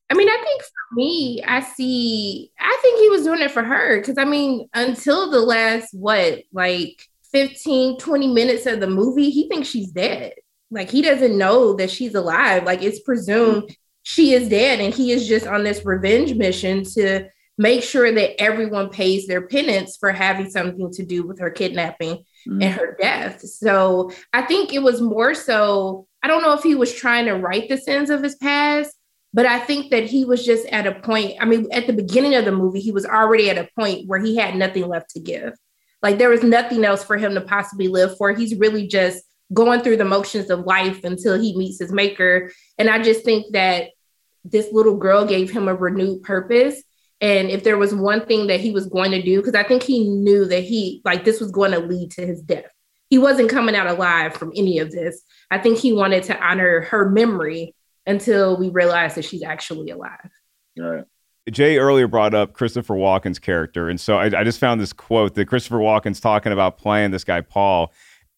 I 0.09 0.15
mean, 0.15 0.27
I 0.27 0.37
think 0.43 0.63
for 0.63 0.95
me, 0.95 1.43
I 1.45 1.61
see, 1.61 2.51
I 2.59 2.79
think 2.81 2.99
he 2.99 3.09
was 3.09 3.23
doing 3.23 3.41
it 3.41 3.51
for 3.51 3.63
her. 3.63 4.01
Cause 4.01 4.17
I 4.17 4.25
mean, 4.25 4.67
until 4.73 5.29
the 5.29 5.39
last, 5.39 5.93
what, 5.93 6.43
like 6.51 7.01
15, 7.31 7.99
20 7.99 8.27
minutes 8.33 8.65
of 8.65 8.79
the 8.79 8.87
movie, 8.87 9.29
he 9.29 9.47
thinks 9.47 9.67
she's 9.67 9.91
dead. 9.91 10.33
Like 10.71 10.89
he 10.89 11.01
doesn't 11.01 11.37
know 11.37 11.73
that 11.75 11.91
she's 11.91 12.15
alive. 12.15 12.63
Like 12.63 12.81
it's 12.81 13.01
presumed 13.01 13.75
she 14.01 14.33
is 14.33 14.49
dead. 14.49 14.79
And 14.79 14.93
he 14.93 15.11
is 15.11 15.27
just 15.27 15.45
on 15.45 15.63
this 15.63 15.85
revenge 15.85 16.33
mission 16.33 16.83
to 16.95 17.27
make 17.59 17.83
sure 17.83 18.11
that 18.11 18.41
everyone 18.41 18.89
pays 18.89 19.27
their 19.27 19.45
penance 19.45 19.97
for 19.97 20.11
having 20.11 20.49
something 20.49 20.91
to 20.93 21.05
do 21.05 21.27
with 21.27 21.39
her 21.39 21.51
kidnapping 21.51 22.15
mm-hmm. 22.15 22.61
and 22.61 22.73
her 22.73 22.95
death. 22.99 23.41
So 23.41 24.11
I 24.33 24.43
think 24.43 24.73
it 24.73 24.81
was 24.81 25.01
more 25.01 25.35
so, 25.35 26.07
I 26.23 26.27
don't 26.27 26.41
know 26.41 26.53
if 26.53 26.63
he 26.63 26.73
was 26.73 26.93
trying 26.93 27.25
to 27.25 27.33
right 27.33 27.67
the 27.67 27.77
sins 27.77 28.09
of 28.09 28.23
his 28.23 28.35
past 28.35 28.95
but 29.33 29.45
I 29.45 29.59
think 29.59 29.91
that 29.91 30.05
he 30.05 30.25
was 30.25 30.45
just 30.45 30.65
at 30.67 30.87
a 30.87 30.93
point. 30.93 31.35
I 31.39 31.45
mean, 31.45 31.67
at 31.71 31.87
the 31.87 31.93
beginning 31.93 32.35
of 32.35 32.45
the 32.45 32.51
movie, 32.51 32.79
he 32.79 32.91
was 32.91 33.05
already 33.05 33.49
at 33.49 33.57
a 33.57 33.69
point 33.77 34.07
where 34.07 34.19
he 34.19 34.35
had 34.35 34.55
nothing 34.55 34.87
left 34.87 35.11
to 35.11 35.19
give. 35.19 35.53
Like 36.01 36.17
there 36.17 36.29
was 36.29 36.43
nothing 36.43 36.83
else 36.83 37.03
for 37.03 37.17
him 37.17 37.35
to 37.35 37.41
possibly 37.41 37.87
live 37.87 38.17
for. 38.17 38.31
He's 38.31 38.55
really 38.55 38.87
just 38.87 39.23
going 39.53 39.81
through 39.81 39.97
the 39.97 40.05
motions 40.05 40.49
of 40.49 40.65
life 40.65 41.03
until 41.03 41.39
he 41.39 41.55
meets 41.57 41.79
his 41.79 41.91
maker. 41.91 42.51
And 42.77 42.89
I 42.89 43.01
just 43.01 43.23
think 43.23 43.53
that 43.53 43.89
this 44.45 44.71
little 44.71 44.95
girl 44.95 45.25
gave 45.25 45.51
him 45.51 45.67
a 45.67 45.75
renewed 45.75 46.23
purpose. 46.23 46.81
And 47.21 47.49
if 47.49 47.63
there 47.63 47.77
was 47.77 47.93
one 47.93 48.25
thing 48.25 48.47
that 48.47 48.61
he 48.61 48.71
was 48.71 48.87
going 48.87 49.11
to 49.11 49.21
do, 49.21 49.37
because 49.37 49.55
I 49.55 49.63
think 49.63 49.83
he 49.83 50.07
knew 50.07 50.45
that 50.45 50.63
he, 50.63 51.01
like, 51.03 51.25
this 51.25 51.41
was 51.41 51.51
going 51.51 51.71
to 51.71 51.79
lead 51.79 52.11
to 52.11 52.25
his 52.25 52.41
death. 52.41 52.71
He 53.09 53.17
wasn't 53.17 53.49
coming 53.49 53.75
out 53.75 53.87
alive 53.87 54.35
from 54.35 54.53
any 54.55 54.79
of 54.79 54.91
this. 54.91 55.21
I 55.51 55.57
think 55.57 55.79
he 55.79 55.91
wanted 55.91 56.23
to 56.25 56.41
honor 56.41 56.81
her 56.81 57.09
memory 57.09 57.75
until 58.09 58.57
we 58.57 58.69
realize 58.69 59.15
that 59.15 59.23
she's 59.23 59.43
actually 59.43 59.91
alive. 59.91 60.29
Right. 60.77 61.03
Jay 61.51 61.77
earlier 61.77 62.07
brought 62.07 62.33
up 62.33 62.53
Christopher 62.53 62.95
Walken's 62.95 63.39
character. 63.39 63.89
And 63.89 63.99
so 63.99 64.17
I, 64.17 64.25
I, 64.25 64.43
just 64.43 64.59
found 64.59 64.81
this 64.81 64.93
quote 64.93 65.35
that 65.35 65.45
Christopher 65.45 65.77
Walken's 65.77 66.19
talking 66.19 66.51
about 66.51 66.77
playing 66.77 67.11
this 67.11 67.23
guy, 67.23 67.41
Paul. 67.41 67.91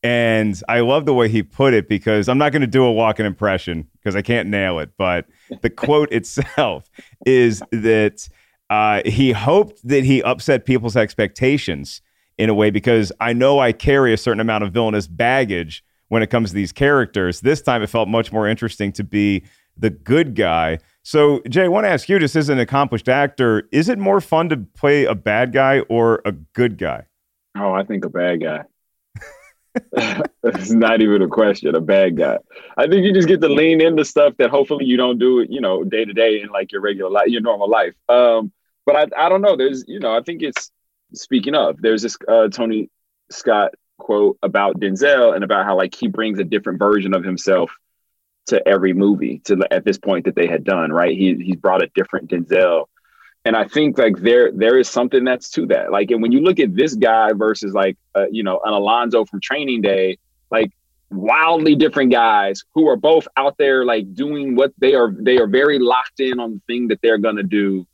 And 0.03 0.59
I 0.67 0.79
love 0.79 1.05
the 1.05 1.13
way 1.13 1.29
he 1.29 1.43
put 1.43 1.73
it 1.73 1.87
because 1.87 2.27
I'm 2.27 2.37
not 2.37 2.51
going 2.51 2.61
to 2.61 2.67
do 2.67 2.85
a 2.85 2.93
Walken 2.93 3.25
impression 3.25 3.87
because 3.93 4.15
I 4.15 4.21
can't 4.21 4.49
nail 4.49 4.79
it. 4.79 4.91
But 4.97 5.25
the 5.61 5.69
quote 5.69 6.11
itself 6.11 6.89
is 7.25 7.61
that 7.71 8.27
uh, 8.69 9.01
he 9.05 9.31
hoped 9.31 9.85
that 9.87 10.03
he 10.03 10.23
upset 10.23 10.65
people's 10.65 10.97
expectations 10.97 12.01
in 12.37 12.49
a 12.49 12.53
way 12.53 12.71
because 12.71 13.11
I 13.19 13.33
know 13.33 13.59
I 13.59 13.73
carry 13.73 14.13
a 14.13 14.17
certain 14.17 14.39
amount 14.39 14.63
of 14.63 14.71
villainous 14.73 15.07
baggage 15.07 15.83
when 16.07 16.23
it 16.23 16.27
comes 16.27 16.49
to 16.49 16.55
these 16.55 16.71
characters. 16.71 17.41
This 17.41 17.61
time 17.61 17.83
it 17.83 17.87
felt 17.87 18.09
much 18.09 18.31
more 18.31 18.47
interesting 18.47 18.91
to 18.93 19.03
be 19.03 19.43
the 19.77 19.89
good 19.89 20.35
guy. 20.35 20.79
So, 21.03 21.41
Jay, 21.49 21.65
I 21.65 21.67
want 21.67 21.85
to 21.85 21.89
ask 21.89 22.07
you, 22.09 22.19
just 22.19 22.35
as 22.35 22.49
an 22.49 22.59
accomplished 22.59 23.09
actor, 23.09 23.67
is 23.71 23.89
it 23.89 23.97
more 23.97 24.21
fun 24.21 24.49
to 24.49 24.57
play 24.57 25.05
a 25.05 25.15
bad 25.15 25.51
guy 25.51 25.79
or 25.81 26.21
a 26.25 26.31
good 26.31 26.77
guy? 26.77 27.05
Oh, 27.57 27.73
I 27.73 27.83
think 27.83 28.05
a 28.05 28.09
bad 28.09 28.41
guy. 28.41 28.63
it's 30.43 30.71
not 30.71 31.01
even 31.01 31.21
a 31.21 31.27
question. 31.27 31.75
A 31.75 31.81
bad 31.81 32.17
guy. 32.17 32.37
I 32.77 32.87
think 32.87 33.03
you 33.03 33.13
just 33.13 33.27
get 33.27 33.41
to 33.41 33.47
lean 33.47 33.81
into 33.81 34.05
stuff 34.05 34.33
that 34.37 34.49
hopefully 34.49 34.85
you 34.85 34.97
don't 34.97 35.17
do, 35.17 35.45
you 35.49 35.61
know, 35.61 35.83
day 35.83 36.05
to 36.05 36.13
day 36.13 36.41
in 36.41 36.49
like 36.49 36.71
your 36.71 36.81
regular 36.81 37.09
life, 37.09 37.27
your 37.27 37.41
normal 37.41 37.69
life. 37.69 37.93
Um, 38.09 38.51
but 38.85 38.95
I, 38.95 39.25
I 39.25 39.29
don't 39.29 39.41
know. 39.41 39.55
There's, 39.55 39.85
you 39.87 39.99
know, 39.99 40.15
I 40.15 40.21
think 40.21 40.41
it's 40.41 40.71
speaking 41.13 41.55
of. 41.55 41.81
There's 41.81 42.01
this 42.01 42.17
uh, 42.27 42.49
Tony 42.49 42.89
Scott 43.31 43.73
quote 43.97 44.37
about 44.41 44.79
Denzel 44.79 45.35
and 45.35 45.43
about 45.43 45.65
how 45.65 45.77
like 45.77 45.95
he 45.95 46.07
brings 46.07 46.39
a 46.39 46.43
different 46.43 46.79
version 46.79 47.13
of 47.13 47.23
himself 47.23 47.71
to 48.47 48.67
every 48.67 48.93
movie 48.93 49.39
to 49.45 49.57
at 49.71 49.85
this 49.85 49.97
point 49.97 50.25
that 50.25 50.35
they 50.35 50.47
had 50.47 50.63
done 50.63 50.91
right? 50.91 51.17
He 51.17 51.35
he's 51.35 51.55
brought 51.55 51.83
a 51.83 51.89
different 51.95 52.29
denzel. 52.29 52.85
And 53.43 53.55
i 53.55 53.67
think 53.67 53.97
like 53.97 54.17
there 54.17 54.51
there 54.51 54.77
is 54.77 54.89
something 54.89 55.23
that's 55.23 55.49
to 55.51 55.65
that. 55.67 55.91
Like 55.91 56.11
and 56.11 56.21
when 56.21 56.31
you 56.31 56.41
look 56.41 56.59
at 56.59 56.75
this 56.75 56.93
guy 56.95 57.33
versus 57.33 57.73
like 57.73 57.97
uh, 58.15 58.27
you 58.31 58.43
know 58.43 58.59
an 58.63 58.73
alonzo 58.73 59.25
from 59.25 59.39
training 59.41 59.81
day 59.81 60.17
like 60.51 60.71
wildly 61.09 61.75
different 61.75 62.11
guys 62.11 62.63
who 62.73 62.87
are 62.87 62.95
both 62.95 63.27
out 63.35 63.57
there 63.57 63.83
like 63.83 64.13
doing 64.13 64.55
what 64.55 64.73
they 64.77 64.93
are 64.95 65.13
they 65.19 65.37
are 65.37 65.47
very 65.47 65.79
locked 65.79 66.19
in 66.19 66.39
on 66.39 66.53
the 66.53 66.61
thing 66.67 66.87
that 66.87 66.99
they're 67.01 67.17
gonna 67.17 67.43
do 67.43 67.85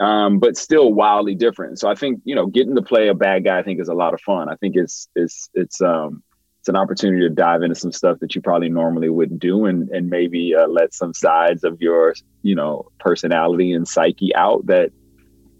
um, 0.00 0.40
but 0.40 0.56
still 0.56 0.92
wildly 0.92 1.34
different. 1.34 1.78
So 1.78 1.88
i 1.88 1.94
think 1.94 2.20
you 2.24 2.34
know 2.34 2.46
getting 2.46 2.74
to 2.74 2.82
play 2.82 3.08
a 3.08 3.14
bad 3.14 3.44
guy 3.44 3.58
i 3.58 3.62
think 3.62 3.80
is 3.80 3.88
a 3.88 3.94
lot 3.94 4.14
of 4.14 4.20
fun. 4.20 4.48
I 4.48 4.56
think 4.56 4.76
it's 4.76 5.08
it's 5.14 5.50
it's 5.54 5.80
um 5.80 6.22
it's 6.64 6.70
an 6.70 6.76
opportunity 6.76 7.20
to 7.20 7.28
dive 7.28 7.60
into 7.60 7.74
some 7.74 7.92
stuff 7.92 8.20
that 8.20 8.34
you 8.34 8.40
probably 8.40 8.70
normally 8.70 9.10
wouldn't 9.10 9.38
do 9.38 9.66
and 9.66 9.90
and 9.90 10.08
maybe 10.08 10.54
uh, 10.54 10.66
let 10.66 10.94
some 10.94 11.12
sides 11.12 11.62
of 11.62 11.78
your 11.78 12.14
you 12.40 12.54
know 12.54 12.88
personality 12.98 13.74
and 13.74 13.86
psyche 13.86 14.34
out 14.34 14.64
that 14.64 14.90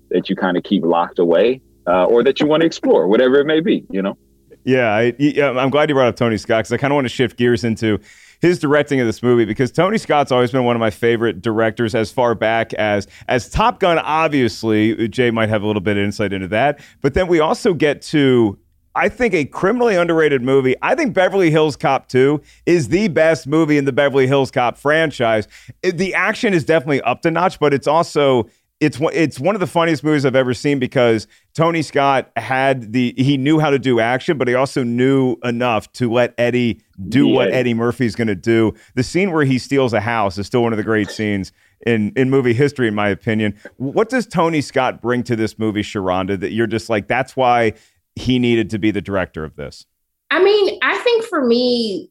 that 0.08 0.30
you 0.30 0.34
kind 0.34 0.56
of 0.56 0.62
keep 0.62 0.82
locked 0.82 1.18
away 1.18 1.60
uh, 1.86 2.06
or 2.06 2.24
that 2.24 2.40
you 2.40 2.46
want 2.46 2.62
to 2.62 2.66
explore 2.66 3.06
whatever 3.06 3.38
it 3.38 3.44
may 3.44 3.60
be 3.60 3.84
you 3.90 4.00
know? 4.00 4.16
Yeah, 4.64 4.94
I, 4.94 5.12
i'm 5.60 5.68
glad 5.68 5.90
you 5.90 5.94
brought 5.94 6.08
up 6.08 6.16
tony 6.16 6.38
scott 6.38 6.60
because 6.60 6.72
i 6.72 6.78
kind 6.78 6.90
of 6.90 6.94
want 6.94 7.04
to 7.04 7.10
shift 7.10 7.36
gears 7.36 7.64
into 7.64 8.00
his 8.40 8.58
directing 8.58 8.98
of 8.98 9.06
this 9.06 9.22
movie 9.22 9.46
because 9.46 9.72
Tony 9.72 9.96
Scott's 9.96 10.30
always 10.30 10.50
been 10.50 10.64
one 10.64 10.76
of 10.76 10.80
my 10.80 10.90
favorite 10.90 11.40
directors 11.40 11.94
as 11.94 12.12
far 12.12 12.34
back 12.34 12.74
as 12.74 13.06
as 13.26 13.48
Top 13.48 13.80
Gun 13.80 13.98
obviously 13.98 15.08
Jay 15.08 15.30
might 15.30 15.48
have 15.48 15.62
a 15.62 15.66
little 15.66 15.80
bit 15.80 15.96
of 15.96 16.04
insight 16.04 16.32
into 16.32 16.48
that 16.48 16.80
but 17.00 17.14
then 17.14 17.26
we 17.26 17.40
also 17.40 17.72
get 17.72 18.02
to 18.02 18.58
I 18.96 19.08
think 19.08 19.34
a 19.34 19.44
criminally 19.44 19.96
underrated 19.96 20.42
movie. 20.42 20.76
I 20.82 20.94
think 20.94 21.14
Beverly 21.14 21.50
Hills 21.50 21.76
Cop 21.76 22.08
2 22.08 22.40
is 22.66 22.88
the 22.88 23.08
best 23.08 23.46
movie 23.46 23.76
in 23.76 23.84
the 23.84 23.92
Beverly 23.92 24.26
Hills 24.26 24.50
Cop 24.50 24.78
franchise. 24.78 25.48
It, 25.82 25.98
the 25.98 26.14
action 26.14 26.54
is 26.54 26.64
definitely 26.64 27.02
up 27.02 27.22
to 27.22 27.30
notch, 27.30 27.58
but 27.58 27.74
it's 27.74 27.86
also 27.86 28.48
it's 28.80 28.98
it's 29.12 29.40
one 29.40 29.54
of 29.54 29.60
the 29.60 29.66
funniest 29.66 30.04
movies 30.04 30.24
I've 30.24 30.34
ever 30.34 30.52
seen 30.52 30.78
because 30.78 31.26
Tony 31.54 31.82
Scott 31.82 32.30
had 32.36 32.92
the 32.92 33.14
he 33.16 33.36
knew 33.36 33.58
how 33.58 33.70
to 33.70 33.78
do 33.78 34.00
action, 34.00 34.36
but 34.36 34.48
he 34.48 34.54
also 34.54 34.82
knew 34.82 35.36
enough 35.44 35.90
to 35.94 36.10
let 36.10 36.34
Eddie 36.38 36.80
do 37.08 37.28
yeah. 37.28 37.34
what 37.34 37.52
Eddie 37.52 37.74
Murphy's 37.74 38.14
going 38.14 38.28
to 38.28 38.34
do. 38.34 38.74
The 38.94 39.02
scene 39.02 39.32
where 39.32 39.44
he 39.44 39.58
steals 39.58 39.92
a 39.92 40.00
house 40.00 40.38
is 40.38 40.46
still 40.46 40.62
one 40.62 40.72
of 40.72 40.76
the 40.76 40.84
great 40.84 41.10
scenes 41.10 41.52
in 41.86 42.12
in 42.16 42.30
movie 42.30 42.52
history, 42.52 42.88
in 42.88 42.94
my 42.94 43.08
opinion. 43.08 43.54
What 43.76 44.08
does 44.08 44.26
Tony 44.26 44.60
Scott 44.60 45.00
bring 45.00 45.22
to 45.24 45.36
this 45.36 45.58
movie, 45.58 45.82
Sharonda? 45.82 46.38
That 46.38 46.52
you're 46.52 46.66
just 46.66 46.90
like 46.90 47.06
that's 47.06 47.36
why 47.36 47.74
he 48.16 48.38
needed 48.38 48.70
to 48.70 48.78
be 48.78 48.90
the 48.90 49.00
director 49.00 49.44
of 49.44 49.56
this? 49.56 49.86
I 50.30 50.42
mean, 50.42 50.78
I 50.82 50.96
think 50.98 51.24
for 51.24 51.44
me, 51.44 52.10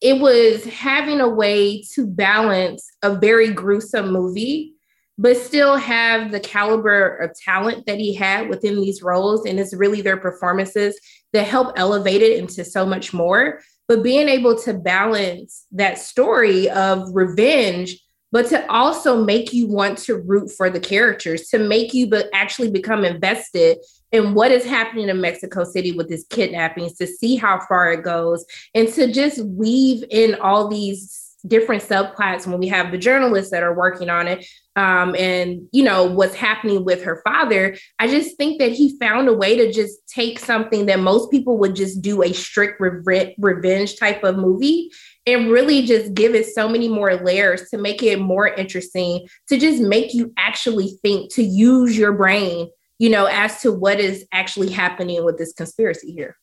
it 0.00 0.20
was 0.20 0.64
having 0.64 1.20
a 1.20 1.28
way 1.28 1.82
to 1.94 2.06
balance 2.06 2.86
a 3.02 3.14
very 3.14 3.52
gruesome 3.52 4.12
movie, 4.12 4.74
but 5.16 5.36
still 5.36 5.76
have 5.76 6.30
the 6.30 6.40
caliber 6.40 7.16
of 7.16 7.34
talent 7.38 7.86
that 7.86 7.98
he 7.98 8.12
had 8.12 8.48
within 8.48 8.76
these 8.76 9.02
roles. 9.02 9.46
And 9.46 9.58
it's 9.58 9.74
really 9.74 10.02
their 10.02 10.16
performances 10.16 10.98
that 11.32 11.46
help 11.46 11.72
elevate 11.76 12.22
it 12.22 12.38
into 12.38 12.64
so 12.64 12.84
much 12.84 13.14
more. 13.14 13.60
But 13.86 14.02
being 14.02 14.28
able 14.28 14.58
to 14.60 14.74
balance 14.74 15.66
that 15.72 15.98
story 15.98 16.68
of 16.70 17.14
revenge 17.14 17.98
but 18.34 18.48
to 18.48 18.68
also 18.68 19.22
make 19.22 19.52
you 19.52 19.68
want 19.68 19.96
to 19.96 20.16
root 20.16 20.50
for 20.50 20.68
the 20.68 20.80
characters, 20.80 21.46
to 21.50 21.56
make 21.56 21.94
you 21.94 22.08
but 22.08 22.28
actually 22.34 22.68
become 22.68 23.04
invested 23.04 23.78
in 24.14 24.32
what 24.32 24.52
is 24.52 24.64
happening 24.64 25.08
in 25.08 25.20
Mexico 25.20 25.64
City 25.64 25.90
with 25.90 26.08
this 26.08 26.24
kidnappings, 26.30 26.94
to 26.94 27.06
see 27.06 27.34
how 27.34 27.58
far 27.66 27.92
it 27.92 28.04
goes, 28.04 28.46
and 28.72 28.86
to 28.90 29.12
just 29.12 29.44
weave 29.44 30.04
in 30.08 30.36
all 30.36 30.68
these 30.68 31.32
different 31.48 31.82
subplots 31.82 32.46
when 32.46 32.60
we 32.60 32.68
have 32.68 32.92
the 32.92 32.96
journalists 32.96 33.50
that 33.50 33.64
are 33.64 33.74
working 33.74 34.08
on 34.08 34.28
it 34.28 34.46
um, 34.76 35.14
and 35.16 35.68
you 35.72 35.82
know 35.82 36.04
what's 36.04 36.34
happening 36.34 36.84
with 36.84 37.02
her 37.02 37.20
father. 37.22 37.76
I 37.98 38.08
just 38.08 38.36
think 38.36 38.60
that 38.60 38.72
he 38.72 38.96
found 38.98 39.28
a 39.28 39.34
way 39.34 39.56
to 39.56 39.72
just 39.72 40.08
take 40.08 40.38
something 40.38 40.86
that 40.86 41.00
most 41.00 41.30
people 41.30 41.58
would 41.58 41.76
just 41.76 42.00
do 42.00 42.22
a 42.22 42.32
strict 42.32 42.80
re- 42.80 43.34
revenge 43.36 43.98
type 43.98 44.24
of 44.24 44.38
movie 44.38 44.90
and 45.26 45.50
really 45.50 45.84
just 45.84 46.14
give 46.14 46.34
it 46.34 46.46
so 46.46 46.68
many 46.68 46.88
more 46.88 47.16
layers 47.16 47.68
to 47.70 47.78
make 47.78 48.02
it 48.02 48.20
more 48.20 48.46
interesting 48.46 49.26
to 49.48 49.58
just 49.58 49.82
make 49.82 50.14
you 50.14 50.32
actually 50.38 50.98
think 51.02 51.32
to 51.34 51.42
use 51.42 51.98
your 51.98 52.12
brain 52.12 52.68
you 53.04 53.10
know 53.10 53.26
as 53.26 53.60
to 53.60 53.70
what 53.70 54.00
is 54.00 54.24
actually 54.32 54.70
happening 54.70 55.24
with 55.24 55.36
this 55.36 55.52
conspiracy 55.52 56.10
here 56.12 56.36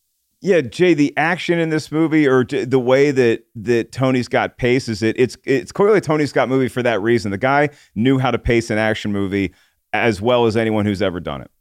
yeah, 0.43 0.61
Jay, 0.61 0.95
the 0.95 1.15
action 1.17 1.59
in 1.59 1.69
this 1.69 1.91
movie 1.91 2.27
or 2.27 2.43
the 2.43 2.79
way 2.79 3.11
that 3.11 3.43
that 3.53 3.91
Tony 3.91 4.23
Scott 4.23 4.57
paces 4.57 5.03
it, 5.03 5.15
it's 5.19 5.37
it's 5.43 5.71
clearly 5.71 5.99
a 5.99 6.01
Tony 6.01 6.25
Scott 6.25 6.49
movie 6.49 6.67
for 6.67 6.81
that 6.81 6.99
reason. 6.99 7.29
The 7.29 7.37
guy 7.37 7.69
knew 7.93 8.17
how 8.17 8.31
to 8.31 8.39
pace 8.39 8.71
an 8.71 8.79
action 8.79 9.11
movie 9.11 9.53
as 9.93 10.19
well 10.19 10.47
as 10.47 10.57
anyone 10.57 10.85
who's 10.85 11.01
ever 11.01 11.19
done 11.19 11.41
it. 11.41 11.51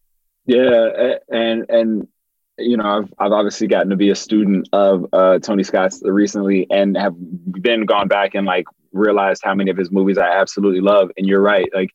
Yeah, 0.47 1.17
and 1.29 1.69
and 1.69 2.09
you 2.57 2.77
know, 2.77 2.85
I've 2.85 3.13
I've 3.19 3.33
obviously 3.33 3.67
gotten 3.67 3.91
to 3.91 3.97
be 3.97 4.09
a 4.09 4.15
student 4.15 4.67
of 4.73 5.07
uh, 5.13 5.39
Tony 5.41 5.63
Scott's 5.63 6.01
recently, 6.03 6.67
and 6.71 6.97
have 6.97 7.15
then 7.19 7.85
gone 7.85 8.09
back 8.09 8.35
and 8.35 8.47
like 8.47 8.65
realized 8.93 9.43
how 9.45 9.55
many 9.55 9.71
of 9.71 9.77
his 9.77 9.91
movies 9.91 10.17
I 10.17 10.29
absolutely 10.29 10.81
love. 10.81 11.11
And 11.19 11.27
you're 11.27 11.43
right, 11.43 11.69
like 11.75 11.91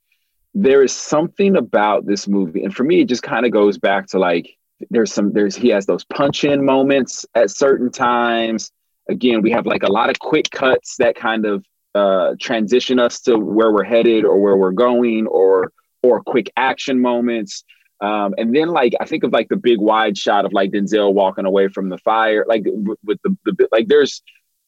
there 0.56 0.82
is 0.82 0.94
something 0.94 1.58
about 1.58 2.06
this 2.06 2.28
movie, 2.28 2.64
and 2.64 2.74
for 2.74 2.86
me, 2.86 3.02
it 3.02 3.10
just 3.10 3.22
kind 3.22 3.46
of 3.46 3.52
goes 3.52 3.78
back 3.78 4.08
to 4.08 4.20
like 4.20 4.58
there's 4.90 5.14
some 5.14 5.34
there's 5.34 5.56
he 5.56 5.68
has 5.70 5.86
those 5.86 6.06
punch 6.06 6.46
in 6.46 6.66
moments 6.66 7.26
at 7.36 7.52
certain 7.52 7.92
times. 7.92 8.72
Again 9.10 9.42
we 9.42 9.52
have 9.52 9.66
like 9.66 9.84
a 9.84 9.92
lot 9.92 10.10
of 10.10 10.18
quick 10.20 10.50
cuts 10.50 10.96
that 10.98 11.16
kind 11.16 11.46
of 11.46 11.66
uh, 11.94 12.36
transition 12.40 13.00
us 13.00 13.22
to 13.22 13.38
where 13.38 13.72
we're 13.72 13.84
headed 13.84 14.26
or 14.26 14.40
where 14.40 14.58
we're 14.58 14.72
going 14.72 15.28
or 15.28 15.72
or 16.02 16.24
quick 16.24 16.52
action 16.58 17.02
moments. 17.02 17.64
Um, 18.02 18.36
and 18.38 18.54
then 18.54 18.68
like 18.68 18.94
i 19.00 19.06
think 19.06 19.24
of 19.24 19.32
like 19.32 19.48
the 19.48 19.56
big 19.56 19.80
wide 19.80 20.18
shot 20.18 20.44
of 20.44 20.52
like 20.52 20.72
denzel 20.72 21.14
walking 21.14 21.46
away 21.46 21.70
from 21.70 21.88
the 21.88 21.98
fire 22.00 22.44
like 22.46 22.64
with 22.66 23.20
the, 23.24 23.38
the 23.46 23.70
like 23.72 23.88
there's 23.88 24.22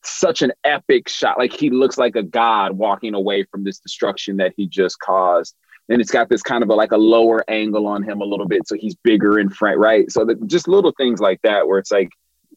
such 0.04 0.42
an 0.42 0.54
epic 0.64 1.10
shot. 1.10 1.38
Like 1.38 1.52
he 1.52 1.70
looks 1.70 1.98
like 1.98 2.16
a 2.16 2.24
god 2.24 2.74
walking 2.74 3.14
away 3.14 3.44
from 3.44 3.64
this 3.64 3.80
destruction 3.80 4.38
that 4.38 4.54
he 4.56 4.68
just 4.68 5.00
caused 5.00 5.56
and 5.90 6.02
it's 6.02 6.12
got 6.12 6.30
this 6.30 6.42
kind 6.42 6.64
of 6.64 6.70
a, 6.70 6.74
like 6.74 6.92
a 6.92 6.98
lower 6.98 7.44
angle 7.50 7.88
on 7.88 8.04
him 8.04 8.22
a 8.22 8.26
little 8.26 8.48
bit 8.48 8.68
so 8.68 8.76
he's 8.76 8.96
bigger 9.04 9.40
in 9.40 9.50
front 9.50 9.78
right? 9.78 10.12
So 10.12 10.26
that 10.26 10.48
just 10.48 10.68
little 10.68 10.94
things 10.98 11.20
like 11.20 11.42
that 11.44 11.68
where 11.68 11.80
it's 11.80 11.92
like 11.92 12.10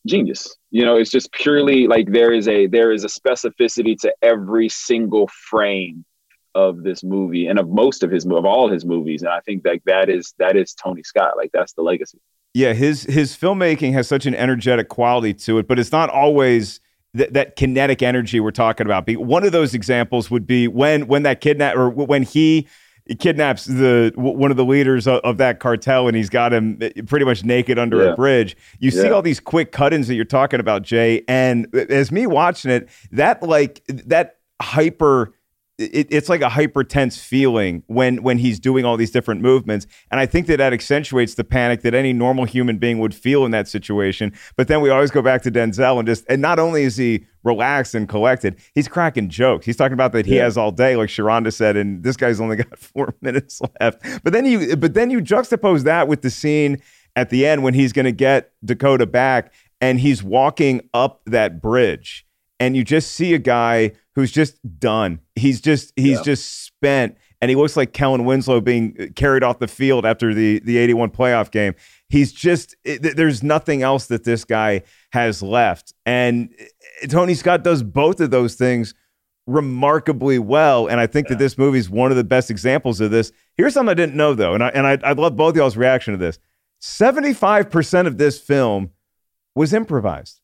genius 0.06 0.56
you 0.70 0.84
know? 0.84 0.96
It's 0.96 1.10
just 1.10 1.32
purely 1.32 1.86
like 1.86 2.12
there 2.12 2.32
is 2.32 2.48
a 2.48 2.66
there 2.66 2.92
is 2.92 3.04
a 3.04 3.08
specificity 3.08 3.98
to 4.00 4.12
every 4.22 4.68
single 4.68 5.28
frame 5.28 6.04
of 6.54 6.82
this 6.82 7.04
movie 7.04 7.46
and 7.46 7.58
of 7.58 7.68
most 7.68 8.02
of 8.02 8.10
his 8.10 8.26
of 8.26 8.44
all 8.44 8.68
his 8.68 8.84
movies 8.84 9.22
and 9.22 9.30
i 9.30 9.38
think 9.38 9.62
that 9.62 9.78
that 9.86 10.08
is 10.08 10.34
that 10.40 10.56
is 10.56 10.74
tony 10.74 11.00
scott 11.00 11.36
like 11.36 11.48
that's 11.52 11.74
the 11.74 11.82
legacy. 11.82 12.18
Yeah 12.54 12.72
his 12.72 13.04
his 13.04 13.36
filmmaking 13.36 13.92
has 13.92 14.08
such 14.08 14.26
an 14.26 14.34
energetic 14.34 14.88
quality 14.88 15.32
to 15.32 15.58
it 15.58 15.68
but 15.68 15.78
it's 15.78 15.92
not 15.92 16.10
always 16.10 16.80
th- 17.16 17.30
that 17.30 17.56
kinetic 17.56 18.02
energy 18.02 18.40
we're 18.40 18.50
talking 18.50 18.86
about. 18.86 19.08
One 19.08 19.44
of 19.44 19.52
those 19.52 19.74
examples 19.74 20.30
would 20.30 20.46
be 20.46 20.68
when 20.68 21.06
when 21.06 21.22
that 21.24 21.40
kidnap 21.40 21.76
or 21.76 21.90
when 21.90 22.22
he 22.22 22.68
he 23.10 23.16
kidnaps 23.16 23.64
the 23.64 24.12
one 24.14 24.52
of 24.52 24.56
the 24.56 24.64
leaders 24.64 25.08
of, 25.08 25.18
of, 25.24 25.38
that 25.38 25.58
cartel 25.58 26.06
and 26.06 26.16
he's 26.16 26.30
got 26.30 26.52
him 26.52 26.78
eh, 26.80 26.92
pretty 27.08 27.24
much 27.24 27.44
naked 27.44 27.76
under 27.76 28.04
yeah. 28.04 28.12
a 28.12 28.14
bridge. 28.14 28.56
You 28.78 28.92
yeah. 28.92 29.02
see 29.02 29.10
all 29.10 29.20
these 29.20 29.40
quick 29.40 29.72
cut-ins 29.72 30.06
that 30.06 30.14
you're 30.14 30.24
talking 30.24 30.60
about, 30.60 30.82
Jay, 30.82 31.24
and 31.26 31.66
as 31.74 32.12
me 32.12 32.28
watching 32.28 32.70
it, 32.70 32.88
that 33.10 33.42
like 33.42 33.82
that 33.88 34.36
hyper 34.62 35.34
it, 35.80 36.08
it's 36.10 36.28
like 36.28 36.42
a 36.42 36.48
hyper 36.48 36.84
tense 36.84 37.18
feeling 37.18 37.82
when 37.86 38.22
when 38.22 38.38
he's 38.38 38.60
doing 38.60 38.84
all 38.84 38.96
these 38.96 39.10
different 39.10 39.40
movements. 39.40 39.86
And 40.10 40.20
i 40.20 40.26
think 40.26 40.46
that 40.46 40.58
that 40.58 40.72
accentuates 40.72 41.34
the 41.34 41.44
panic 41.44 41.82
that 41.82 41.94
any 41.94 42.12
normal 42.12 42.44
human 42.44 42.78
being 42.78 42.98
would 42.98 43.14
feel 43.14 43.44
in 43.44 43.50
that 43.52 43.68
situation. 43.68 44.32
But 44.56 44.68
then 44.68 44.80
we 44.80 44.90
always 44.90 45.10
go 45.10 45.22
back 45.22 45.42
to 45.42 45.50
denzel 45.50 45.98
and 45.98 46.06
just 46.06 46.24
and 46.28 46.42
not 46.42 46.58
only 46.58 46.84
is 46.84 46.96
he 46.96 47.24
relaxed 47.42 47.94
and 47.94 48.08
collected 48.08 48.60
he's 48.74 48.88
cracking 48.88 49.28
jokes. 49.28 49.64
He's 49.64 49.76
talking 49.76 49.94
about 49.94 50.12
that 50.12 50.26
he 50.26 50.36
yeah. 50.36 50.44
has 50.44 50.58
all 50.58 50.72
day 50.72 50.96
like 50.96 51.08
sharonda 51.08 51.52
said 51.52 51.76
and 51.76 52.02
this 52.02 52.16
guy's 52.16 52.40
only 52.40 52.56
got 52.64 52.78
four 52.78 53.14
minutes 53.20 53.60
left. 53.80 54.02
But 54.22 54.32
then 54.32 54.44
you 54.44 54.76
but 54.76 54.94
then 54.94 55.10
you 55.10 55.20
juxtapose 55.20 55.84
that 55.84 56.08
with 56.08 56.22
the 56.22 56.30
scene 56.30 56.78
at 57.16 57.30
the 57.30 57.46
end 57.46 57.62
when 57.62 57.74
he's 57.74 57.92
going 57.92 58.04
to 58.04 58.12
get 58.12 58.52
dakota 58.64 59.06
back 59.06 59.52
and 59.80 59.98
he's 59.98 60.22
walking 60.22 60.88
up 60.92 61.22
that 61.26 61.60
bridge 61.60 62.26
and 62.60 62.76
you 62.76 62.84
just 62.84 63.12
see 63.12 63.34
a 63.34 63.38
guy 63.38 63.92
who's 64.14 64.30
just 64.30 64.58
done. 64.78 65.20
He's 65.34 65.60
just 65.60 65.92
he's 65.96 66.18
yeah. 66.18 66.22
just 66.22 66.64
spent, 66.64 67.16
and 67.40 67.48
he 67.48 67.56
looks 67.56 67.76
like 67.76 67.92
Kellen 67.92 68.26
Winslow 68.26 68.60
being 68.60 68.94
uh, 69.00 69.06
carried 69.16 69.42
off 69.42 69.58
the 69.58 69.66
field 69.66 70.04
after 70.06 70.32
the 70.34 70.60
the 70.60 70.76
eighty 70.76 70.94
one 70.94 71.10
playoff 71.10 71.50
game. 71.50 71.74
He's 72.08 72.32
just 72.32 72.76
it, 72.84 73.16
there's 73.16 73.42
nothing 73.42 73.82
else 73.82 74.06
that 74.06 74.24
this 74.24 74.44
guy 74.44 74.82
has 75.12 75.42
left, 75.42 75.94
and 76.04 76.54
uh, 77.02 77.06
Tony 77.08 77.34
Scott 77.34 77.64
does 77.64 77.82
both 77.82 78.20
of 78.20 78.30
those 78.30 78.54
things 78.54 78.94
remarkably 79.46 80.38
well. 80.38 80.86
And 80.86 81.00
I 81.00 81.06
think 81.06 81.26
yeah. 81.26 81.34
that 81.34 81.38
this 81.38 81.58
movie 81.58 81.78
is 81.78 81.90
one 81.90 82.10
of 82.10 82.16
the 82.16 82.24
best 82.24 82.50
examples 82.50 83.00
of 83.00 83.10
this. 83.10 83.32
Here's 83.56 83.74
something 83.74 83.90
I 83.90 83.94
didn't 83.94 84.14
know 84.16 84.34
though, 84.34 84.54
and 84.54 84.62
I 84.62 84.68
and 84.68 84.86
I, 84.86 84.98
I'd 85.02 85.18
love 85.18 85.34
both 85.34 85.56
y'all's 85.56 85.78
reaction 85.78 86.12
to 86.12 86.18
this. 86.18 86.38
Seventy 86.78 87.32
five 87.32 87.70
percent 87.70 88.06
of 88.06 88.18
this 88.18 88.38
film 88.38 88.90
was 89.54 89.72
improvised. 89.72 90.40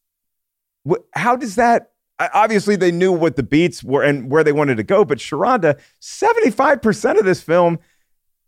How 1.14 1.36
does 1.36 1.56
that 1.56 1.90
obviously 2.18 2.76
they 2.76 2.92
knew 2.92 3.12
what 3.12 3.36
the 3.36 3.42
beats 3.42 3.84
were 3.84 4.02
and 4.02 4.30
where 4.30 4.44
they 4.44 4.52
wanted 4.52 4.76
to 4.76 4.82
go, 4.82 5.04
but 5.04 5.18
Sharonda, 5.18 5.78
75% 6.00 7.18
of 7.18 7.24
this 7.24 7.42
film 7.42 7.78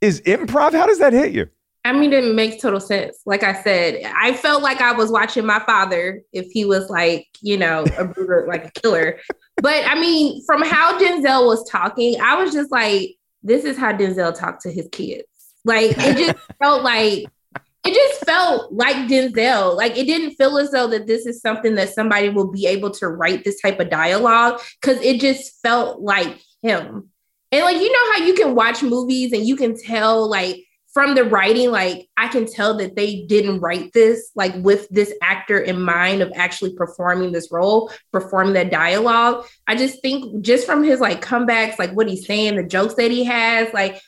is 0.01 0.21
improv. 0.23 0.73
How 0.73 0.87
does 0.87 0.99
that 0.99 1.13
hit 1.13 1.33
you? 1.33 1.49
I 1.85 1.93
mean, 1.93 2.13
it 2.13 2.35
makes 2.35 2.61
total 2.61 2.81
sense. 2.81 3.19
Like 3.25 3.43
I 3.43 3.63
said, 3.63 4.03
I 4.15 4.35
felt 4.35 4.63
like 4.63 4.81
I 4.81 4.93
was 4.93 5.11
watching 5.11 5.47
my 5.47 5.59
father 5.61 6.23
if 6.33 6.47
he 6.51 6.65
was 6.65 6.91
like, 6.91 7.27
you 7.41 7.57
know, 7.57 7.85
a 7.97 8.05
brother, 8.05 8.45
like 8.47 8.67
a 8.67 8.81
killer. 8.81 9.19
But 9.63 9.87
I 9.87 9.99
mean, 9.99 10.45
from 10.45 10.63
how 10.63 10.99
Denzel 10.99 11.47
was 11.47 11.69
talking, 11.69 12.21
I 12.21 12.43
was 12.43 12.53
just 12.53 12.71
like, 12.71 13.17
this 13.43 13.65
is 13.65 13.79
how 13.79 13.93
Denzel 13.93 14.39
talked 14.39 14.63
to 14.63 14.73
his 14.73 14.89
kids. 14.93 15.25
Like 15.65 15.93
it 15.97 16.17
just 16.19 16.39
felt 16.61 16.83
like 16.83 17.27
it 17.85 17.95
just 17.95 18.25
felt 18.25 18.73
like 18.73 19.09
Denzel. 19.09 19.77
Like 19.77 19.97
it 19.97 20.05
didn't 20.05 20.35
feel 20.35 20.59
as 20.59 20.71
though 20.71 20.89
that 20.89 21.07
this 21.07 21.27
is 21.27 21.41
something 21.41 21.75
that 21.77 21.95
somebody 21.95 22.29
will 22.29 22.51
be 22.51 22.67
able 22.67 22.91
to 22.93 23.09
write 23.09 23.45
this 23.45 23.61
type 23.61 23.81
of 23.81 23.91
dialogue 23.91 24.61
because 24.81 25.01
it 25.03 25.21
just 25.21 25.61
felt 25.63 26.01
like 26.01 26.41
him. 26.63 27.09
And 27.51 27.65
like 27.65 27.77
you 27.77 27.91
know 27.91 28.13
how 28.13 28.25
you 28.25 28.35
can 28.35 28.55
watch 28.55 28.83
movies 28.83 29.33
and 29.33 29.47
you 29.47 29.57
can 29.57 29.77
tell 29.79 30.29
like 30.29 30.65
from 30.93 31.15
the 31.15 31.25
writing, 31.25 31.71
like 31.71 32.09
I 32.17 32.29
can 32.29 32.47
tell 32.47 32.77
that 32.79 32.97
they 32.97 33.25
didn't 33.27 33.61
write 33.61 33.93
this 33.93 34.33
like 34.35 34.55
with 34.57 34.89
this 34.89 35.15
actor 35.23 35.59
in 35.59 35.81
mind 35.81 36.23
of 36.23 36.33
actually 36.35 36.75
performing 36.75 37.31
this 37.31 37.53
role, 37.53 37.93
performing 38.11 38.55
that 38.55 38.71
dialogue. 38.71 39.47
I 39.67 39.77
just 39.77 40.03
think 40.03 40.43
just 40.45 40.67
from 40.67 40.83
his 40.83 40.99
like 40.99 41.23
comebacks, 41.25 41.79
like 41.79 41.93
what 41.93 42.09
he's 42.09 42.27
saying, 42.27 42.57
the 42.57 42.65
jokes 42.65 42.95
that 42.95 43.11
he 43.11 43.23
has, 43.25 43.73
like 43.73 44.01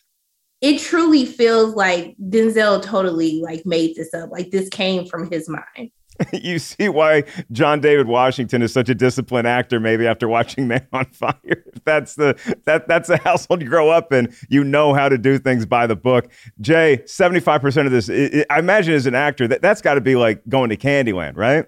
it 0.60 0.78
truly 0.80 1.24
feels 1.24 1.74
like 1.74 2.16
Denzel 2.18 2.82
totally 2.82 3.40
like 3.40 3.64
made 3.64 3.96
this 3.96 4.12
up. 4.12 4.30
Like 4.30 4.50
this 4.50 4.68
came 4.68 5.06
from 5.06 5.30
his 5.30 5.48
mind. 5.48 5.90
you 6.32 6.58
see 6.58 6.88
why 6.88 7.24
John 7.50 7.80
David 7.80 8.06
Washington 8.06 8.62
is 8.62 8.72
such 8.72 8.88
a 8.88 8.94
disciplined 8.94 9.46
actor, 9.46 9.80
maybe 9.80 10.06
after 10.06 10.28
watching 10.28 10.68
Man 10.68 10.86
on 10.92 11.06
Fire. 11.06 11.64
That's 11.84 12.14
the 12.14 12.38
that 12.66 12.86
that's 12.88 13.08
the 13.08 13.16
household 13.24 13.62
you 13.62 13.68
grow 13.68 13.88
up 13.88 14.12
in. 14.12 14.34
You 14.48 14.64
know 14.64 14.92
how 14.92 15.08
to 15.08 15.16
do 15.16 15.38
things 15.38 15.64
by 15.64 15.86
the 15.86 15.96
book. 15.96 16.30
Jay, 16.60 16.98
75% 17.06 17.86
of 17.86 17.90
this, 17.90 18.08
it, 18.10 18.34
it, 18.34 18.46
I 18.50 18.58
imagine 18.58 18.92
as 18.92 19.06
an 19.06 19.14
actor, 19.14 19.48
that, 19.48 19.62
that's 19.62 19.80
got 19.80 19.94
to 19.94 20.00
be 20.02 20.14
like 20.14 20.42
going 20.46 20.68
to 20.70 20.76
Candyland, 20.76 21.36
right? 21.36 21.64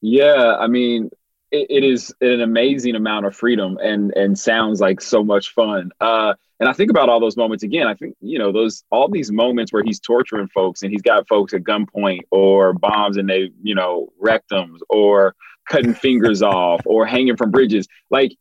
Yeah. 0.00 0.56
I 0.58 0.66
mean, 0.66 1.08
it, 1.52 1.66
it 1.70 1.84
is 1.84 2.12
an 2.20 2.40
amazing 2.40 2.96
amount 2.96 3.26
of 3.26 3.36
freedom 3.36 3.78
and 3.80 4.12
and 4.16 4.36
sounds 4.36 4.80
like 4.80 5.00
so 5.00 5.22
much 5.22 5.54
fun. 5.54 5.92
Uh, 6.00 6.34
and 6.60 6.68
I 6.68 6.72
think 6.72 6.90
about 6.90 7.08
all 7.08 7.20
those 7.20 7.36
moments 7.36 7.64
again. 7.64 7.86
I 7.86 7.94
think 7.94 8.16
you 8.20 8.38
know 8.38 8.52
those 8.52 8.84
all 8.90 9.08
these 9.08 9.32
moments 9.32 9.72
where 9.72 9.82
he's 9.82 10.00
torturing 10.00 10.48
folks 10.48 10.82
and 10.82 10.90
he's 10.90 11.02
got 11.02 11.26
folks 11.28 11.52
at 11.52 11.62
gunpoint 11.62 12.20
or 12.30 12.72
bombs 12.72 13.16
and 13.16 13.28
they 13.28 13.50
you 13.62 13.74
know 13.74 14.08
rectums 14.22 14.78
or 14.88 15.34
cutting 15.68 15.94
fingers 15.94 16.42
off 16.42 16.82
or 16.86 17.06
hanging 17.06 17.36
from 17.36 17.50
bridges. 17.50 17.88
Like 18.10 18.36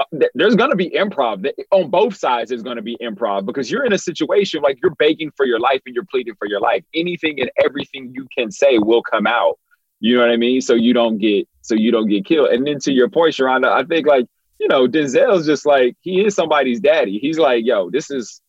uh, 0.00 0.04
there's 0.34 0.56
going 0.56 0.70
to 0.70 0.76
be 0.76 0.90
improv 0.90 1.48
on 1.70 1.90
both 1.90 2.16
sides. 2.16 2.48
There's 2.48 2.62
going 2.62 2.76
to 2.76 2.82
be 2.82 2.96
improv 3.02 3.44
because 3.44 3.70
you're 3.70 3.84
in 3.84 3.92
a 3.92 3.98
situation 3.98 4.62
like 4.62 4.78
you're 4.82 4.94
begging 4.94 5.30
for 5.36 5.44
your 5.44 5.60
life 5.60 5.82
and 5.84 5.94
you're 5.94 6.06
pleading 6.10 6.34
for 6.38 6.48
your 6.48 6.60
life. 6.60 6.84
Anything 6.94 7.40
and 7.40 7.50
everything 7.62 8.12
you 8.14 8.26
can 8.36 8.50
say 8.50 8.78
will 8.78 9.02
come 9.02 9.26
out. 9.26 9.58
You 10.00 10.16
know 10.16 10.22
what 10.22 10.30
I 10.30 10.36
mean? 10.36 10.60
So 10.60 10.74
you 10.74 10.92
don't 10.94 11.18
get 11.18 11.46
so 11.60 11.74
you 11.74 11.92
don't 11.92 12.08
get 12.08 12.24
killed. 12.24 12.48
And 12.48 12.66
then 12.66 12.78
to 12.80 12.92
your 12.92 13.08
point, 13.08 13.34
Sharonda, 13.34 13.70
I 13.70 13.84
think 13.84 14.06
like, 14.06 14.26
you 14.62 14.68
know, 14.68 14.86
Denzel's 14.86 15.44
just 15.44 15.66
like 15.66 15.96
he 16.02 16.24
is 16.24 16.36
somebody's 16.36 16.78
daddy. 16.78 17.18
He's 17.18 17.36
like, 17.36 17.64
yo, 17.66 17.90
this 17.90 18.12
is 18.12 18.40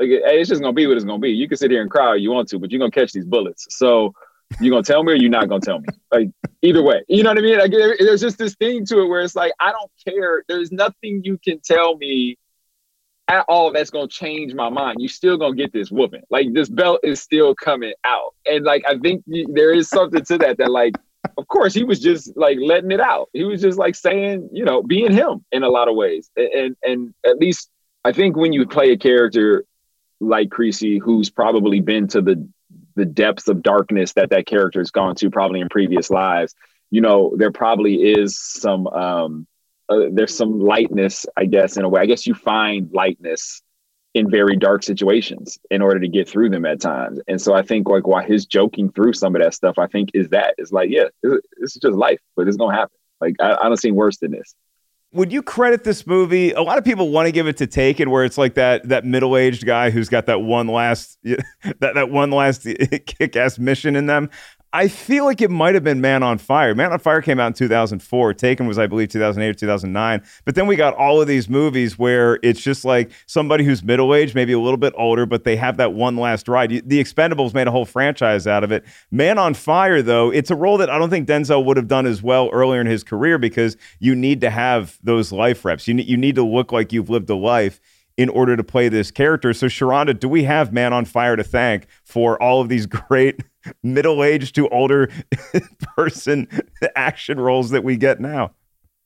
like 0.00 0.08
hey, 0.08 0.40
it's 0.40 0.48
just 0.48 0.60
gonna 0.60 0.72
be 0.72 0.88
what 0.88 0.96
it's 0.96 1.04
gonna 1.04 1.20
be. 1.20 1.30
You 1.30 1.48
can 1.48 1.56
sit 1.56 1.70
here 1.70 1.80
and 1.80 1.88
cry 1.88 2.16
if 2.16 2.22
you 2.22 2.32
want 2.32 2.48
to, 2.48 2.58
but 2.58 2.72
you're 2.72 2.80
gonna 2.80 2.90
catch 2.90 3.12
these 3.12 3.24
bullets. 3.24 3.68
So 3.70 4.12
you 4.60 4.68
gonna 4.72 4.82
tell 4.82 5.04
me 5.04 5.12
or 5.12 5.14
you're 5.14 5.30
not 5.30 5.48
gonna 5.48 5.60
tell 5.60 5.78
me? 5.78 5.86
Like 6.12 6.30
either 6.62 6.82
way. 6.82 7.04
You 7.08 7.22
know 7.22 7.30
what 7.30 7.38
I 7.38 7.42
mean? 7.42 7.58
Like 7.58 7.70
there's 7.70 8.20
just 8.20 8.36
this 8.36 8.56
thing 8.56 8.84
to 8.86 9.00
it 9.00 9.06
where 9.06 9.20
it's 9.20 9.36
like, 9.36 9.52
I 9.60 9.70
don't 9.70 9.90
care. 10.04 10.44
There's 10.48 10.72
nothing 10.72 11.22
you 11.24 11.38
can 11.38 11.60
tell 11.60 11.96
me 11.96 12.36
at 13.28 13.44
all 13.48 13.72
that's 13.72 13.90
gonna 13.90 14.08
change 14.08 14.54
my 14.54 14.68
mind. 14.68 14.96
You 14.98 15.06
still 15.06 15.36
gonna 15.36 15.54
get 15.54 15.72
this 15.72 15.92
whooping. 15.92 16.22
Like 16.30 16.52
this 16.52 16.68
belt 16.68 16.98
is 17.04 17.20
still 17.20 17.54
coming 17.54 17.94
out, 18.02 18.34
and 18.44 18.64
like 18.64 18.82
I 18.88 18.98
think 18.98 19.24
there 19.26 19.72
is 19.72 19.88
something 19.88 20.24
to 20.24 20.38
that. 20.38 20.58
That 20.58 20.72
like, 20.72 20.96
of 21.36 21.48
course, 21.48 21.74
he 21.74 21.84
was 21.84 22.00
just 22.00 22.36
like 22.36 22.58
letting 22.60 22.90
it 22.90 23.00
out. 23.00 23.28
He 23.32 23.44
was 23.44 23.60
just 23.60 23.78
like 23.78 23.94
saying, 23.94 24.48
you 24.52 24.64
know, 24.64 24.82
being 24.82 25.12
him 25.12 25.44
in 25.52 25.62
a 25.62 25.68
lot 25.68 25.88
of 25.88 25.96
ways. 25.96 26.30
And 26.36 26.76
and 26.82 27.14
at 27.24 27.38
least 27.38 27.70
I 28.04 28.12
think 28.12 28.36
when 28.36 28.52
you 28.52 28.66
play 28.66 28.90
a 28.92 28.98
character 28.98 29.64
like 30.20 30.50
Creasy, 30.50 30.98
who's 30.98 31.30
probably 31.30 31.80
been 31.80 32.08
to 32.08 32.20
the 32.20 32.48
the 32.96 33.04
depths 33.04 33.48
of 33.48 33.62
darkness 33.62 34.12
that 34.12 34.30
that 34.30 34.46
character 34.46 34.80
has 34.80 34.90
gone 34.90 35.16
to 35.16 35.30
probably 35.30 35.60
in 35.60 35.68
previous 35.68 36.10
lives, 36.10 36.54
you 36.90 37.00
know, 37.00 37.34
there 37.36 37.52
probably 37.52 37.96
is 37.96 38.38
some 38.38 38.86
um 38.88 39.46
uh, 39.88 40.06
there's 40.12 40.34
some 40.34 40.60
lightness, 40.60 41.26
I 41.36 41.44
guess, 41.44 41.76
in 41.76 41.84
a 41.84 41.88
way. 41.88 42.00
I 42.00 42.06
guess 42.06 42.26
you 42.26 42.34
find 42.34 42.90
lightness 42.92 43.62
in 44.14 44.30
very 44.30 44.56
dark 44.56 44.82
situations 44.82 45.58
in 45.70 45.82
order 45.82 45.98
to 45.98 46.08
get 46.08 46.28
through 46.28 46.48
them 46.48 46.64
at 46.64 46.80
times. 46.80 47.18
And 47.26 47.40
so 47.40 47.52
I 47.52 47.62
think 47.62 47.88
like 47.88 48.06
why 48.06 48.24
his 48.24 48.46
joking 48.46 48.90
through 48.92 49.12
some 49.12 49.34
of 49.34 49.42
that 49.42 49.54
stuff, 49.54 49.78
I 49.78 49.88
think 49.88 50.10
is 50.14 50.28
that 50.28 50.54
is 50.56 50.72
like, 50.72 50.88
yeah, 50.90 51.04
this, 51.22 51.40
this 51.58 51.76
is 51.76 51.82
just 51.82 51.96
life, 51.96 52.20
but 52.36 52.46
it's 52.46 52.56
gonna 52.56 52.76
happen. 52.76 52.96
Like 53.20 53.34
I, 53.40 53.56
I 53.60 53.64
don't 53.64 53.76
see 53.76 53.90
worse 53.90 54.18
than 54.18 54.30
this. 54.30 54.54
Would 55.12 55.32
you 55.32 55.42
credit 55.42 55.84
this 55.84 56.06
movie? 56.06 56.52
A 56.52 56.62
lot 56.62 56.78
of 56.78 56.84
people 56.84 57.10
want 57.10 57.26
to 57.26 57.32
give 57.32 57.46
it 57.46 57.56
to 57.58 57.68
Taken, 57.68 58.10
where 58.10 58.24
it's 58.24 58.38
like 58.38 58.54
that 58.54 58.88
that 58.88 59.04
middle 59.04 59.36
aged 59.36 59.66
guy 59.66 59.90
who's 59.90 60.08
got 60.08 60.26
that 60.26 60.40
one 60.40 60.68
last 60.68 61.18
that 61.24 61.94
that 61.94 62.10
one 62.10 62.30
last 62.30 62.66
kick 63.06 63.36
ass 63.36 63.58
mission 63.58 63.96
in 63.96 64.06
them. 64.06 64.30
I 64.74 64.88
feel 64.88 65.24
like 65.24 65.40
it 65.40 65.52
might 65.52 65.74
have 65.74 65.84
been 65.84 66.00
Man 66.00 66.24
on 66.24 66.36
Fire. 66.36 66.74
Man 66.74 66.92
on 66.92 66.98
Fire 66.98 67.22
came 67.22 67.38
out 67.38 67.46
in 67.46 67.52
2004. 67.52 68.34
Taken 68.34 68.66
was, 68.66 68.76
I 68.76 68.88
believe, 68.88 69.08
2008 69.08 69.48
or 69.48 69.54
2009. 69.54 70.20
But 70.44 70.56
then 70.56 70.66
we 70.66 70.74
got 70.74 70.94
all 70.94 71.22
of 71.22 71.28
these 71.28 71.48
movies 71.48 71.96
where 71.96 72.40
it's 72.42 72.60
just 72.60 72.84
like 72.84 73.12
somebody 73.26 73.62
who's 73.62 73.84
middle 73.84 74.12
aged, 74.12 74.34
maybe 74.34 74.52
a 74.52 74.58
little 74.58 74.76
bit 74.76 74.92
older, 74.96 75.26
but 75.26 75.44
they 75.44 75.54
have 75.54 75.76
that 75.76 75.92
one 75.92 76.16
last 76.16 76.48
ride. 76.48 76.70
The 76.70 77.00
Expendables 77.00 77.54
made 77.54 77.68
a 77.68 77.70
whole 77.70 77.84
franchise 77.84 78.48
out 78.48 78.64
of 78.64 78.72
it. 78.72 78.84
Man 79.12 79.38
on 79.38 79.54
Fire, 79.54 80.02
though, 80.02 80.32
it's 80.32 80.50
a 80.50 80.56
role 80.56 80.76
that 80.78 80.90
I 80.90 80.98
don't 80.98 81.08
think 81.08 81.28
Denzel 81.28 81.64
would 81.64 81.76
have 81.76 81.86
done 81.86 82.04
as 82.04 82.20
well 82.20 82.50
earlier 82.52 82.80
in 82.80 82.88
his 82.88 83.04
career 83.04 83.38
because 83.38 83.76
you 84.00 84.16
need 84.16 84.40
to 84.40 84.50
have 84.50 84.98
those 85.04 85.30
life 85.30 85.64
reps. 85.64 85.86
You, 85.86 85.94
you 85.94 86.16
need 86.16 86.34
to 86.34 86.44
look 86.44 86.72
like 86.72 86.92
you've 86.92 87.10
lived 87.10 87.30
a 87.30 87.36
life 87.36 87.80
in 88.16 88.28
order 88.28 88.56
to 88.56 88.64
play 88.64 88.88
this 88.88 89.12
character. 89.12 89.52
So, 89.54 89.66
Sharonda, 89.66 90.18
do 90.18 90.28
we 90.28 90.42
have 90.44 90.72
Man 90.72 90.92
on 90.92 91.04
Fire 91.04 91.36
to 91.36 91.44
thank 91.44 91.86
for 92.02 92.42
all 92.42 92.60
of 92.60 92.68
these 92.68 92.86
great 93.08 93.40
middle-aged 93.82 94.54
to 94.54 94.68
older 94.68 95.10
person 95.96 96.48
action 96.96 97.40
roles 97.40 97.70
that 97.70 97.84
we 97.84 97.96
get 97.96 98.20
now. 98.20 98.52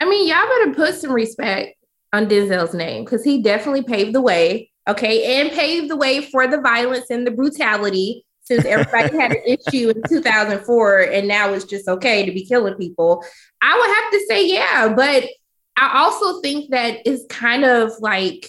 I 0.00 0.08
mean, 0.08 0.28
y'all 0.28 0.46
better 0.46 0.74
put 0.74 0.94
some 0.94 1.12
respect 1.12 1.74
on 2.12 2.26
Denzel's 2.26 2.74
name 2.74 3.04
because 3.04 3.24
he 3.24 3.42
definitely 3.42 3.82
paved 3.82 4.14
the 4.14 4.20
way. 4.20 4.70
Okay, 4.88 5.38
and 5.38 5.50
paved 5.50 5.90
the 5.90 5.96
way 5.96 6.22
for 6.22 6.46
the 6.46 6.60
violence 6.60 7.10
and 7.10 7.26
the 7.26 7.30
brutality 7.30 8.24
since 8.42 8.64
everybody 8.64 9.14
had 9.18 9.32
an 9.32 9.42
issue 9.44 9.90
in 9.90 10.02
2004 10.08 11.00
and 11.00 11.28
now 11.28 11.52
it's 11.52 11.66
just 11.66 11.86
okay 11.86 12.24
to 12.24 12.32
be 12.32 12.46
killing 12.46 12.74
people. 12.76 13.22
I 13.60 13.78
would 13.78 13.94
have 13.94 14.12
to 14.12 14.26
say, 14.26 14.48
yeah, 14.50 14.94
but 14.94 15.28
I 15.76 15.98
also 15.98 16.40
think 16.40 16.70
that 16.70 17.00
it's 17.04 17.24
kind 17.28 17.64
of 17.64 17.92
like 18.00 18.48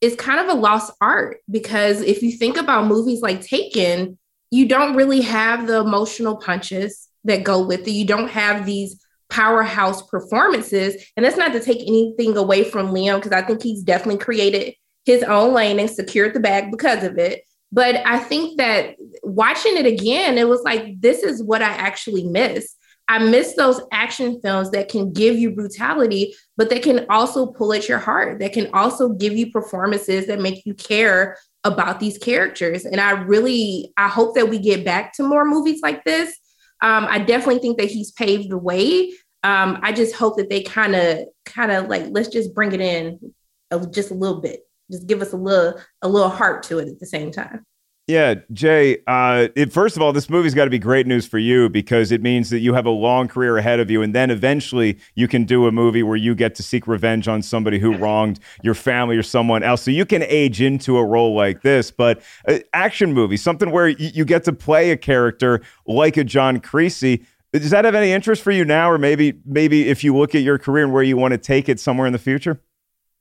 it's 0.00 0.16
kind 0.16 0.40
of 0.40 0.56
a 0.56 0.58
lost 0.58 0.92
art 1.00 1.38
because 1.50 2.00
if 2.00 2.22
you 2.22 2.32
think 2.32 2.56
about 2.56 2.86
movies 2.86 3.20
like 3.20 3.42
Taken, 3.42 4.16
you 4.50 4.66
don't 4.66 4.96
really 4.96 5.20
have 5.20 5.66
the 5.66 5.80
emotional 5.80 6.36
punches 6.36 7.08
that 7.24 7.44
go 7.44 7.64
with 7.64 7.86
it. 7.86 7.92
You 7.92 8.04
don't 8.04 8.28
have 8.28 8.66
these 8.66 9.00
powerhouse 9.28 10.02
performances. 10.02 10.96
And 11.16 11.24
that's 11.24 11.36
not 11.36 11.52
to 11.52 11.60
take 11.60 11.80
anything 11.82 12.36
away 12.36 12.64
from 12.64 12.88
Liam, 12.88 13.16
because 13.16 13.32
I 13.32 13.42
think 13.42 13.62
he's 13.62 13.82
definitely 13.82 14.18
created 14.18 14.74
his 15.04 15.22
own 15.22 15.54
lane 15.54 15.78
and 15.78 15.88
secured 15.88 16.34
the 16.34 16.40
bag 16.40 16.70
because 16.70 17.04
of 17.04 17.16
it. 17.18 17.42
But 17.72 18.04
I 18.04 18.18
think 18.18 18.58
that 18.58 18.96
watching 19.22 19.76
it 19.76 19.86
again, 19.86 20.36
it 20.36 20.48
was 20.48 20.62
like, 20.62 21.00
this 21.00 21.22
is 21.22 21.42
what 21.42 21.62
I 21.62 21.70
actually 21.70 22.24
miss. 22.24 22.74
I 23.06 23.18
miss 23.18 23.54
those 23.54 23.80
action 23.92 24.40
films 24.40 24.70
that 24.70 24.88
can 24.88 25.12
give 25.12 25.36
you 25.36 25.52
brutality, 25.52 26.34
but 26.56 26.70
that 26.70 26.82
can 26.82 27.06
also 27.10 27.46
pull 27.46 27.72
at 27.72 27.88
your 27.88 27.98
heart, 27.98 28.40
that 28.40 28.52
can 28.52 28.70
also 28.72 29.10
give 29.10 29.36
you 29.36 29.50
performances 29.50 30.26
that 30.26 30.40
make 30.40 30.64
you 30.64 30.74
care 30.74 31.36
about 31.64 32.00
these 32.00 32.18
characters. 32.18 32.84
And 32.84 33.00
I 33.00 33.12
really, 33.12 33.92
I 33.96 34.08
hope 34.08 34.34
that 34.34 34.48
we 34.48 34.58
get 34.58 34.84
back 34.84 35.12
to 35.14 35.22
more 35.22 35.44
movies 35.44 35.80
like 35.82 36.04
this. 36.04 36.36
Um, 36.82 37.06
I 37.08 37.18
definitely 37.18 37.60
think 37.60 37.78
that 37.78 37.90
he's 37.90 38.12
paved 38.12 38.50
the 38.50 38.58
way. 38.58 39.12
Um, 39.42 39.78
I 39.82 39.92
just 39.92 40.14
hope 40.14 40.36
that 40.38 40.48
they 40.48 40.62
kind 40.62 40.94
of, 40.94 41.26
kind 41.44 41.70
of 41.70 41.88
like, 41.88 42.06
let's 42.10 42.28
just 42.28 42.54
bring 42.54 42.72
it 42.72 42.80
in 42.80 43.32
a, 43.70 43.86
just 43.86 44.10
a 44.10 44.14
little 44.14 44.40
bit. 44.40 44.60
Just 44.90 45.06
give 45.06 45.22
us 45.22 45.32
a 45.32 45.36
little, 45.36 45.80
a 46.02 46.08
little 46.08 46.30
heart 46.30 46.62
to 46.64 46.78
it 46.78 46.88
at 46.88 46.98
the 46.98 47.06
same 47.06 47.30
time. 47.30 47.64
Yeah, 48.10 48.34
Jay. 48.52 48.98
Uh, 49.06 49.48
it, 49.54 49.72
first 49.72 49.94
of 49.94 50.02
all, 50.02 50.12
this 50.12 50.28
movie's 50.28 50.52
got 50.52 50.64
to 50.64 50.70
be 50.70 50.80
great 50.80 51.06
news 51.06 51.28
for 51.28 51.38
you 51.38 51.68
because 51.68 52.10
it 52.10 52.20
means 52.20 52.50
that 52.50 52.58
you 52.58 52.74
have 52.74 52.84
a 52.84 52.90
long 52.90 53.28
career 53.28 53.56
ahead 53.56 53.78
of 53.78 53.88
you, 53.88 54.02
and 54.02 54.12
then 54.12 54.32
eventually 54.32 54.98
you 55.14 55.28
can 55.28 55.44
do 55.44 55.68
a 55.68 55.70
movie 55.70 56.02
where 56.02 56.16
you 56.16 56.34
get 56.34 56.56
to 56.56 56.62
seek 56.64 56.88
revenge 56.88 57.28
on 57.28 57.40
somebody 57.40 57.78
who 57.78 57.96
wronged 57.96 58.40
your 58.64 58.74
family 58.74 59.16
or 59.16 59.22
someone 59.22 59.62
else. 59.62 59.82
So 59.82 59.92
you 59.92 60.04
can 60.04 60.24
age 60.24 60.60
into 60.60 60.98
a 60.98 61.04
role 61.04 61.36
like 61.36 61.62
this. 61.62 61.92
But 61.92 62.20
uh, 62.48 62.58
action 62.72 63.12
movie, 63.12 63.36
something 63.36 63.70
where 63.70 63.86
y- 63.86 63.94
you 63.98 64.24
get 64.24 64.42
to 64.44 64.52
play 64.52 64.90
a 64.90 64.96
character 64.96 65.60
like 65.86 66.16
a 66.16 66.24
John 66.24 66.58
Creasy. 66.58 67.24
Does 67.52 67.70
that 67.70 67.84
have 67.84 67.94
any 67.94 68.10
interest 68.10 68.42
for 68.42 68.50
you 68.50 68.64
now, 68.64 68.90
or 68.90 68.98
maybe 68.98 69.34
maybe 69.46 69.88
if 69.88 70.02
you 70.02 70.16
look 70.16 70.34
at 70.34 70.42
your 70.42 70.58
career 70.58 70.82
and 70.82 70.92
where 70.92 71.04
you 71.04 71.16
want 71.16 71.30
to 71.30 71.38
take 71.38 71.68
it 71.68 71.78
somewhere 71.78 72.08
in 72.08 72.12
the 72.12 72.18
future? 72.18 72.60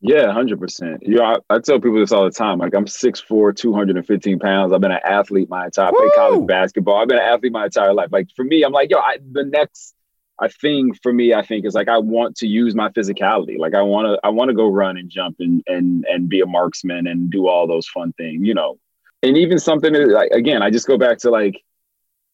Yeah, 0.02 0.32
hundred 0.32 0.60
percent. 0.60 1.04
You 1.04 1.16
know, 1.16 1.24
I, 1.24 1.56
I, 1.56 1.60
tell 1.60 1.80
people 1.80 2.00
this 2.00 2.14
all 2.14 2.24
the 2.24 2.32
time. 2.32 2.60
Like 2.60 2.74
I'm 2.74 2.86
6'4", 2.86 3.56
215 3.56 4.40
pounds. 4.40 4.72
I've 4.72 4.80
been 4.80 4.92
an 4.92 5.00
athlete 5.04 5.50
my 5.50 5.66
entire 5.66 5.92
played 5.92 6.12
college 6.16 6.48
basketball. 6.48 7.02
I've 7.02 7.10
been 7.10 7.18
an 7.18 7.26
athlete 7.26 7.52
my 7.52 7.66
entire 7.66 7.94
life. 7.94 8.10
Like 8.12 8.30
for 8.36 8.46
me, 8.46 8.64
I'm 8.64 8.72
like, 8.72 8.90
yo, 8.90 9.00
I, 9.00 9.18
the 9.30 9.44
next 9.44 9.94
I 10.40 10.48
thing 10.48 10.94
for 11.04 11.12
me, 11.12 11.34
I 11.34 11.46
think, 11.46 11.66
is 11.66 11.74
like 11.74 11.90
I 11.90 11.98
want 11.98 12.38
to 12.38 12.48
use 12.48 12.76
my 12.76 12.90
physicality. 12.90 13.58
Like 13.58 13.76
I 13.76 13.82
want 13.82 14.08
to, 14.08 14.20
I 14.26 14.30
want 14.30 14.50
to 14.50 14.56
go 14.56 14.70
run 14.70 14.96
and 14.96 15.10
jump 15.10 15.38
and 15.40 15.64
and 15.68 16.06
and 16.06 16.30
be 16.30 16.40
a 16.40 16.46
marksman 16.46 17.08
and 17.08 17.30
do 17.30 17.48
all 17.48 17.68
those 17.68 17.88
fun 17.88 18.14
things, 18.14 18.48
you 18.48 18.54
know. 18.54 18.80
And 19.22 19.38
even 19.38 19.60
something 19.60 19.94
like 19.94 20.32
again, 20.32 20.62
I 20.62 20.70
just 20.70 20.88
go 20.88 20.98
back 20.98 21.18
to 21.20 21.30
like 21.30 21.62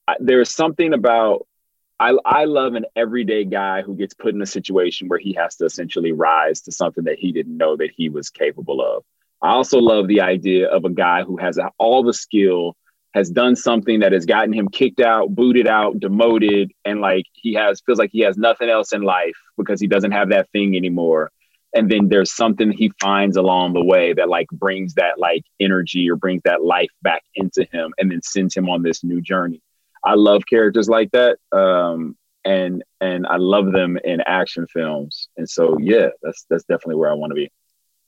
I, 0.07 0.15
there 0.19 0.39
is 0.39 0.51
something 0.51 0.93
about 0.93 1.47
I, 1.99 2.13
I 2.25 2.45
love 2.45 2.73
an 2.73 2.85
everyday 2.95 3.45
guy 3.45 3.81
who 3.81 3.95
gets 3.95 4.13
put 4.13 4.33
in 4.33 4.41
a 4.41 4.45
situation 4.45 5.07
where 5.07 5.19
he 5.19 5.33
has 5.33 5.55
to 5.57 5.65
essentially 5.65 6.11
rise 6.11 6.61
to 6.61 6.71
something 6.71 7.05
that 7.05 7.19
he 7.19 7.31
didn't 7.31 7.55
know 7.55 7.77
that 7.77 7.91
he 7.95 8.09
was 8.09 8.29
capable 8.29 8.81
of. 8.81 9.03
I 9.41 9.51
also 9.51 9.79
love 9.79 10.07
the 10.07 10.21
idea 10.21 10.67
of 10.67 10.83
a 10.83 10.89
guy 10.89 11.23
who 11.23 11.37
has 11.37 11.57
all 11.77 12.03
the 12.03 12.13
skill, 12.13 12.75
has 13.13 13.29
done 13.29 13.55
something 13.55 14.01
that 14.01 14.11
has 14.11 14.25
gotten 14.25 14.51
him 14.51 14.67
kicked 14.67 14.99
out, 14.99 15.33
booted 15.33 15.67
out, 15.67 15.99
demoted, 15.99 16.71
and 16.83 16.99
like 16.99 17.25
he 17.33 17.53
has 17.53 17.81
feels 17.85 17.99
like 17.99 18.09
he 18.11 18.21
has 18.21 18.37
nothing 18.37 18.69
else 18.69 18.91
in 18.91 19.01
life 19.01 19.37
because 19.57 19.79
he 19.79 19.87
doesn't 19.87 20.11
have 20.11 20.29
that 20.29 20.49
thing 20.51 20.75
anymore. 20.75 21.31
And 21.73 21.89
then 21.89 22.09
there's 22.09 22.33
something 22.33 22.71
he 22.71 22.91
finds 23.01 23.37
along 23.37 23.73
the 23.73 23.83
way 23.83 24.13
that 24.13 24.29
like 24.29 24.47
brings 24.49 24.95
that 24.95 25.17
like 25.17 25.43
energy 25.59 26.09
or 26.09 26.15
brings 26.15 26.41
that 26.43 26.63
life 26.63 26.91
back 27.01 27.23
into 27.35 27.65
him 27.71 27.93
and 27.97 28.11
then 28.11 28.21
sends 28.21 28.55
him 28.55 28.69
on 28.69 28.81
this 28.81 29.03
new 29.03 29.21
journey. 29.21 29.61
I 30.05 30.15
love 30.15 30.43
characters 30.49 30.87
like 30.87 31.11
that. 31.11 31.37
Um, 31.51 32.15
and 32.45 32.83
and 33.01 33.25
I 33.27 33.37
love 33.37 33.71
them 33.71 33.97
in 34.03 34.21
action 34.21 34.67
films. 34.67 35.29
And 35.35 35.49
so 35.49 35.77
yeah, 35.79 36.09
that's 36.21 36.45
that's 36.49 36.63
definitely 36.63 36.95
where 36.95 37.11
I 37.11 37.15
want 37.15 37.31
to 37.31 37.35
be. 37.35 37.51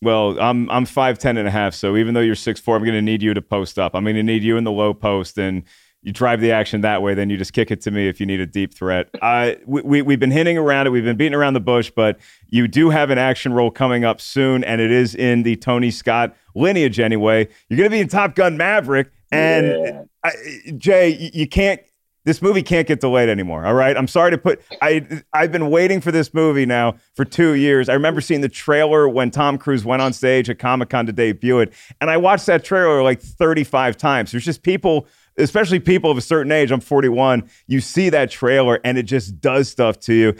Well, 0.02 0.40
I'm 0.40 0.70
I'm 0.70 0.86
5'10 0.86 1.40
and 1.40 1.48
a 1.48 1.52
half, 1.52 1.74
so 1.74 1.98
even 1.98 2.14
though 2.14 2.22
you're 2.22 2.36
six 2.36 2.60
four, 2.60 2.76
I'm 2.76 2.84
going 2.84 2.94
to 2.94 3.02
need 3.02 3.24
you 3.24 3.34
to 3.34 3.42
post 3.42 3.80
up. 3.80 3.96
I'm 3.96 4.04
going 4.04 4.16
to 4.16 4.24
need 4.24 4.44
you 4.44 4.58
in 4.58 4.64
the 4.64 4.72
low 4.72 4.94
post 4.94 5.40
and 5.40 5.64
you 6.04 6.14
drive 6.14 6.40
the 6.40 6.52
action 6.52 6.82
that 6.82 7.02
way, 7.02 7.16
then 7.16 7.30
you 7.30 7.38
just 7.38 7.52
kick 7.54 7.72
it 7.72 7.82
to 7.82 7.92
me 7.92 8.08
if 8.08 8.20
you 8.20 8.26
need 8.26 8.40
a 8.40 8.46
deep 8.46 8.74
threat. 8.74 9.10
Uh, 9.28 9.56
we, 9.66 9.82
we, 9.82 10.02
we've 10.02 10.20
been 10.22 10.32
hinting 10.32 10.58
around 10.58 10.88
it. 10.88 10.92
We've 10.92 11.04
been 11.04 11.18
beating 11.18 11.34
around 11.34 11.54
the 11.54 11.60
bush, 11.60 11.92
but 11.94 12.18
you 12.48 12.68
do 12.68 12.92
have 12.92 13.10
an 13.10 13.18
action 13.18 13.52
role 13.52 13.70
coming 13.70 14.06
up 14.06 14.22
soon, 14.22 14.64
and 14.64 14.80
it 14.80 14.90
is 14.90 15.16
in 15.16 15.44
the 15.44 15.58
Tony 15.58 15.92
Scott 15.92 16.34
lineage 16.56 16.98
anyway. 16.98 17.50
You're 17.68 17.78
going 17.78 17.90
to 17.90 17.94
be 17.94 18.00
in 18.00 18.08
Top 18.08 18.36
Gun 18.36 18.56
Maverick. 18.56 19.12
And 19.32 19.68
yeah. 19.68 20.04
I, 20.24 20.32
Jay, 20.78 21.32
you 21.34 21.48
can't 21.48 21.82
this 22.28 22.42
movie 22.42 22.62
can't 22.62 22.86
get 22.86 23.00
delayed 23.00 23.30
anymore. 23.30 23.66
All 23.66 23.74
right. 23.74 23.96
I'm 23.96 24.06
sorry 24.06 24.32
to 24.32 24.38
put 24.38 24.62
I 24.82 25.24
I've 25.32 25.50
been 25.50 25.70
waiting 25.70 26.02
for 26.02 26.12
this 26.12 26.34
movie 26.34 26.66
now 26.66 26.98
for 27.16 27.24
two 27.24 27.54
years. 27.54 27.88
I 27.88 27.94
remember 27.94 28.20
seeing 28.20 28.42
the 28.42 28.50
trailer 28.50 29.08
when 29.08 29.32
Tom 29.32 29.58
Cruise 29.58 29.86
went 29.86 30.02
on 30.02 30.12
stage 30.12 30.50
at 30.50 30.60
Comic 30.60 30.90
Con 30.90 31.06
to 31.06 31.14
debut 31.14 31.60
it. 31.60 31.74
And 32.02 32.10
I 32.10 32.18
watched 32.18 32.46
that 32.48 32.66
trailer 32.66 33.02
like 33.02 33.22
35 33.22 33.96
times. 33.96 34.32
There's 34.32 34.44
just 34.44 34.62
people, 34.62 35.08
especially 35.38 35.80
people 35.80 36.12
of 36.12 36.18
a 36.18 36.22
certain 36.22 36.52
age. 36.52 36.70
I'm 36.70 36.82
41. 36.82 37.50
You 37.68 37.80
see 37.80 38.10
that 38.10 38.30
trailer 38.30 38.82
and 38.84 38.98
it 38.98 39.04
just 39.04 39.40
does 39.40 39.70
stuff 39.70 39.98
to 40.02 40.14
you. 40.14 40.36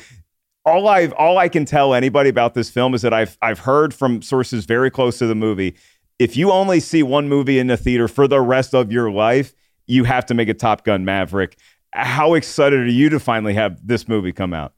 All 0.66 0.90
I've 0.90 1.14
all 1.14 1.38
I 1.38 1.48
can 1.48 1.64
tell 1.64 1.94
anybody 1.94 2.30
about 2.30 2.54
this 2.54 2.70
film 2.70 2.96
is 2.96 3.02
that 3.04 3.14
I've 3.14 3.38
I've 3.42 3.60
heard 3.60 3.94
from 3.94 4.22
sources 4.22 4.66
very 4.66 4.92
close 4.92 5.20
to 5.20 5.26
the 5.26 5.36
movie. 5.36 5.78
If 6.20 6.36
you 6.36 6.52
only 6.52 6.82
see 6.82 7.02
one 7.02 7.30
movie 7.30 7.60
in 7.60 7.68
the 7.68 7.78
theater 7.78 8.10
for 8.10 8.28
the 8.28 8.42
rest 8.42 8.76
of 8.76 8.92
your 8.92 9.10
life, 9.10 9.54
you 9.88 10.04
have 10.04 10.26
to 10.28 10.34
make 10.34 10.50
a 10.50 10.54
Top 10.54 10.84
Gun 10.84 11.06
Maverick 11.06 11.58
how 11.94 12.34
excited 12.34 12.80
are 12.80 12.86
you 12.86 13.10
to 13.10 13.20
finally 13.20 13.54
have 13.54 13.86
this 13.86 14.08
movie 14.08 14.32
come 14.32 14.54
out? 14.54 14.74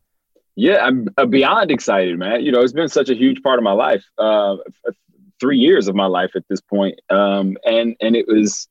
Yeah, 0.55 0.85
I'm 0.85 1.07
beyond 1.29 1.71
excited, 1.71 2.17
man. 2.19 2.43
You 2.43 2.51
know, 2.51 2.61
it's 2.61 2.73
been 2.73 2.89
such 2.89 3.09
a 3.09 3.15
huge 3.15 3.41
part 3.41 3.59
of 3.59 3.63
my 3.63 3.71
life. 3.71 4.03
Uh, 4.17 4.57
three 5.39 5.57
years 5.57 5.87
of 5.87 5.95
my 5.95 6.05
life 6.05 6.31
at 6.35 6.43
this 6.49 6.59
point. 6.59 6.99
Um, 7.09 7.57
and 7.63 7.95
and 8.01 8.15
it 8.15 8.27
was 8.27 8.67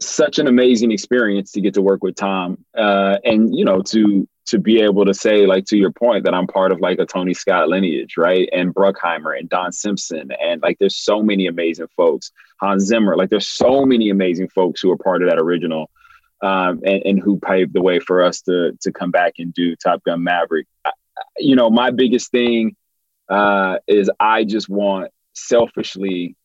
such 0.00 0.38
an 0.38 0.46
amazing 0.46 0.92
experience 0.92 1.52
to 1.52 1.60
get 1.60 1.74
to 1.74 1.82
work 1.82 2.02
with 2.02 2.14
Tom, 2.14 2.64
uh, 2.76 3.18
and 3.24 3.56
you 3.56 3.64
know 3.64 3.82
to 3.82 4.28
to 4.46 4.58
be 4.58 4.80
able 4.80 5.04
to 5.04 5.14
say 5.14 5.46
like 5.46 5.64
to 5.66 5.76
your 5.76 5.92
point 5.92 6.24
that 6.24 6.34
I'm 6.34 6.46
part 6.46 6.72
of 6.72 6.80
like 6.80 6.98
a 6.98 7.06
Tony 7.06 7.34
Scott 7.34 7.68
lineage, 7.68 8.16
right? 8.16 8.48
And 8.52 8.74
Bruckheimer 8.74 9.38
and 9.38 9.48
Don 9.48 9.72
Simpson, 9.72 10.30
and 10.40 10.60
like 10.62 10.78
there's 10.78 10.96
so 10.96 11.22
many 11.22 11.46
amazing 11.46 11.88
folks. 11.96 12.32
Hans 12.60 12.84
Zimmer, 12.84 13.16
like 13.16 13.30
there's 13.30 13.48
so 13.48 13.84
many 13.84 14.10
amazing 14.10 14.48
folks 14.48 14.80
who 14.80 14.90
are 14.90 14.98
part 14.98 15.22
of 15.22 15.28
that 15.28 15.38
original. 15.38 15.90
Um, 16.44 16.80
and, 16.84 17.02
and 17.04 17.20
who 17.20 17.38
paved 17.38 17.72
the 17.72 17.82
way 17.82 18.00
for 18.00 18.20
us 18.20 18.40
to 18.42 18.76
to 18.80 18.90
come 18.90 19.12
back 19.12 19.34
and 19.38 19.54
do 19.54 19.76
Top 19.76 20.02
Gun 20.02 20.24
Maverick. 20.24 20.66
I, 20.84 20.90
you 21.38 21.54
know, 21.54 21.70
my 21.70 21.92
biggest 21.92 22.32
thing 22.32 22.74
uh, 23.28 23.78
is 23.86 24.10
I 24.18 24.42
just 24.42 24.68
want 24.68 25.12
selfishly 25.34 26.36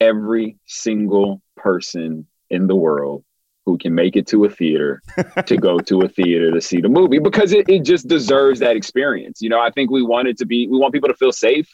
every 0.00 0.56
single 0.66 1.42
person 1.56 2.26
in 2.48 2.66
the 2.66 2.74
world 2.74 3.22
who 3.66 3.78
can 3.78 3.94
make 3.94 4.16
it 4.16 4.26
to 4.28 4.44
a 4.44 4.50
theater 4.50 5.02
to 5.46 5.56
go 5.56 5.78
to 5.78 6.00
a 6.00 6.08
theater 6.08 6.50
to 6.50 6.60
see 6.60 6.80
the 6.80 6.88
movie 6.88 7.18
because 7.18 7.52
it, 7.52 7.68
it 7.68 7.84
just 7.84 8.08
deserves 8.08 8.60
that 8.60 8.76
experience. 8.76 9.40
You 9.40 9.50
know, 9.50 9.60
I 9.60 9.70
think 9.70 9.90
we 9.90 10.02
want 10.02 10.28
it 10.28 10.38
to 10.38 10.46
be, 10.46 10.66
we 10.66 10.78
want 10.78 10.92
people 10.92 11.08
to 11.08 11.14
feel 11.14 11.32
safe. 11.32 11.68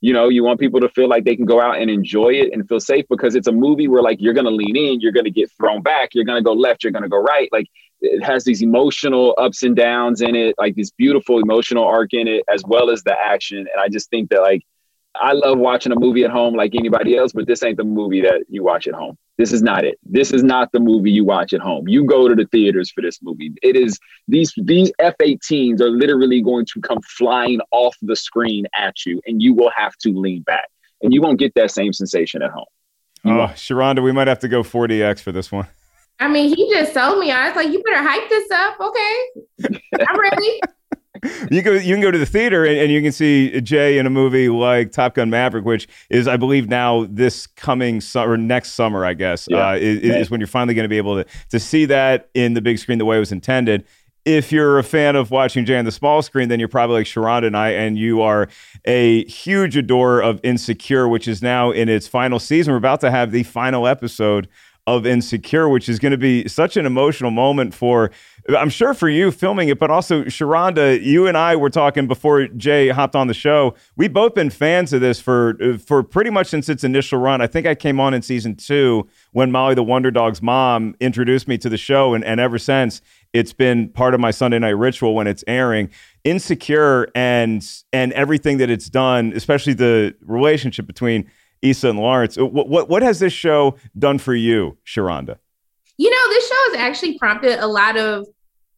You 0.00 0.12
know, 0.12 0.28
you 0.28 0.44
want 0.44 0.60
people 0.60 0.80
to 0.80 0.88
feel 0.90 1.08
like 1.08 1.24
they 1.24 1.36
can 1.36 1.46
go 1.46 1.60
out 1.60 1.80
and 1.80 1.90
enjoy 1.90 2.30
it 2.30 2.52
and 2.52 2.68
feel 2.68 2.80
safe 2.80 3.06
because 3.08 3.34
it's 3.34 3.48
a 3.48 3.52
movie 3.52 3.88
where 3.88 4.02
like 4.02 4.20
you're 4.20 4.34
going 4.34 4.44
to 4.46 4.50
lean 4.50 4.76
in, 4.76 5.00
you're 5.00 5.12
going 5.12 5.24
to 5.24 5.30
get 5.30 5.50
thrown 5.52 5.82
back, 5.82 6.10
you're 6.14 6.24
going 6.24 6.38
to 6.38 6.44
go 6.44 6.52
left, 6.52 6.82
you're 6.82 6.92
going 6.92 7.02
to 7.02 7.08
go 7.08 7.20
right. 7.20 7.48
Like 7.50 7.68
it 8.00 8.22
has 8.22 8.44
these 8.44 8.62
emotional 8.62 9.34
ups 9.38 9.62
and 9.62 9.74
downs 9.74 10.20
in 10.20 10.34
it, 10.36 10.54
like 10.58 10.76
this 10.76 10.90
beautiful 10.90 11.38
emotional 11.38 11.84
arc 11.84 12.12
in 12.12 12.28
it, 12.28 12.44
as 12.52 12.62
well 12.66 12.90
as 12.90 13.02
the 13.04 13.16
action. 13.18 13.58
And 13.58 13.80
I 13.80 13.88
just 13.88 14.10
think 14.10 14.30
that 14.30 14.42
like 14.42 14.62
I 15.20 15.32
love 15.32 15.58
watching 15.58 15.92
a 15.92 15.96
movie 15.98 16.24
at 16.24 16.30
home 16.30 16.54
like 16.54 16.74
anybody 16.74 17.16
else, 17.16 17.32
but 17.32 17.46
this 17.46 17.62
ain't 17.62 17.76
the 17.76 17.84
movie 17.84 18.20
that 18.22 18.44
you 18.48 18.62
watch 18.62 18.86
at 18.86 18.94
home. 18.94 19.16
This 19.38 19.52
is 19.52 19.62
not 19.62 19.84
it. 19.84 19.98
This 20.04 20.32
is 20.32 20.42
not 20.42 20.72
the 20.72 20.80
movie 20.80 21.10
you 21.10 21.24
watch 21.24 21.52
at 21.52 21.60
home. 21.60 21.88
You 21.88 22.04
go 22.04 22.28
to 22.28 22.34
the 22.34 22.46
theaters 22.46 22.90
for 22.90 23.02
this 23.02 23.20
movie. 23.22 23.52
It 23.62 23.76
is 23.76 23.98
these 24.28 24.52
these 24.56 24.90
F-18s 24.98 25.80
are 25.80 25.90
literally 25.90 26.40
going 26.42 26.66
to 26.72 26.80
come 26.80 27.00
flying 27.02 27.60
off 27.70 27.96
the 28.02 28.16
screen 28.16 28.66
at 28.74 29.04
you, 29.04 29.20
and 29.26 29.42
you 29.42 29.54
will 29.54 29.70
have 29.76 29.96
to 29.98 30.10
lean 30.10 30.42
back, 30.42 30.68
and 31.02 31.12
you 31.12 31.20
won't 31.20 31.38
get 31.38 31.54
that 31.54 31.70
same 31.70 31.92
sensation 31.92 32.42
at 32.42 32.50
home. 32.50 32.64
Oh, 33.24 33.52
Sharonda, 33.54 34.02
we 34.02 34.12
might 34.12 34.28
have 34.28 34.38
to 34.40 34.48
go 34.48 34.62
4DX 34.62 35.20
for 35.20 35.32
this 35.32 35.50
one. 35.50 35.66
I 36.20 36.28
mean, 36.28 36.54
he 36.54 36.70
just 36.70 36.94
told 36.94 37.18
me. 37.18 37.30
I 37.30 37.48
was 37.48 37.56
like, 37.56 37.70
you 37.70 37.82
better 37.82 38.02
hype 38.02 38.28
this 38.28 38.50
up. 38.50 38.80
Okay. 38.80 39.16
I'm 40.08 40.20
ready. 40.20 40.60
you 41.50 41.62
go 41.62 41.72
you 41.72 41.94
can 41.94 42.00
go 42.00 42.10
to 42.10 42.18
the 42.18 42.26
theater 42.26 42.64
and, 42.64 42.76
and, 42.78 42.92
you 42.92 43.02
can 43.02 43.12
see 43.12 43.60
Jay 43.60 43.98
in 43.98 44.06
a 44.06 44.10
movie 44.10 44.48
like 44.48 44.92
Top 44.92 45.14
Gun 45.14 45.30
Maverick, 45.30 45.64
which 45.64 45.88
is 46.10 46.28
I 46.28 46.36
believe 46.36 46.68
now 46.68 47.06
this 47.08 47.46
coming 47.46 48.00
summer 48.00 48.36
next 48.36 48.72
summer, 48.72 49.04
I 49.04 49.14
guess, 49.14 49.48
yeah. 49.50 49.70
uh, 49.70 49.74
is, 49.74 50.02
is, 50.02 50.30
when 50.30 50.40
you're 50.40 50.46
finally 50.46 50.74
going 50.74 50.84
to 50.84 50.88
be 50.88 50.96
able 50.96 51.22
to 51.22 51.28
to 51.50 51.60
see 51.60 51.84
that 51.86 52.28
in 52.34 52.54
the 52.54 52.60
big 52.60 52.78
screen 52.78 52.98
the 52.98 53.04
way 53.04 53.16
it 53.16 53.20
was 53.20 53.32
intended. 53.32 53.84
If 54.24 54.50
you're 54.50 54.80
a 54.80 54.82
fan 54.82 55.14
of 55.14 55.30
watching 55.30 55.64
Jay 55.64 55.78
on 55.78 55.84
the 55.84 55.92
small 55.92 56.20
screen, 56.20 56.48
then 56.48 56.58
you're 56.58 56.68
probably 56.68 56.96
like 56.96 57.06
Sharonda 57.06 57.46
and 57.46 57.56
I, 57.56 57.70
and 57.70 57.96
you 57.96 58.22
are 58.22 58.48
a 58.84 59.24
huge 59.26 59.76
adorer 59.76 60.20
of 60.20 60.40
Insecure, 60.42 61.06
which 61.06 61.28
is 61.28 61.42
now 61.42 61.70
in 61.70 61.88
its 61.88 62.08
final 62.08 62.40
season. 62.40 62.72
We're 62.72 62.78
about 62.78 63.00
to 63.02 63.10
have 63.12 63.30
the 63.30 63.44
final 63.44 63.86
episode 63.86 64.48
of 64.86 65.04
Insecure, 65.04 65.68
which 65.68 65.88
is 65.88 65.98
going 65.98 66.12
to 66.12 66.18
be 66.18 66.46
such 66.48 66.76
an 66.76 66.86
emotional 66.86 67.30
moment 67.30 67.74
for, 67.74 68.10
I'm 68.56 68.70
sure 68.70 68.94
for 68.94 69.08
you 69.08 69.32
filming 69.32 69.68
it, 69.68 69.78
but 69.78 69.90
also 69.90 70.24
Sharonda, 70.24 71.02
you 71.02 71.26
and 71.26 71.36
I 71.36 71.56
were 71.56 71.70
talking 71.70 72.06
before 72.06 72.46
Jay 72.46 72.88
hopped 72.88 73.16
on 73.16 73.26
the 73.26 73.34
show. 73.34 73.74
We've 73.96 74.12
both 74.12 74.34
been 74.34 74.50
fans 74.50 74.92
of 74.92 75.00
this 75.00 75.20
for 75.20 75.56
for 75.84 76.02
pretty 76.02 76.30
much 76.30 76.46
since 76.48 76.68
its 76.68 76.84
initial 76.84 77.18
run. 77.18 77.40
I 77.40 77.46
think 77.46 77.66
I 77.66 77.74
came 77.74 77.98
on 77.98 78.14
in 78.14 78.22
season 78.22 78.54
two 78.54 79.08
when 79.32 79.50
Molly 79.50 79.74
the 79.74 79.82
Wonder 79.82 80.10
Dog's 80.10 80.40
mom 80.40 80.94
introduced 81.00 81.48
me 81.48 81.58
to 81.58 81.68
the 81.68 81.76
show, 81.76 82.14
and, 82.14 82.24
and 82.24 82.38
ever 82.38 82.58
since 82.58 83.00
it's 83.32 83.52
been 83.52 83.88
part 83.88 84.14
of 84.14 84.20
my 84.20 84.30
Sunday 84.30 84.58
night 84.58 84.70
ritual 84.70 85.14
when 85.14 85.26
it's 85.26 85.42
airing. 85.46 85.90
Insecure 86.24 87.08
and 87.14 87.68
and 87.92 88.12
everything 88.12 88.58
that 88.58 88.70
it's 88.70 88.88
done, 88.88 89.32
especially 89.34 89.74
the 89.74 90.14
relationship 90.22 90.86
between 90.86 91.30
Issa 91.62 91.88
and 91.90 91.98
Lawrence. 91.98 92.38
Uh, 92.38 92.46
what, 92.46 92.68
what, 92.68 92.88
what 92.88 93.02
has 93.02 93.18
this 93.18 93.32
show 93.32 93.76
done 93.98 94.18
for 94.18 94.34
you, 94.34 94.76
Sharonda? 94.84 95.38
You 95.98 96.10
know, 96.10 96.28
this 96.30 96.48
show 96.48 96.54
has 96.68 96.76
actually 96.76 97.18
prompted 97.18 97.58
a 97.58 97.66
lot 97.66 97.96
of 97.96 98.26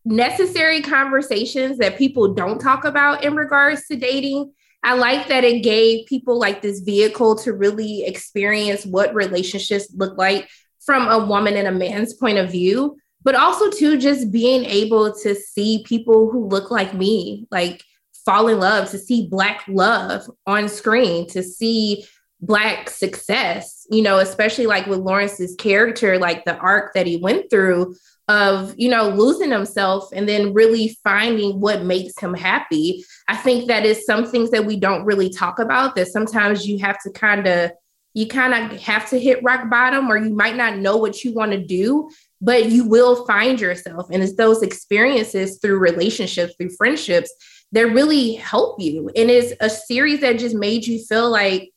necessary 0.04 0.82
conversations 0.82 1.78
that 1.78 1.98
people 1.98 2.34
don't 2.34 2.60
talk 2.60 2.84
about 2.84 3.24
in 3.24 3.34
regards 3.34 3.86
to 3.86 3.96
dating. 3.96 4.52
I 4.82 4.94
like 4.94 5.28
that 5.28 5.44
it 5.44 5.62
gave 5.62 6.06
people 6.06 6.38
like 6.38 6.62
this 6.62 6.80
vehicle 6.80 7.36
to 7.38 7.52
really 7.52 8.04
experience 8.04 8.86
what 8.86 9.14
relationships 9.14 9.88
look 9.94 10.16
like 10.16 10.48
from 10.80 11.08
a 11.08 11.26
woman 11.26 11.56
and 11.56 11.68
a 11.68 11.72
man's 11.72 12.14
point 12.14 12.38
of 12.38 12.50
view, 12.50 12.96
but 13.22 13.34
also 13.34 13.70
to 13.70 13.98
just 13.98 14.30
being 14.30 14.64
able 14.64 15.12
to 15.22 15.34
see 15.34 15.84
people 15.84 16.30
who 16.30 16.48
look 16.48 16.70
like 16.70 16.94
me, 16.94 17.46
like 17.50 17.82
fall 18.24 18.48
in 18.48 18.60
love, 18.60 18.90
to 18.90 18.98
see 18.98 19.28
Black 19.28 19.64
love 19.68 20.22
on 20.46 20.68
screen, 20.68 21.26
to 21.28 21.42
see 21.42 22.04
black 22.40 22.88
success 22.88 23.84
you 23.90 24.00
know 24.00 24.18
especially 24.18 24.66
like 24.66 24.86
with 24.86 25.00
lawrence's 25.00 25.56
character 25.56 26.18
like 26.18 26.44
the 26.44 26.56
arc 26.58 26.94
that 26.94 27.06
he 27.06 27.16
went 27.16 27.50
through 27.50 27.94
of 28.28 28.74
you 28.76 28.88
know 28.88 29.08
losing 29.08 29.50
himself 29.50 30.10
and 30.12 30.28
then 30.28 30.52
really 30.52 30.96
finding 31.02 31.60
what 31.60 31.82
makes 31.82 32.18
him 32.18 32.34
happy. 32.34 33.04
I 33.26 33.36
think 33.36 33.68
that 33.68 33.84
is 33.84 34.04
some 34.04 34.26
things 34.26 34.50
that 34.50 34.66
we 34.66 34.76
don't 34.76 35.04
really 35.04 35.30
talk 35.30 35.58
about 35.58 35.96
that 35.96 36.08
sometimes 36.08 36.66
you 36.66 36.78
have 36.78 37.00
to 37.02 37.10
kind 37.10 37.46
of 37.46 37.72
you 38.14 38.26
kind 38.26 38.54
of 38.54 38.80
have 38.80 39.08
to 39.10 39.18
hit 39.18 39.42
rock 39.42 39.70
bottom 39.70 40.10
or 40.10 40.18
you 40.18 40.34
might 40.34 40.56
not 40.56 40.78
know 40.78 40.96
what 40.96 41.24
you 41.24 41.32
want 41.32 41.52
to 41.52 41.58
do 41.58 42.10
but 42.40 42.70
you 42.70 42.84
will 42.84 43.26
find 43.26 43.60
yourself. 43.60 44.06
And 44.10 44.22
it's 44.22 44.36
those 44.36 44.62
experiences 44.62 45.58
through 45.60 45.78
relationships 45.78 46.54
through 46.56 46.70
friendships 46.76 47.32
that 47.72 47.86
really 47.86 48.34
help 48.34 48.80
you. 48.80 49.10
And 49.16 49.30
it's 49.30 49.54
a 49.60 49.68
series 49.68 50.20
that 50.20 50.38
just 50.38 50.54
made 50.54 50.86
you 50.86 51.04
feel 51.04 51.30
like 51.30 51.70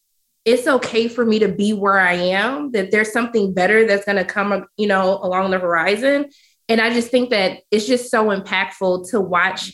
it's 0.43 0.67
okay 0.67 1.07
for 1.07 1.25
me 1.25 1.39
to 1.39 1.47
be 1.47 1.73
where 1.73 1.99
I 1.99 2.13
am, 2.13 2.71
that 2.71 2.91
there's 2.91 3.13
something 3.13 3.53
better 3.53 3.85
that's 3.85 4.05
going 4.05 4.17
to 4.17 4.25
come, 4.25 4.65
you 4.77 4.87
know, 4.87 5.19
along 5.21 5.51
the 5.51 5.59
horizon. 5.59 6.29
And 6.67 6.81
I 6.81 6.93
just 6.93 7.09
think 7.11 7.29
that 7.29 7.59
it's 7.69 7.85
just 7.85 8.09
so 8.09 8.29
impactful 8.29 9.09
to 9.11 9.19
watch 9.19 9.73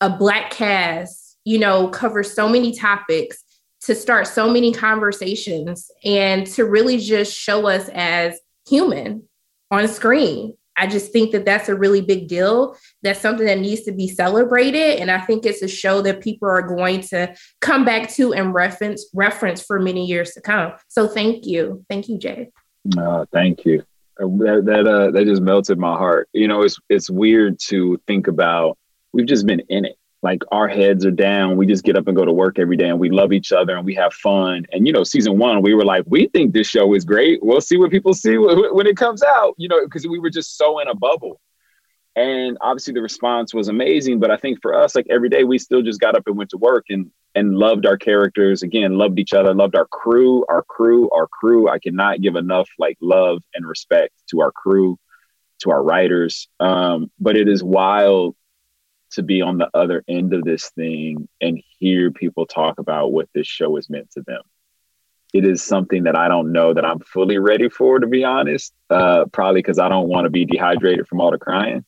a 0.00 0.08
black 0.08 0.50
cast, 0.50 1.36
you 1.44 1.58
know, 1.58 1.88
cover 1.88 2.22
so 2.22 2.48
many 2.48 2.74
topics, 2.74 3.44
to 3.82 3.94
start 3.94 4.26
so 4.26 4.50
many 4.50 4.72
conversations, 4.72 5.90
and 6.04 6.46
to 6.46 6.64
really 6.64 6.98
just 6.98 7.36
show 7.36 7.66
us 7.66 7.88
as 7.92 8.38
human 8.68 9.28
on 9.70 9.88
screen. 9.88 10.54
I 10.80 10.86
just 10.86 11.12
think 11.12 11.32
that 11.32 11.44
that's 11.44 11.68
a 11.68 11.76
really 11.76 12.00
big 12.00 12.26
deal. 12.26 12.76
That's 13.02 13.20
something 13.20 13.46
that 13.46 13.58
needs 13.58 13.82
to 13.82 13.92
be 13.92 14.08
celebrated, 14.08 14.98
and 14.98 15.10
I 15.10 15.20
think 15.20 15.44
it's 15.44 15.62
a 15.62 15.68
show 15.68 16.00
that 16.02 16.22
people 16.22 16.48
are 16.48 16.62
going 16.62 17.02
to 17.02 17.34
come 17.60 17.84
back 17.84 18.10
to 18.14 18.32
and 18.32 18.54
reference 18.54 19.06
reference 19.14 19.62
for 19.62 19.78
many 19.78 20.06
years 20.06 20.32
to 20.32 20.40
come. 20.40 20.72
So 20.88 21.06
thank 21.06 21.46
you, 21.46 21.84
thank 21.90 22.08
you, 22.08 22.18
Jay. 22.18 22.50
Uh, 22.96 23.26
thank 23.30 23.66
you. 23.66 23.84
Uh, 24.18 24.26
that 24.38 24.62
that 24.64 24.86
uh, 24.86 25.10
that 25.10 25.24
just 25.26 25.42
melted 25.42 25.78
my 25.78 25.96
heart. 25.96 26.28
You 26.32 26.48
know, 26.48 26.62
it's 26.62 26.78
it's 26.88 27.10
weird 27.10 27.58
to 27.68 28.00
think 28.06 28.26
about. 28.26 28.78
We've 29.12 29.26
just 29.26 29.44
been 29.46 29.60
in 29.68 29.84
it 29.84 29.96
like 30.22 30.42
our 30.52 30.68
heads 30.68 31.06
are 31.06 31.10
down. 31.10 31.56
We 31.56 31.66
just 31.66 31.84
get 31.84 31.96
up 31.96 32.06
and 32.06 32.16
go 32.16 32.24
to 32.24 32.32
work 32.32 32.58
every 32.58 32.76
day 32.76 32.88
and 32.88 32.98
we 32.98 33.10
love 33.10 33.32
each 33.32 33.52
other 33.52 33.76
and 33.76 33.86
we 33.86 33.94
have 33.94 34.12
fun. 34.12 34.66
And, 34.70 34.86
you 34.86 34.92
know, 34.92 35.02
season 35.02 35.38
one, 35.38 35.62
we 35.62 35.74
were 35.74 35.84
like, 35.84 36.04
we 36.06 36.26
think 36.26 36.52
this 36.52 36.66
show 36.66 36.94
is 36.94 37.04
great. 37.04 37.42
We'll 37.42 37.62
see 37.62 37.78
what 37.78 37.90
people 37.90 38.12
see 38.12 38.36
when 38.36 38.86
it 38.86 38.96
comes 38.96 39.22
out, 39.22 39.54
you 39.56 39.68
know, 39.68 39.82
because 39.84 40.06
we 40.06 40.18
were 40.18 40.30
just 40.30 40.58
so 40.58 40.78
in 40.80 40.88
a 40.88 40.94
bubble. 40.94 41.40
And 42.16 42.58
obviously 42.60 42.92
the 42.92 43.00
response 43.00 43.54
was 43.54 43.68
amazing. 43.68 44.20
But 44.20 44.30
I 44.30 44.36
think 44.36 44.60
for 44.60 44.74
us, 44.74 44.94
like 44.94 45.06
every 45.08 45.30
day, 45.30 45.44
we 45.44 45.58
still 45.58 45.80
just 45.80 46.00
got 46.00 46.14
up 46.14 46.24
and 46.26 46.36
went 46.36 46.50
to 46.50 46.58
work 46.58 46.86
and, 46.90 47.10
and 47.34 47.56
loved 47.56 47.86
our 47.86 47.96
characters 47.96 48.62
again, 48.62 48.98
loved 48.98 49.18
each 49.18 49.32
other, 49.32 49.54
loved 49.54 49.76
our 49.76 49.86
crew, 49.86 50.44
our 50.50 50.64
crew, 50.64 51.08
our 51.10 51.28
crew. 51.28 51.70
I 51.70 51.78
cannot 51.78 52.20
give 52.20 52.36
enough 52.36 52.68
like 52.78 52.98
love 53.00 53.42
and 53.54 53.66
respect 53.66 54.12
to 54.30 54.42
our 54.42 54.52
crew, 54.52 54.98
to 55.60 55.70
our 55.70 55.82
writers. 55.82 56.48
Um, 56.58 57.10
but 57.18 57.36
it 57.36 57.48
is 57.48 57.62
wild 57.62 58.36
to 59.12 59.22
be 59.22 59.42
on 59.42 59.58
the 59.58 59.68
other 59.74 60.04
end 60.08 60.32
of 60.32 60.44
this 60.44 60.70
thing 60.70 61.28
and 61.40 61.62
hear 61.78 62.10
people 62.10 62.46
talk 62.46 62.78
about 62.78 63.12
what 63.12 63.28
this 63.34 63.46
show 63.46 63.76
is 63.76 63.90
meant 63.90 64.10
to 64.12 64.22
them. 64.22 64.42
It 65.32 65.44
is 65.44 65.62
something 65.62 66.04
that 66.04 66.16
I 66.16 66.28
don't 66.28 66.52
know 66.52 66.74
that 66.74 66.84
I'm 66.84 67.00
fully 67.00 67.38
ready 67.38 67.68
for, 67.68 67.98
to 67.98 68.06
be 68.06 68.24
honest. 68.24 68.72
Uh, 68.88 69.26
probably 69.26 69.62
because 69.62 69.78
I 69.78 69.88
don't 69.88 70.08
want 70.08 70.24
to 70.24 70.30
be 70.30 70.44
dehydrated 70.44 71.06
from 71.06 71.20
all 71.20 71.30
the 71.30 71.38
crying. 71.38 71.84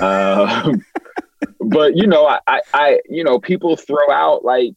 Um, 0.00 0.82
but 1.60 1.96
you 1.96 2.06
know, 2.06 2.26
I, 2.26 2.60
I, 2.72 3.00
you 3.08 3.24
know, 3.24 3.38
people 3.38 3.76
throw 3.76 4.10
out 4.10 4.44
like 4.44 4.74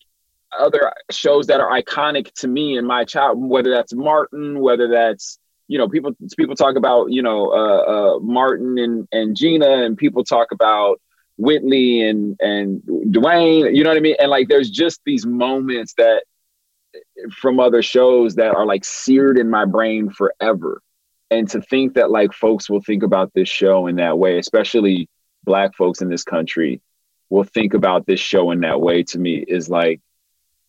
other 0.57 0.91
shows 1.09 1.47
that 1.47 1.61
are 1.61 1.71
iconic 1.71 2.33
to 2.33 2.47
me 2.47 2.77
in 2.77 2.85
my 2.85 3.05
child, 3.05 3.37
whether 3.41 3.71
that's 3.71 3.93
Martin, 3.93 4.59
whether 4.59 4.89
that's 4.89 5.39
you 5.67 5.77
know, 5.77 5.89
people 5.89 6.15
people 6.37 6.55
talk 6.55 6.75
about 6.75 7.11
you 7.11 7.23
know 7.23 7.51
uh, 7.51 8.15
uh, 8.15 8.19
Martin 8.19 8.77
and 8.77 9.07
and 9.11 9.35
Gina, 9.35 9.83
and 9.83 9.97
people 9.97 10.23
talk 10.23 10.51
about 10.51 11.01
Whitley 11.37 12.01
and 12.01 12.37
and 12.39 12.81
Dwayne, 12.83 13.75
you 13.75 13.83
know 13.83 13.89
what 13.89 13.97
I 13.97 14.01
mean? 14.01 14.15
And 14.19 14.29
like 14.29 14.47
there's 14.47 14.69
just 14.69 15.01
these 15.05 15.25
moments 15.25 15.93
that 15.97 16.23
from 17.31 17.59
other 17.59 17.81
shows 17.81 18.35
that 18.35 18.55
are 18.55 18.65
like 18.65 18.85
seared 18.85 19.37
in 19.37 19.49
my 19.49 19.65
brain 19.65 20.09
forever. 20.09 20.81
And 21.31 21.49
to 21.49 21.61
think 21.61 21.95
that 21.95 22.11
like 22.11 22.33
folks 22.33 22.69
will 22.69 22.81
think 22.81 23.03
about 23.03 23.33
this 23.33 23.49
show 23.49 23.87
in 23.87 23.95
that 23.97 24.17
way, 24.17 24.37
especially 24.37 25.09
black 25.43 25.75
folks 25.75 26.01
in 26.01 26.09
this 26.09 26.23
country 26.23 26.81
will 27.29 27.43
think 27.43 27.73
about 27.73 28.05
this 28.05 28.19
show 28.19 28.51
in 28.51 28.61
that 28.61 28.81
way 28.81 29.03
to 29.03 29.19
me 29.19 29.43
is 29.47 29.69
like 29.69 29.99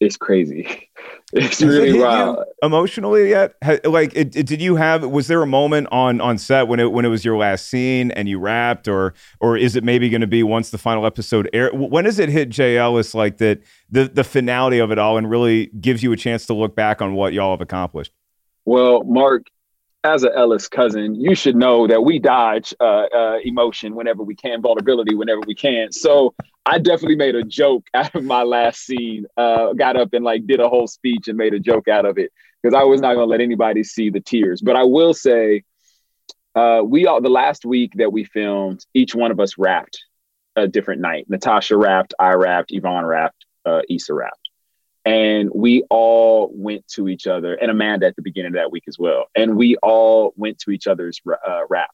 it's 0.00 0.16
crazy. 0.16 0.88
it's 1.32 1.60
it 1.62 1.66
really 1.66 1.92
hit 1.92 2.00
wild. 2.00 2.44
emotionally 2.62 3.30
yet? 3.30 3.54
Like, 3.84 4.14
it, 4.14 4.36
it- 4.36 4.46
did 4.46 4.60
you 4.60 4.76
have? 4.76 5.04
Was 5.04 5.26
there 5.28 5.42
a 5.42 5.46
moment 5.46 5.88
on 5.90 6.20
on 6.20 6.38
set 6.38 6.68
when 6.68 6.80
it 6.80 6.92
when 6.92 7.04
it 7.04 7.08
was 7.08 7.24
your 7.24 7.36
last 7.36 7.68
scene 7.68 8.10
and 8.12 8.28
you 8.28 8.38
wrapped, 8.38 8.88
or 8.88 9.14
or 9.40 9.56
is 9.56 9.76
it 9.76 9.84
maybe 9.84 10.08
going 10.08 10.20
to 10.20 10.26
be 10.26 10.42
once 10.42 10.70
the 10.70 10.78
final 10.78 11.06
episode 11.06 11.48
air? 11.52 11.70
When 11.72 12.04
does 12.04 12.18
it 12.18 12.28
hit 12.28 12.48
Jay 12.50 12.76
Ellis 12.76 13.14
like 13.14 13.38
that? 13.38 13.62
The 13.90 14.04
the 14.08 14.24
finality 14.24 14.78
of 14.78 14.90
it 14.90 14.98
all 14.98 15.16
and 15.16 15.30
really 15.30 15.66
gives 15.80 16.02
you 16.02 16.12
a 16.12 16.16
chance 16.16 16.46
to 16.46 16.54
look 16.54 16.74
back 16.76 17.00
on 17.00 17.14
what 17.14 17.32
y'all 17.32 17.52
have 17.52 17.60
accomplished. 17.60 18.12
Well, 18.64 19.04
Mark, 19.04 19.44
as 20.04 20.24
a 20.24 20.32
Ellis 20.34 20.68
cousin, 20.68 21.14
you 21.14 21.34
should 21.34 21.56
know 21.56 21.86
that 21.86 22.02
we 22.02 22.18
dodge 22.18 22.74
uh, 22.80 23.06
uh, 23.12 23.38
emotion 23.44 23.94
whenever 23.94 24.22
we 24.22 24.34
can, 24.34 24.62
vulnerability 24.62 25.14
whenever 25.14 25.40
we 25.46 25.54
can. 25.54 25.90
So 25.90 26.34
I 26.64 26.78
definitely 26.78 27.16
made 27.16 27.34
a 27.34 27.42
joke 27.42 27.86
out 27.94 28.14
of 28.14 28.24
my 28.24 28.42
last 28.42 28.80
scene. 28.80 29.26
Uh, 29.36 29.72
got 29.72 29.96
up 29.96 30.12
and 30.12 30.24
like 30.24 30.46
did 30.46 30.60
a 30.60 30.68
whole 30.68 30.86
speech 30.86 31.28
and 31.28 31.36
made 31.36 31.54
a 31.54 31.58
joke 31.58 31.88
out 31.88 32.04
of 32.04 32.18
it 32.18 32.30
because 32.62 32.74
I 32.74 32.84
was 32.84 33.00
not 33.00 33.14
going 33.14 33.26
to 33.26 33.30
let 33.30 33.40
anybody 33.40 33.82
see 33.82 34.10
the 34.10 34.20
tears. 34.20 34.60
But 34.60 34.76
I 34.76 34.84
will 34.84 35.14
say, 35.14 35.64
uh, 36.54 36.82
we 36.84 37.06
all 37.06 37.20
the 37.20 37.28
last 37.28 37.64
week 37.64 37.92
that 37.96 38.12
we 38.12 38.24
filmed, 38.24 38.84
each 38.94 39.14
one 39.14 39.30
of 39.30 39.40
us 39.40 39.58
wrapped 39.58 39.98
a 40.54 40.66
different 40.66 41.02
night. 41.02 41.26
Natasha 41.28 41.76
wrapped, 41.76 42.14
I 42.18 42.32
wrapped, 42.32 42.72
Yvonne 42.72 43.04
wrapped, 43.04 43.44
uh, 43.66 43.82
Issa 43.90 44.14
wrapped 44.14 44.45
and 45.06 45.50
we 45.54 45.84
all 45.88 46.50
went 46.52 46.86
to 46.88 47.08
each 47.08 47.28
other 47.28 47.54
and 47.54 47.70
amanda 47.70 48.06
at 48.06 48.16
the 48.16 48.22
beginning 48.22 48.48
of 48.48 48.54
that 48.54 48.72
week 48.72 48.84
as 48.88 48.98
well. 48.98 49.26
And 49.36 49.56
we 49.56 49.76
all 49.76 50.34
went 50.36 50.58
to 50.60 50.72
each 50.72 50.88
other's 50.88 51.20
uh, 51.26 51.60
wrap. 51.70 51.90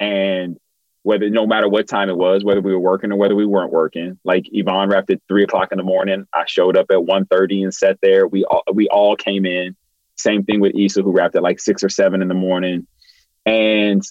And 0.00 0.58
whether 1.02 1.28
no 1.28 1.46
matter 1.46 1.68
what 1.68 1.86
time 1.86 2.08
it 2.08 2.16
was 2.16 2.44
whether 2.44 2.62
we 2.62 2.72
were 2.72 2.80
working 2.80 3.12
or 3.12 3.16
whether 3.16 3.36
we 3.36 3.46
weren't 3.46 3.72
working 3.72 4.18
like 4.24 4.48
yvonne 4.50 4.88
wrapped 4.88 5.10
at 5.10 5.20
three 5.28 5.44
o'clock 5.44 5.70
in 5.70 5.76
the 5.76 5.84
morning. 5.84 6.26
I 6.32 6.44
showed 6.46 6.76
up 6.78 6.86
at 6.90 6.96
1.30 6.96 7.64
and 7.64 7.74
sat 7.74 7.98
there. 8.00 8.26
We 8.26 8.44
all 8.44 8.62
we 8.72 8.88
all 8.88 9.16
came 9.16 9.44
in. 9.44 9.76
Same 10.16 10.42
thing 10.42 10.60
with 10.60 10.74
Issa, 10.74 11.02
who 11.02 11.12
wrapped 11.12 11.36
at 11.36 11.42
like 11.42 11.60
six 11.60 11.84
or 11.84 11.90
seven 11.90 12.22
in 12.22 12.28
the 12.28 12.34
morning. 12.34 12.86
And 13.44 14.02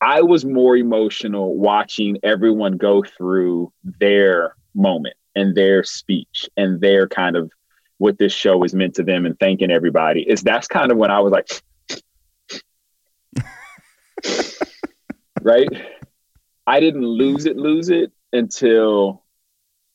i 0.00 0.22
was 0.22 0.44
more 0.44 0.76
emotional 0.76 1.56
watching 1.56 2.18
everyone 2.22 2.76
go 2.76 3.02
through 3.02 3.72
their 3.82 4.54
moment 4.74 5.16
and 5.34 5.56
their 5.56 5.82
speech 5.82 6.48
and 6.56 6.80
their 6.80 7.08
kind 7.08 7.36
of 7.36 7.50
what 7.98 8.18
this 8.18 8.32
show 8.32 8.62
is 8.64 8.74
meant 8.74 8.94
to 8.96 9.02
them 9.02 9.26
and 9.26 9.38
thanking 9.38 9.70
everybody 9.70 10.22
is 10.22 10.42
that's 10.42 10.66
kind 10.66 10.90
of 10.90 10.98
when 10.98 11.10
I 11.10 11.20
was 11.20 11.32
like 11.32 11.48
right 15.42 15.68
I 16.66 16.80
didn't 16.80 17.06
lose 17.06 17.46
it 17.46 17.56
lose 17.56 17.90
it 17.90 18.12
until 18.32 19.22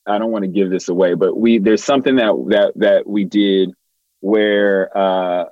I 0.06 0.18
don't 0.18 0.32
want 0.32 0.44
to 0.44 0.50
give 0.50 0.70
this 0.70 0.88
away 0.88 1.14
but 1.14 1.36
we 1.38 1.60
there's 1.60 1.84
something 1.84 2.16
that 2.16 2.34
that 2.50 2.74
that 2.78 3.08
we 3.08 3.26
did 3.26 3.72
where 4.22 4.96
uh 4.98 5.46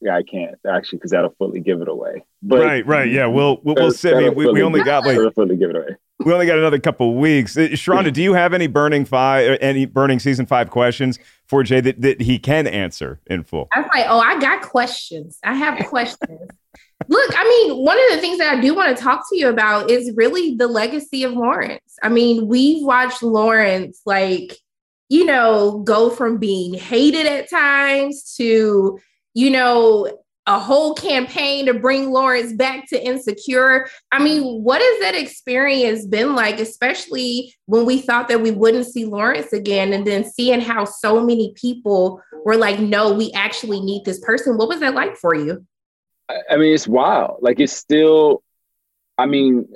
yeah 0.00 0.16
I 0.16 0.22
can't 0.22 0.54
actually 0.66 0.98
because 0.98 1.10
that'll 1.10 1.34
fully 1.38 1.60
give 1.60 1.80
it 1.80 1.88
away 1.88 2.24
but 2.42 2.60
right, 2.60 2.86
right, 2.86 3.10
yeah. 3.10 3.26
We'll 3.26 3.60
we'll, 3.62 3.74
we'll 3.74 3.90
say. 3.92 4.26
I 4.26 4.28
we, 4.28 4.46
we 4.46 4.62
only 4.62 4.82
got 4.82 5.06
like 5.06 5.18
fully 5.34 5.56
give 5.56 5.70
it 5.70 5.76
away 5.76 5.96
we 6.20 6.32
only 6.32 6.46
got 6.46 6.58
another 6.58 6.78
couple 6.78 7.10
of 7.10 7.16
weeks. 7.16 7.56
Uh, 7.56 7.62
Sharonda, 7.72 8.12
do 8.12 8.22
you 8.22 8.34
have 8.34 8.54
any 8.54 8.66
burning 8.66 9.04
five, 9.04 9.58
any 9.60 9.84
burning 9.84 10.18
season 10.18 10.46
five 10.46 10.70
questions 10.70 11.18
for 11.46 11.62
Jay 11.62 11.80
that, 11.80 12.00
that 12.00 12.20
he 12.20 12.38
can 12.38 12.66
answer 12.66 13.20
in 13.26 13.44
full? 13.44 13.68
I 13.72 13.80
was 13.80 13.90
like, 13.94 14.06
oh, 14.08 14.18
I 14.18 14.40
got 14.40 14.62
questions. 14.62 15.38
I 15.42 15.54
have 15.54 15.86
questions. 15.86 16.50
Look, 17.08 17.30
I 17.36 17.44
mean, 17.44 17.84
one 17.84 17.98
of 17.98 18.12
the 18.12 18.20
things 18.20 18.38
that 18.38 18.54
I 18.54 18.60
do 18.60 18.74
want 18.74 18.96
to 18.96 19.02
talk 19.02 19.28
to 19.28 19.36
you 19.36 19.48
about 19.48 19.90
is 19.90 20.12
really 20.16 20.54
the 20.54 20.68
legacy 20.68 21.22
of 21.24 21.32
Lawrence. 21.32 21.98
I 22.02 22.08
mean, 22.08 22.46
we've 22.46 22.82
watched 22.82 23.22
Lawrence, 23.22 24.00
like, 24.06 24.56
you 25.08 25.26
know, 25.26 25.82
go 25.84 26.08
from 26.08 26.38
being 26.38 26.72
hated 26.72 27.26
at 27.26 27.50
times 27.50 28.34
to, 28.36 28.98
you 29.34 29.50
know, 29.50 30.23
a 30.46 30.58
whole 30.58 30.94
campaign 30.94 31.66
to 31.66 31.74
bring 31.74 32.10
Lawrence 32.10 32.52
back 32.52 32.86
to 32.88 33.02
Insecure. 33.02 33.88
I 34.12 34.22
mean, 34.22 34.62
what 34.62 34.82
has 34.82 35.00
that 35.00 35.14
experience 35.14 36.04
been 36.06 36.34
like, 36.34 36.60
especially 36.60 37.54
when 37.66 37.86
we 37.86 37.98
thought 38.00 38.28
that 38.28 38.42
we 38.42 38.50
wouldn't 38.50 38.86
see 38.86 39.06
Lawrence 39.06 39.52
again, 39.54 39.92
and 39.94 40.06
then 40.06 40.24
seeing 40.24 40.60
how 40.60 40.84
so 40.84 41.24
many 41.24 41.54
people 41.56 42.22
were 42.44 42.56
like, 42.56 42.78
no, 42.78 43.12
we 43.14 43.32
actually 43.32 43.80
need 43.80 44.04
this 44.04 44.20
person? 44.20 44.58
What 44.58 44.68
was 44.68 44.80
that 44.80 44.94
like 44.94 45.16
for 45.16 45.34
you? 45.34 45.66
I 46.28 46.56
mean, 46.56 46.74
it's 46.74 46.88
wild. 46.88 47.38
Like 47.40 47.60
it's 47.60 47.72
still. 47.72 48.42
I 49.16 49.26
mean, 49.26 49.68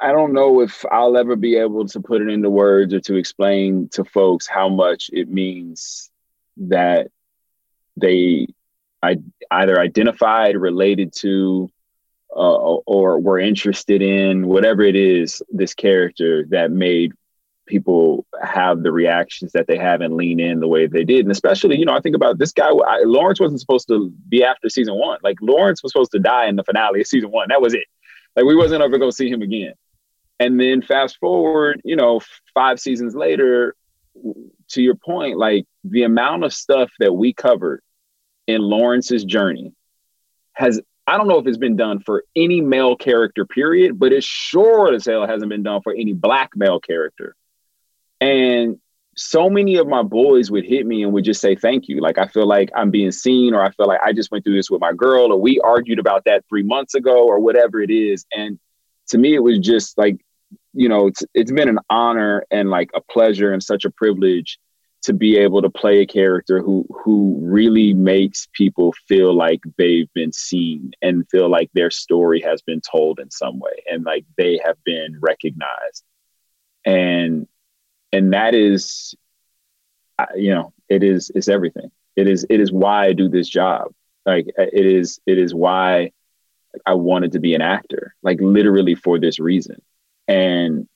I 0.00 0.12
don't 0.12 0.32
know 0.32 0.60
if 0.60 0.84
I'll 0.90 1.16
ever 1.16 1.34
be 1.36 1.56
able 1.56 1.86
to 1.88 2.00
put 2.00 2.20
it 2.20 2.28
into 2.28 2.50
words 2.50 2.92
or 2.92 3.00
to 3.00 3.14
explain 3.14 3.88
to 3.92 4.04
folks 4.04 4.46
how 4.46 4.68
much 4.68 5.10
it 5.12 5.28
means 5.28 6.10
that 6.56 7.10
they 7.96 8.48
I 9.02 9.16
either 9.50 9.80
identified, 9.80 10.56
related 10.56 11.12
to, 11.20 11.70
uh, 12.34 12.76
or 12.86 13.18
were 13.18 13.38
interested 13.38 14.00
in 14.00 14.46
whatever 14.46 14.82
it 14.82 14.96
is 14.96 15.42
this 15.50 15.74
character 15.74 16.46
that 16.50 16.70
made 16.70 17.12
people 17.66 18.26
have 18.42 18.82
the 18.82 18.92
reactions 18.92 19.52
that 19.52 19.66
they 19.66 19.76
have 19.76 20.00
and 20.00 20.14
lean 20.14 20.40
in 20.40 20.60
the 20.60 20.68
way 20.68 20.86
they 20.86 21.04
did. 21.04 21.20
And 21.20 21.30
especially, 21.30 21.78
you 21.78 21.84
know, 21.84 21.94
I 21.94 22.00
think 22.00 22.16
about 22.16 22.38
this 22.38 22.52
guy. 22.52 22.68
I, 22.68 23.02
Lawrence 23.04 23.40
wasn't 23.40 23.60
supposed 23.60 23.88
to 23.88 24.10
be 24.28 24.44
after 24.44 24.68
season 24.68 24.94
one. 24.98 25.18
Like 25.22 25.36
Lawrence 25.40 25.82
was 25.82 25.92
supposed 25.92 26.12
to 26.12 26.18
die 26.18 26.46
in 26.46 26.56
the 26.56 26.64
finale 26.64 27.00
of 27.00 27.06
season 27.06 27.30
one. 27.30 27.48
That 27.48 27.62
was 27.62 27.74
it. 27.74 27.84
Like 28.36 28.44
we 28.44 28.56
wasn't 28.56 28.82
ever 28.82 28.98
going 28.98 29.10
to 29.10 29.16
see 29.16 29.30
him 29.30 29.42
again. 29.42 29.74
And 30.40 30.58
then 30.58 30.82
fast 30.82 31.18
forward, 31.18 31.80
you 31.84 31.96
know, 31.96 32.20
five 32.52 32.80
seasons 32.80 33.14
later, 33.14 33.76
to 34.70 34.82
your 34.82 34.96
point, 34.96 35.38
like 35.38 35.64
the 35.84 36.02
amount 36.02 36.44
of 36.44 36.52
stuff 36.52 36.90
that 36.98 37.12
we 37.12 37.32
covered 37.32 37.82
in 38.46 38.60
Lawrence's 38.60 39.24
journey 39.24 39.72
has 40.52 40.80
I 41.06 41.16
don't 41.16 41.26
know 41.26 41.38
if 41.38 41.46
it's 41.46 41.58
been 41.58 41.76
done 41.76 41.98
for 41.98 42.24
any 42.36 42.60
male 42.60 42.94
character, 42.94 43.44
period, 43.44 43.98
but 43.98 44.12
it 44.12 44.22
sure 44.22 44.94
as 44.94 45.04
hell 45.04 45.26
hasn't 45.26 45.50
been 45.50 45.64
done 45.64 45.82
for 45.82 45.92
any 45.92 46.12
black 46.12 46.50
male 46.54 46.78
character. 46.78 47.34
And 48.20 48.78
so 49.16 49.50
many 49.50 49.76
of 49.76 49.88
my 49.88 50.02
boys 50.02 50.50
would 50.50 50.64
hit 50.64 50.86
me 50.86 51.02
and 51.02 51.12
would 51.12 51.24
just 51.24 51.40
say 51.40 51.56
thank 51.56 51.88
you. 51.88 52.00
Like 52.00 52.18
I 52.18 52.28
feel 52.28 52.46
like 52.46 52.70
I'm 52.74 52.90
being 52.90 53.10
seen, 53.10 53.52
or 53.52 53.62
I 53.62 53.70
feel 53.72 53.86
like 53.86 54.00
I 54.02 54.12
just 54.12 54.30
went 54.30 54.44
through 54.44 54.54
this 54.54 54.70
with 54.70 54.80
my 54.80 54.92
girl, 54.92 55.32
or 55.32 55.40
we 55.40 55.60
argued 55.60 55.98
about 55.98 56.24
that 56.26 56.44
three 56.48 56.62
months 56.62 56.94
ago, 56.94 57.26
or 57.26 57.40
whatever 57.40 57.80
it 57.80 57.90
is. 57.90 58.24
And 58.32 58.58
to 59.08 59.18
me, 59.18 59.34
it 59.34 59.42
was 59.42 59.58
just 59.58 59.98
like, 59.98 60.24
you 60.72 60.88
know, 60.88 61.08
it's 61.08 61.24
it's 61.34 61.52
been 61.52 61.68
an 61.68 61.80
honor 61.90 62.44
and 62.50 62.70
like 62.70 62.90
a 62.94 63.00
pleasure 63.00 63.52
and 63.52 63.62
such 63.62 63.84
a 63.84 63.90
privilege 63.90 64.58
to 65.02 65.12
be 65.12 65.36
able 65.36 65.60
to 65.62 65.70
play 65.70 66.00
a 66.00 66.06
character 66.06 66.62
who 66.62 66.86
who 67.04 67.36
really 67.40 67.92
makes 67.92 68.48
people 68.52 68.92
feel 69.08 69.34
like 69.34 69.60
they've 69.76 70.12
been 70.14 70.32
seen 70.32 70.92
and 71.02 71.28
feel 71.28 71.48
like 71.48 71.70
their 71.74 71.90
story 71.90 72.40
has 72.40 72.62
been 72.62 72.80
told 72.80 73.18
in 73.18 73.30
some 73.30 73.58
way 73.58 73.82
and 73.90 74.04
like 74.04 74.24
they 74.38 74.60
have 74.64 74.82
been 74.84 75.18
recognized. 75.20 76.04
And 76.84 77.48
and 78.12 78.32
that 78.32 78.54
is 78.54 79.14
you 80.36 80.54
know 80.54 80.72
it 80.88 81.02
is 81.02 81.30
it's 81.34 81.48
everything. 81.48 81.90
It 82.14 82.28
is 82.28 82.46
it 82.48 82.60
is 82.60 82.70
why 82.72 83.06
i 83.06 83.12
do 83.12 83.28
this 83.28 83.48
job. 83.48 83.92
Like 84.24 84.46
uh, 84.58 84.66
it 84.72 84.86
is 84.86 85.20
it 85.26 85.38
is 85.38 85.54
why 85.54 86.12
i 86.86 86.94
wanted 86.94 87.32
to 87.32 87.38
be 87.40 87.54
an 87.54 87.60
actor 87.60 88.14
like 88.22 88.40
literally 88.40 88.94
for 88.94 89.18
this 89.18 89.40
reason. 89.40 89.82
And 90.28 90.88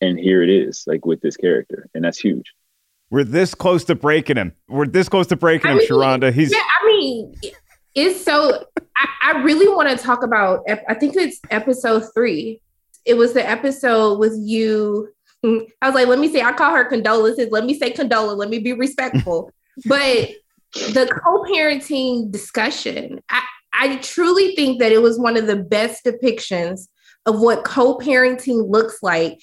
and 0.00 0.18
here 0.18 0.42
it 0.42 0.50
is 0.50 0.84
like 0.88 1.06
with 1.06 1.20
this 1.20 1.36
character 1.36 1.88
and 1.94 2.02
that's 2.02 2.18
huge 2.18 2.54
we're 3.10 3.24
this 3.24 3.54
close 3.54 3.84
to 3.84 3.94
breaking 3.94 4.36
him. 4.36 4.52
We're 4.68 4.86
this 4.86 5.08
close 5.08 5.26
to 5.28 5.36
breaking 5.36 5.68
I 5.68 5.72
him, 5.72 5.78
mean, 5.78 5.88
Sharonda. 5.88 6.32
He's 6.32 6.52
yeah. 6.52 6.62
I 6.80 6.86
mean, 6.86 7.34
it's 7.94 8.24
so. 8.24 8.64
I, 8.96 9.08
I 9.22 9.42
really 9.42 9.68
want 9.68 9.88
to 9.90 9.96
talk 10.02 10.22
about. 10.22 10.64
I 10.88 10.94
think 10.94 11.16
it's 11.16 11.40
episode 11.50 12.04
three. 12.14 12.60
It 13.04 13.14
was 13.14 13.32
the 13.32 13.48
episode 13.48 14.18
with 14.18 14.34
you. 14.38 15.08
I 15.44 15.86
was 15.86 15.94
like, 15.94 16.06
let 16.06 16.20
me 16.20 16.30
say. 16.30 16.42
I 16.42 16.52
call 16.52 16.74
her 16.74 16.84
condolences. 16.84 17.50
Let 17.50 17.64
me 17.64 17.74
say 17.74 17.92
condola. 17.92 18.36
Let 18.36 18.48
me 18.48 18.60
be 18.60 18.72
respectful. 18.72 19.52
but 19.86 20.30
the 20.72 21.20
co-parenting 21.24 22.30
discussion, 22.30 23.20
I, 23.28 23.42
I 23.72 23.96
truly 23.96 24.54
think 24.54 24.78
that 24.78 24.92
it 24.92 25.02
was 25.02 25.18
one 25.18 25.36
of 25.36 25.48
the 25.48 25.56
best 25.56 26.04
depictions 26.04 26.86
of 27.26 27.40
what 27.40 27.64
co-parenting 27.64 28.70
looks 28.70 29.02
like 29.02 29.40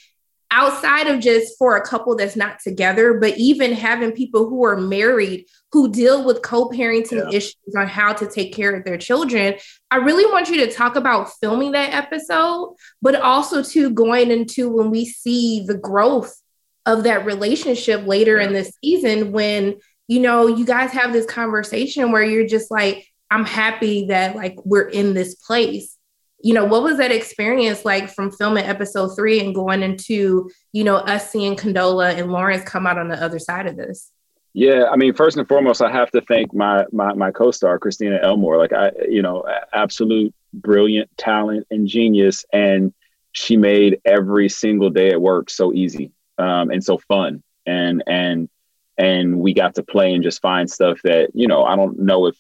outside 0.52 1.08
of 1.08 1.20
just 1.20 1.58
for 1.58 1.76
a 1.76 1.86
couple 1.86 2.16
that's 2.16 2.36
not 2.36 2.60
together, 2.60 3.16
but 3.16 3.38
even 3.38 3.74
having 3.74 4.12
people 4.12 4.48
who 4.48 4.66
are 4.66 4.78
married 4.78 5.46
who 5.72 5.92
deal 5.92 6.24
with 6.24 6.42
co-parenting 6.42 7.32
yeah. 7.32 7.38
issues 7.38 7.76
on 7.76 7.88
how 7.88 8.14
to 8.14 8.26
take 8.26 8.54
care 8.54 8.74
of 8.74 8.86
their 8.86 8.98
children. 8.98 9.56
I 9.92 9.98
really 9.98 10.26
want 10.26 10.50
you 10.50 10.58
to 10.66 10.72
talk 10.72 10.96
about 10.96 11.34
filming 11.40 11.74
that 11.74 11.94
episode, 11.94 12.76
but 13.02 13.16
also 13.16 13.62
to 13.62 13.90
going 13.90 14.32
into 14.32 14.70
when 14.70 14.90
we 14.90 15.06
see 15.06 15.66
the 15.66 15.78
growth 15.78 16.42
of 16.86 17.04
that 17.04 17.26
relationship 17.26 18.08
later 18.08 18.40
yeah. 18.40 18.48
in 18.48 18.54
the 18.54 18.72
season 18.82 19.34
when 19.34 19.76
you 20.08 20.22
know, 20.22 20.48
you 20.48 20.66
guys 20.66 20.92
have 20.92 21.14
this 21.14 21.26
conversation 21.26 22.12
where 22.12 22.24
you're 22.24 22.48
just 22.48 22.72
like, 22.72 23.08
I'm 23.30 23.46
happy 23.46 24.08
that 24.08 24.36
like 24.36 24.56
we're 24.64 24.88
in 24.88 25.14
this 25.14 25.36
place. 25.36 25.97
You 26.42 26.54
know, 26.54 26.66
what 26.66 26.84
was 26.84 26.98
that 26.98 27.12
experience 27.12 27.84
like 27.84 28.10
from 28.10 28.32
filming 28.32 28.66
episode 28.66 29.16
three 29.16 29.40
and 29.40 29.56
going 29.56 29.82
into, 29.82 30.50
you 30.72 30.84
know, 30.84 30.98
us 30.98 31.32
seeing 31.32 31.56
Condola 31.56 32.16
and 32.16 32.32
Lawrence 32.32 32.64
come 32.64 32.86
out 32.86 33.00
on 33.00 33.08
the 33.08 33.22
other 33.22 33.40
side 33.40 33.66
of 33.66 33.76
this? 33.76 34.12
Yeah, 34.54 34.86
I 34.92 34.96
mean, 34.96 35.14
first 35.14 35.38
and 35.38 35.48
foremost, 35.48 35.82
I 35.82 35.92
have 35.92 36.10
to 36.12 36.22
thank 36.22 36.54
my 36.54 36.86
my 36.92 37.14
my 37.14 37.32
co-star 37.32 37.78
Christina 37.78 38.20
Elmore. 38.22 38.58
Like 38.58 38.74
I, 38.74 38.92
you 39.08 39.22
know, 39.22 39.46
absolute 39.72 40.34
brilliant 40.54 41.16
talent 41.18 41.68
and 41.70 41.88
genius, 41.88 42.44
and 42.52 42.94
she 43.34 43.56
made 43.56 44.02
every 44.04 44.50
single 44.50 44.90
day 44.90 45.12
at 45.12 45.22
work 45.22 45.52
so 45.52 45.74
easy 45.74 46.12
um, 46.40 46.72
and 46.72 46.84
so 46.84 46.98
fun, 46.98 47.44
and 47.68 48.04
and 48.08 48.50
and 48.98 49.40
we 49.40 49.54
got 49.54 49.76
to 49.76 49.84
play 49.84 50.14
and 50.14 50.24
just 50.24 50.42
find 50.42 50.70
stuff 50.70 51.00
that 51.04 51.30
you 51.36 51.48
know 51.48 51.64
I 51.64 51.76
don't 51.76 52.00
know 52.00 52.26
if 52.26 52.36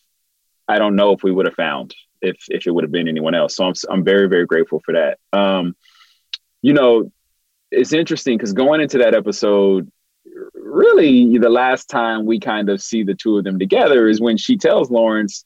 I 0.68 0.80
don't 0.80 0.95
know 0.95 1.12
if 1.12 1.22
we 1.22 1.32
would 1.32 1.45
have 1.45 1.56
found 1.56 1.93
if 2.22 2.38
if 2.49 2.68
it 2.68 2.72
would 2.72 2.84
have 2.84 2.91
been 2.91 3.07
anyone 3.07 3.36
else. 3.36 3.55
So 3.55 3.65
I'm 3.65 3.74
I'm 3.89 4.03
very 4.03 4.28
very 4.28 4.45
grateful 4.45 4.82
for 4.86 4.93
that. 4.93 5.20
Um, 5.38 5.76
you 6.61 6.74
know, 6.74 7.11
it's 7.72 7.93
interesting 7.93 8.38
because 8.38 8.53
going 8.53 8.82
into 8.82 8.97
that 8.99 9.15
episode 9.15 9.91
really 10.53 11.38
the 11.38 11.49
last 11.49 11.89
time 11.89 12.26
we 12.26 12.39
kind 12.39 12.70
of 12.70 12.82
see 12.82 13.03
the 13.03 13.15
two 13.15 13.38
of 13.38 13.43
them 13.43 13.57
together 13.57 14.07
is 14.07 14.22
when 14.22 14.38
she 14.38 14.57
tells 14.57 14.91
Lawrence 14.91 15.45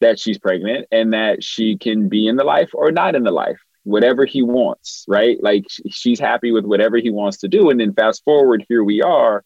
that 0.00 0.18
she's 0.18 0.38
pregnant 0.38 0.86
and 0.92 1.12
that 1.12 1.42
she 1.42 1.76
can 1.76 2.08
be 2.08 2.26
in 2.26 2.36
the 2.36 2.44
life 2.44 2.70
or 2.74 2.90
not 2.92 3.14
in 3.14 3.22
the 3.22 3.30
life, 3.30 3.58
whatever 3.84 4.24
he 4.24 4.42
wants, 4.42 5.04
right? 5.08 5.42
Like 5.42 5.64
she's 5.90 6.20
happy 6.20 6.52
with 6.52 6.64
whatever 6.64 6.98
he 6.98 7.10
wants 7.10 7.38
to 7.38 7.48
do. 7.48 7.70
And 7.70 7.80
then 7.80 7.94
fast 7.94 8.22
forward, 8.24 8.64
here 8.68 8.84
we 8.84 9.00
are. 9.00 9.44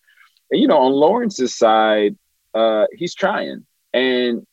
And, 0.51 0.61
you 0.61 0.69
know, 0.69 0.79
on 0.79 0.93
Lawrence's 0.93 1.55
side, 1.55 2.17
uh, 2.55 2.87
he's 2.93 3.15
trying 3.15 3.67
and 3.93 4.47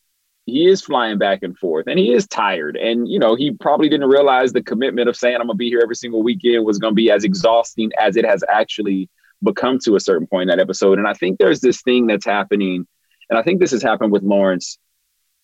he 0.46 0.68
is 0.68 0.82
flying 0.82 1.18
back 1.18 1.42
and 1.42 1.58
forth 1.58 1.88
and 1.88 1.98
he 1.98 2.12
is 2.12 2.28
tired. 2.28 2.76
And, 2.76 3.08
you 3.08 3.18
know, 3.18 3.36
he 3.36 3.52
probably 3.52 3.88
didn't 3.88 4.10
realize 4.10 4.52
the 4.52 4.62
commitment 4.62 5.08
of 5.08 5.16
saying, 5.16 5.36
I'm 5.36 5.48
going 5.48 5.56
to 5.56 5.56
be 5.56 5.70
here 5.70 5.80
every 5.82 5.96
single 5.96 6.22
weekend 6.22 6.66
was 6.66 6.80
going 6.80 6.92
to 6.92 6.96
be 6.96 7.12
as 7.12 7.24
exhausting 7.24 7.92
as 8.00 8.18
it 8.18 8.26
has 8.26 8.44
actually 8.50 9.10
become 9.44 9.80
to 9.80 9.96
a 9.96 10.00
certain 10.00 10.28
point 10.28 10.50
in 10.50 10.58
that 10.58 10.62
episode. 10.62 10.98
And 10.98 11.08
I 11.08 11.14
think 11.14 11.38
there's 11.38 11.62
this 11.62 11.82
thing 11.82 12.08
that's 12.08 12.26
happening, 12.26 12.88
and 13.30 13.40
I 13.40 13.44
think 13.44 13.60
this 13.60 13.72
has 13.72 13.84
happened 13.84 14.12
with 14.12 14.24
Lawrence. 14.24 14.78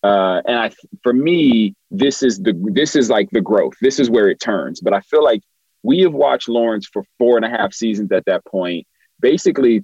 Uh, 0.02 0.42
and 0.46 0.58
I, 0.58 0.72
for 1.04 1.14
me, 1.14 1.76
this 1.92 2.24
is 2.24 2.40
the 2.40 2.54
this 2.74 2.96
is 2.96 3.10
like 3.10 3.30
the 3.32 3.42
growth. 3.42 3.74
This 3.82 4.00
is 4.00 4.10
where 4.10 4.30
it 4.30 4.40
turns. 4.40 4.80
But 4.80 4.94
I 4.94 5.02
feel 5.02 5.24
like 5.24 5.42
we 5.84 6.02
have 6.02 6.14
watched 6.14 6.48
Lawrence 6.48 6.88
for 6.88 7.04
four 7.18 7.36
and 7.36 7.46
a 7.46 7.50
half 7.50 7.74
seasons 7.74 8.12
at 8.12 8.26
that 8.26 8.46
point, 8.46 8.88
basically 9.20 9.84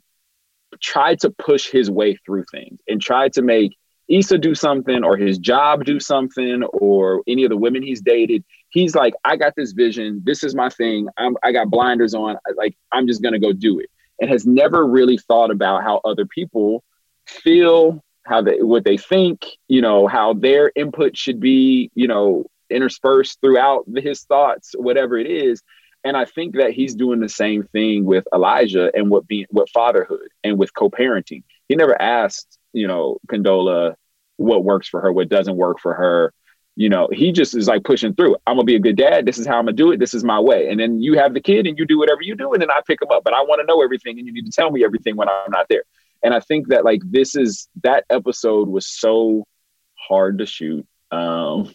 tried 0.81 1.19
to 1.21 1.29
push 1.29 1.69
his 1.69 1.89
way 1.89 2.15
through 2.25 2.45
things 2.51 2.79
and 2.87 3.01
tried 3.01 3.33
to 3.33 3.41
make 3.41 3.77
Issa 4.07 4.37
do 4.37 4.53
something 4.53 5.03
or 5.03 5.17
his 5.17 5.37
job 5.37 5.85
do 5.85 5.99
something 5.99 6.63
or 6.63 7.23
any 7.27 7.43
of 7.43 7.49
the 7.49 7.57
women 7.57 7.81
he's 7.81 8.01
dated. 8.01 8.43
He's 8.69 8.95
like, 8.95 9.13
I 9.23 9.35
got 9.35 9.53
this 9.55 9.71
vision. 9.71 10.21
This 10.23 10.43
is 10.43 10.53
my 10.53 10.69
thing. 10.69 11.07
I'm, 11.17 11.37
I 11.43 11.51
got 11.51 11.69
blinders 11.69 12.13
on. 12.13 12.37
Like, 12.55 12.77
I'm 12.91 13.07
just 13.07 13.21
going 13.21 13.33
to 13.33 13.39
go 13.39 13.51
do 13.51 13.79
it 13.79 13.89
and 14.19 14.29
has 14.29 14.45
never 14.45 14.85
really 14.85 15.17
thought 15.17 15.51
about 15.51 15.83
how 15.83 16.01
other 16.05 16.25
people 16.25 16.83
feel, 17.25 18.03
how 18.25 18.41
they 18.41 18.61
what 18.61 18.85
they 18.85 18.97
think, 18.97 19.45
you 19.67 19.81
know, 19.81 20.07
how 20.07 20.33
their 20.33 20.71
input 20.75 21.17
should 21.17 21.39
be, 21.39 21.91
you 21.95 22.07
know, 22.07 22.45
interspersed 22.69 23.39
throughout 23.41 23.85
his 23.95 24.23
thoughts, 24.23 24.73
whatever 24.77 25.17
it 25.17 25.27
is. 25.27 25.61
And 26.03 26.15
I 26.15 26.25
think 26.25 26.55
that 26.57 26.71
he's 26.71 26.93
doing 26.95 27.19
the 27.19 27.29
same 27.29 27.63
thing 27.63 28.05
with 28.05 28.27
Elijah 28.33 28.91
and 28.93 29.09
what 29.09 29.27
being 29.27 29.47
what 29.49 29.69
fatherhood 29.69 30.29
and 30.43 30.57
with 30.57 30.73
co-parenting. 30.73 31.43
He 31.67 31.75
never 31.75 31.99
asked, 31.99 32.59
you 32.75 32.87
know, 32.87 33.17
Condola 33.27 33.95
what 34.37 34.65
works 34.65 34.89
for 34.89 34.99
her, 35.01 35.13
what 35.13 35.29
doesn't 35.29 35.55
work 35.55 35.79
for 35.79 35.93
her 35.93 36.33
you 36.75 36.89
know, 36.89 37.07
he 37.11 37.31
just 37.31 37.55
is 37.55 37.67
like 37.67 37.83
pushing 37.83 38.13
through. 38.13 38.35
I'm 38.45 38.57
gonna 38.57 38.65
be 38.65 38.75
a 38.75 38.79
good 38.79 38.97
dad. 38.97 39.25
This 39.25 39.37
is 39.37 39.47
how 39.47 39.57
I'm 39.57 39.65
gonna 39.65 39.77
do 39.77 39.91
it. 39.91 39.99
This 39.99 40.13
is 40.13 40.23
my 40.23 40.39
way. 40.39 40.69
And 40.69 40.79
then 40.79 41.01
you 41.01 41.17
have 41.17 41.33
the 41.33 41.39
kid 41.39 41.65
and 41.67 41.77
you 41.79 41.85
do 41.85 41.97
whatever 41.97 42.21
you 42.21 42.35
do, 42.35 42.51
and 42.51 42.61
then 42.61 42.69
I 42.69 42.81
pick 42.85 43.01
him 43.01 43.09
up. 43.11 43.23
But 43.23 43.33
I 43.33 43.41
want 43.43 43.61
to 43.61 43.65
know 43.65 43.81
everything, 43.81 44.19
and 44.19 44.27
you 44.27 44.33
need 44.33 44.45
to 44.45 44.51
tell 44.51 44.71
me 44.71 44.83
everything 44.83 45.15
when 45.15 45.29
I'm 45.29 45.51
not 45.51 45.67
there. 45.69 45.83
And 46.21 46.33
I 46.33 46.41
think 46.41 46.67
that 46.69 46.83
like 46.83 47.01
this 47.05 47.35
is 47.35 47.69
that 47.83 48.03
episode 48.09 48.67
was 48.67 48.87
so 48.87 49.47
hard 49.95 50.39
to 50.39 50.45
shoot 50.45 50.85
um, 51.11 51.73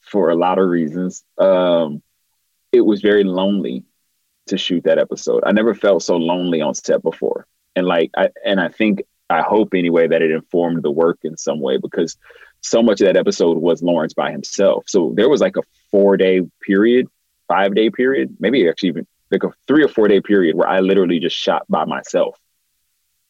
for 0.00 0.30
a 0.30 0.34
lot 0.34 0.58
of 0.58 0.68
reasons. 0.68 1.22
Um, 1.38 2.02
it 2.72 2.80
was 2.80 3.02
very 3.02 3.22
lonely 3.22 3.84
to 4.46 4.58
shoot 4.58 4.82
that 4.84 4.98
episode. 4.98 5.44
I 5.46 5.52
never 5.52 5.74
felt 5.74 6.02
so 6.02 6.16
lonely 6.16 6.60
on 6.60 6.74
set 6.74 7.02
before. 7.02 7.46
And 7.76 7.86
like 7.86 8.10
I 8.16 8.30
and 8.44 8.58
I 8.60 8.68
think 8.68 9.02
I 9.30 9.42
hope 9.42 9.74
anyway 9.74 10.08
that 10.08 10.22
it 10.22 10.30
informed 10.30 10.82
the 10.82 10.90
work 10.90 11.18
in 11.22 11.36
some 11.36 11.60
way 11.60 11.76
because 11.76 12.16
so 12.62 12.82
much 12.82 13.00
of 13.00 13.06
that 13.06 13.16
episode 13.16 13.58
was 13.58 13.82
Lawrence 13.82 14.14
by 14.14 14.30
himself. 14.32 14.84
So 14.86 15.12
there 15.16 15.28
was 15.28 15.40
like 15.40 15.56
a 15.56 15.62
four 15.90 16.16
day 16.16 16.42
period, 16.66 17.06
five 17.48 17.74
day 17.74 17.90
period, 17.90 18.36
maybe 18.40 18.68
actually 18.68 18.90
even 18.90 19.06
like 19.30 19.44
a 19.44 19.50
three 19.66 19.84
or 19.84 19.88
four 19.88 20.08
day 20.08 20.20
period 20.20 20.56
where 20.56 20.68
I 20.68 20.80
literally 20.80 21.20
just 21.20 21.36
shot 21.36 21.64
by 21.68 21.84
myself 21.84 22.39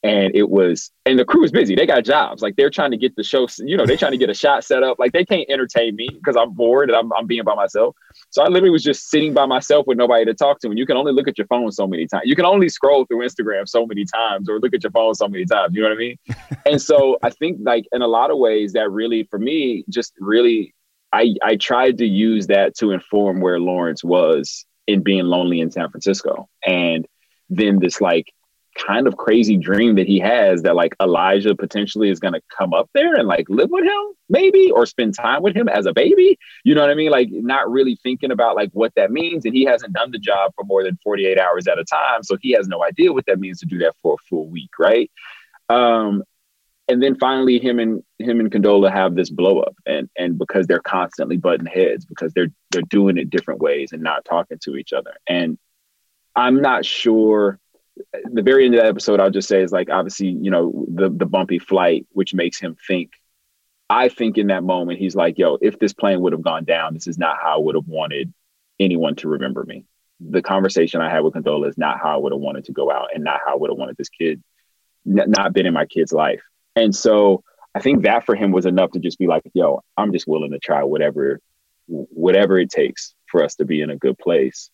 and 0.02 0.34
it 0.34 0.48
was 0.48 0.90
and 1.04 1.18
the 1.18 1.24
crew 1.24 1.44
is 1.44 1.52
busy. 1.52 1.74
They 1.74 1.86
got 1.86 2.04
jobs. 2.04 2.42
Like 2.42 2.56
they're 2.56 2.70
trying 2.70 2.90
to 2.92 2.96
get 2.96 3.14
the 3.16 3.22
show 3.22 3.46
you 3.58 3.76
know 3.76 3.84
they're 3.84 3.96
trying 3.96 4.12
to 4.12 4.18
get 4.18 4.30
a 4.30 4.34
shot 4.34 4.64
set 4.64 4.82
up. 4.82 4.98
Like 4.98 5.12
they 5.12 5.24
can't 5.24 5.48
entertain 5.50 5.94
me 5.94 6.08
because 6.08 6.36
i'm 6.36 6.52
bored 6.54 6.88
and 6.88 6.96
I'm, 6.96 7.12
I'm 7.12 7.26
being 7.26 7.44
by 7.44 7.54
myself. 7.54 7.94
So 8.30 8.42
i 8.42 8.48
literally 8.48 8.70
was 8.70 8.82
just 8.82 9.10
sitting 9.10 9.34
by 9.34 9.46
myself 9.46 9.86
with 9.86 9.98
nobody 9.98 10.24
to 10.24 10.34
talk 10.34 10.60
to 10.60 10.68
and 10.68 10.78
you 10.78 10.86
can 10.86 10.96
only 10.96 11.12
look 11.12 11.28
at 11.28 11.36
your 11.36 11.46
phone 11.48 11.70
so 11.70 11.86
many 11.86 12.06
times. 12.06 12.22
You 12.24 12.34
can 12.34 12.46
only 12.46 12.68
scroll 12.68 13.04
through 13.04 13.18
instagram 13.18 13.68
so 13.68 13.86
many 13.86 14.04
times 14.04 14.48
or 14.48 14.58
look 14.58 14.74
at 14.74 14.82
your 14.82 14.92
phone 14.92 15.14
so 15.14 15.28
many 15.28 15.44
times 15.44 15.74
you 15.74 15.82
know 15.82 15.88
what 15.88 15.94
i 15.94 15.98
mean? 15.98 16.16
And 16.66 16.80
so 16.80 17.18
i 17.22 17.30
think 17.30 17.58
like 17.62 17.84
in 17.92 18.02
a 18.02 18.08
lot 18.08 18.30
of 18.30 18.38
ways 18.38 18.72
that 18.72 18.90
really 18.90 19.24
for 19.30 19.38
me 19.38 19.84
just 19.88 20.12
really 20.18 20.74
i 21.12 21.34
i 21.42 21.56
tried 21.56 21.98
to 21.98 22.06
use 22.06 22.46
that 22.46 22.76
to 22.78 22.92
inform 22.92 23.40
where 23.40 23.58
lawrence 23.58 24.04
was 24.04 24.64
in 24.86 25.02
being 25.02 25.24
lonely 25.24 25.60
in 25.60 25.70
san 25.70 25.90
francisco. 25.90 26.48
And 26.66 27.06
then 27.48 27.78
this 27.80 28.00
like 28.00 28.32
kind 28.76 29.06
of 29.06 29.16
crazy 29.16 29.56
dream 29.56 29.96
that 29.96 30.06
he 30.06 30.18
has 30.18 30.62
that 30.62 30.76
like 30.76 30.94
Elijah 31.00 31.54
potentially 31.54 32.10
is 32.10 32.20
going 32.20 32.34
to 32.34 32.42
come 32.56 32.72
up 32.72 32.88
there 32.94 33.14
and 33.14 33.26
like 33.26 33.46
live 33.48 33.70
with 33.70 33.84
him 33.84 34.14
maybe 34.28 34.70
or 34.70 34.86
spend 34.86 35.14
time 35.14 35.42
with 35.42 35.56
him 35.56 35.68
as 35.68 35.86
a 35.86 35.92
baby. 35.92 36.38
You 36.64 36.74
know 36.74 36.82
what 36.82 36.90
i 36.90 36.94
mean? 36.94 37.10
Like 37.10 37.28
not 37.30 37.70
really 37.70 37.98
thinking 38.02 38.30
about 38.30 38.56
like 38.56 38.70
what 38.72 38.94
that 38.94 39.10
means 39.10 39.44
and 39.44 39.54
he 39.54 39.64
hasn't 39.64 39.92
done 39.92 40.12
the 40.12 40.18
job 40.18 40.52
for 40.54 40.64
more 40.64 40.84
than 40.84 40.98
48 41.02 41.38
hours 41.38 41.66
at 41.66 41.78
a 41.78 41.84
time 41.84 42.22
so 42.22 42.36
he 42.40 42.52
has 42.52 42.68
no 42.68 42.84
idea 42.84 43.12
what 43.12 43.26
that 43.26 43.40
means 43.40 43.58
to 43.60 43.66
do 43.66 43.78
that 43.78 43.94
for 44.02 44.14
a 44.14 44.28
full 44.28 44.48
week 44.48 44.70
right? 44.78 45.10
Um 45.68 46.22
and 46.88 47.00
then 47.00 47.14
finally 47.14 47.60
him 47.60 47.78
and 47.78 48.02
him 48.18 48.40
and 48.40 48.50
Condola 48.50 48.90
have 48.90 49.14
this 49.14 49.30
blow 49.30 49.60
up 49.60 49.76
and 49.86 50.10
and 50.16 50.38
because 50.38 50.66
they're 50.66 50.80
constantly 50.80 51.36
butting 51.36 51.66
heads 51.66 52.04
because 52.04 52.32
they're 52.32 52.50
they're 52.70 52.82
doing 52.82 53.16
it 53.16 53.30
different 53.30 53.60
ways 53.60 53.92
and 53.92 54.02
not 54.02 54.24
talking 54.24 54.58
to 54.62 54.76
each 54.76 54.92
other. 54.92 55.14
And 55.28 55.58
I'm 56.34 56.60
not 56.60 56.84
sure 56.84 57.58
the 58.32 58.42
very 58.42 58.66
end 58.66 58.74
of 58.74 58.80
that 58.80 58.88
episode, 58.88 59.20
I'll 59.20 59.30
just 59.30 59.48
say 59.48 59.62
is 59.62 59.72
like 59.72 59.90
obviously, 59.90 60.28
you 60.28 60.50
know, 60.50 60.86
the 60.88 61.10
the 61.10 61.26
bumpy 61.26 61.58
flight, 61.58 62.06
which 62.12 62.34
makes 62.34 62.60
him 62.60 62.76
think. 62.86 63.12
I 63.88 64.08
think 64.08 64.38
in 64.38 64.48
that 64.48 64.62
moment, 64.62 65.00
he's 65.00 65.16
like, 65.16 65.36
yo, 65.36 65.58
if 65.60 65.78
this 65.78 65.92
plane 65.92 66.20
would 66.20 66.32
have 66.32 66.42
gone 66.42 66.64
down, 66.64 66.94
this 66.94 67.08
is 67.08 67.18
not 67.18 67.38
how 67.42 67.56
I 67.56 67.58
would 67.58 67.74
have 67.74 67.88
wanted 67.88 68.32
anyone 68.78 69.16
to 69.16 69.28
remember 69.28 69.64
me. 69.64 69.84
The 70.20 70.42
conversation 70.42 71.00
I 71.00 71.10
had 71.10 71.24
with 71.24 71.34
Condola 71.34 71.68
is 71.68 71.76
not 71.76 71.98
how 71.98 72.14
I 72.14 72.16
would 72.16 72.32
have 72.32 72.40
wanted 72.40 72.66
to 72.66 72.72
go 72.72 72.90
out 72.90 73.08
and 73.14 73.24
not 73.24 73.40
how 73.44 73.54
I 73.54 73.56
would 73.56 73.70
have 73.70 73.78
wanted 73.78 73.96
this 73.96 74.08
kid 74.08 74.42
n- 75.06 75.30
not 75.36 75.52
been 75.52 75.66
in 75.66 75.74
my 75.74 75.86
kid's 75.86 76.12
life. 76.12 76.42
And 76.76 76.94
so 76.94 77.42
I 77.74 77.80
think 77.80 78.04
that 78.04 78.24
for 78.26 78.36
him 78.36 78.52
was 78.52 78.66
enough 78.66 78.92
to 78.92 79.00
just 79.00 79.18
be 79.18 79.26
like, 79.26 79.42
yo, 79.54 79.82
I'm 79.96 80.12
just 80.12 80.28
willing 80.28 80.52
to 80.52 80.58
try 80.58 80.84
whatever 80.84 81.40
whatever 81.86 82.58
it 82.58 82.70
takes 82.70 83.14
for 83.26 83.42
us 83.42 83.56
to 83.56 83.64
be 83.64 83.80
in 83.80 83.90
a 83.90 83.96
good 83.96 84.16
place 84.18 84.70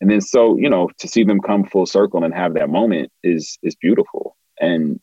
and 0.00 0.10
then 0.10 0.20
so 0.20 0.56
you 0.56 0.70
know 0.70 0.88
to 0.98 1.08
see 1.08 1.24
them 1.24 1.40
come 1.40 1.64
full 1.64 1.86
circle 1.86 2.24
and 2.24 2.34
have 2.34 2.54
that 2.54 2.68
moment 2.68 3.10
is 3.22 3.58
is 3.62 3.74
beautiful 3.76 4.36
and 4.60 5.00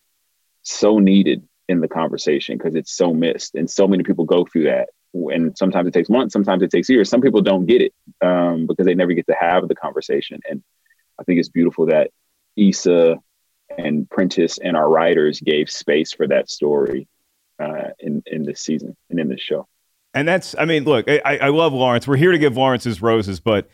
so 0.64 1.00
needed 1.00 1.48
in 1.68 1.82
the 1.82 1.88
conversation 1.88 2.58
because 2.58 2.76
it's 2.76 2.96
so 2.96 3.14
missed 3.14 3.56
and 3.56 3.70
so 3.70 3.88
many 3.88 4.04
people 4.04 4.26
go 4.26 4.46
through 4.46 4.64
that 4.64 4.90
and 5.14 5.58
sometimes 5.58 5.88
it 5.88 5.94
takes 5.94 6.10
months 6.10 6.34
sometimes 6.34 6.62
it 6.62 6.72
takes 6.72 6.90
years 6.90 7.10
some 7.10 7.22
people 7.22 7.42
don't 7.42 7.66
get 7.66 7.82
it 7.82 7.94
um, 8.22 8.68
because 8.68 8.86
they 8.86 8.96
never 8.96 9.14
get 9.14 9.26
to 9.28 9.36
have 9.40 9.68
the 9.68 9.76
conversation 9.76 10.40
and 10.50 10.64
i 11.20 11.24
think 11.24 11.40
it's 11.40 11.50
beautiful 11.50 11.86
that 11.86 12.12
Issa 12.56 13.18
and 13.78 14.10
Prentice 14.10 14.58
and 14.58 14.78
our 14.78 14.90
writers 14.90 15.40
gave 15.42 15.70
space 15.70 16.14
for 16.14 16.28
that 16.28 16.50
story 16.50 17.08
uh, 17.60 17.90
in 18.00 18.24
in 18.26 18.44
this 18.44 18.62
season 18.62 18.96
and 19.10 19.20
in 19.20 19.28
this 19.28 19.42
show. 19.42 19.68
And 20.14 20.26
that's, 20.26 20.56
I 20.58 20.64
mean, 20.64 20.86
look, 20.86 21.10
I, 21.10 21.20
I 21.26 21.48
love 21.50 21.74
Lawrence. 21.74 22.08
We're 22.08 22.16
here 22.16 22.32
to 22.32 22.38
give 22.38 22.56
Lawrence 22.56 22.86
his 22.86 23.02
roses, 23.02 23.42
but 23.42 23.70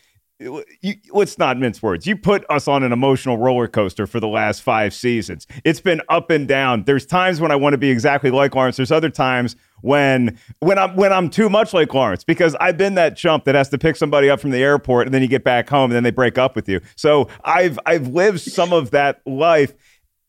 you, 0.82 0.96
let's 1.12 1.38
not 1.38 1.58
mince 1.60 1.82
words. 1.82 2.08
You 2.08 2.16
put 2.16 2.44
us 2.50 2.68
on 2.68 2.84
an 2.84 2.92
emotional 2.92 3.38
roller 3.38 3.68
coaster 3.68 4.08
for 4.08 4.20
the 4.20 4.28
last 4.28 4.62
five 4.62 4.94
seasons. 4.94 5.46
It's 5.64 5.80
been 5.82 6.02
up 6.10 6.30
and 6.30 6.48
down. 6.48 6.84
There's 6.86 7.06
times 7.06 7.40
when 7.40 7.52
I 7.52 7.56
want 7.56 7.74
to 7.74 7.78
be 7.78 7.90
exactly 7.90 8.32
like 8.32 8.56
Lawrence. 8.56 8.78
There's 8.78 8.92
other 8.92 9.10
times 9.10 9.56
when 9.82 10.38
when 10.60 10.78
I'm 10.78 10.96
when 10.96 11.14
I'm 11.14 11.30
too 11.30 11.50
much 11.50 11.74
like 11.74 11.94
Lawrence 11.94 12.24
because 12.24 12.56
I've 12.56 12.78
been 12.78 12.96
that 12.96 13.16
chump 13.18 13.46
that 13.46 13.56
has 13.56 13.70
to 13.70 13.78
pick 13.78 13.96
somebody 13.96 14.30
up 14.30 14.40
from 14.40 14.52
the 14.52 14.62
airport 14.64 15.08
and 15.08 15.14
then 15.14 15.22
you 15.22 15.28
get 15.28 15.44
back 15.44 15.70
home 15.70 15.92
and 15.92 15.94
then 15.96 16.04
they 16.04 16.12
break 16.12 16.38
up 16.38 16.56
with 16.56 16.68
you. 16.68 16.82
So 16.96 17.28
I've 17.44 17.80
I've 17.86 18.08
lived 18.08 18.42
some 18.42 18.74
of 18.74 18.92
that 18.92 19.22
life. 19.26 19.74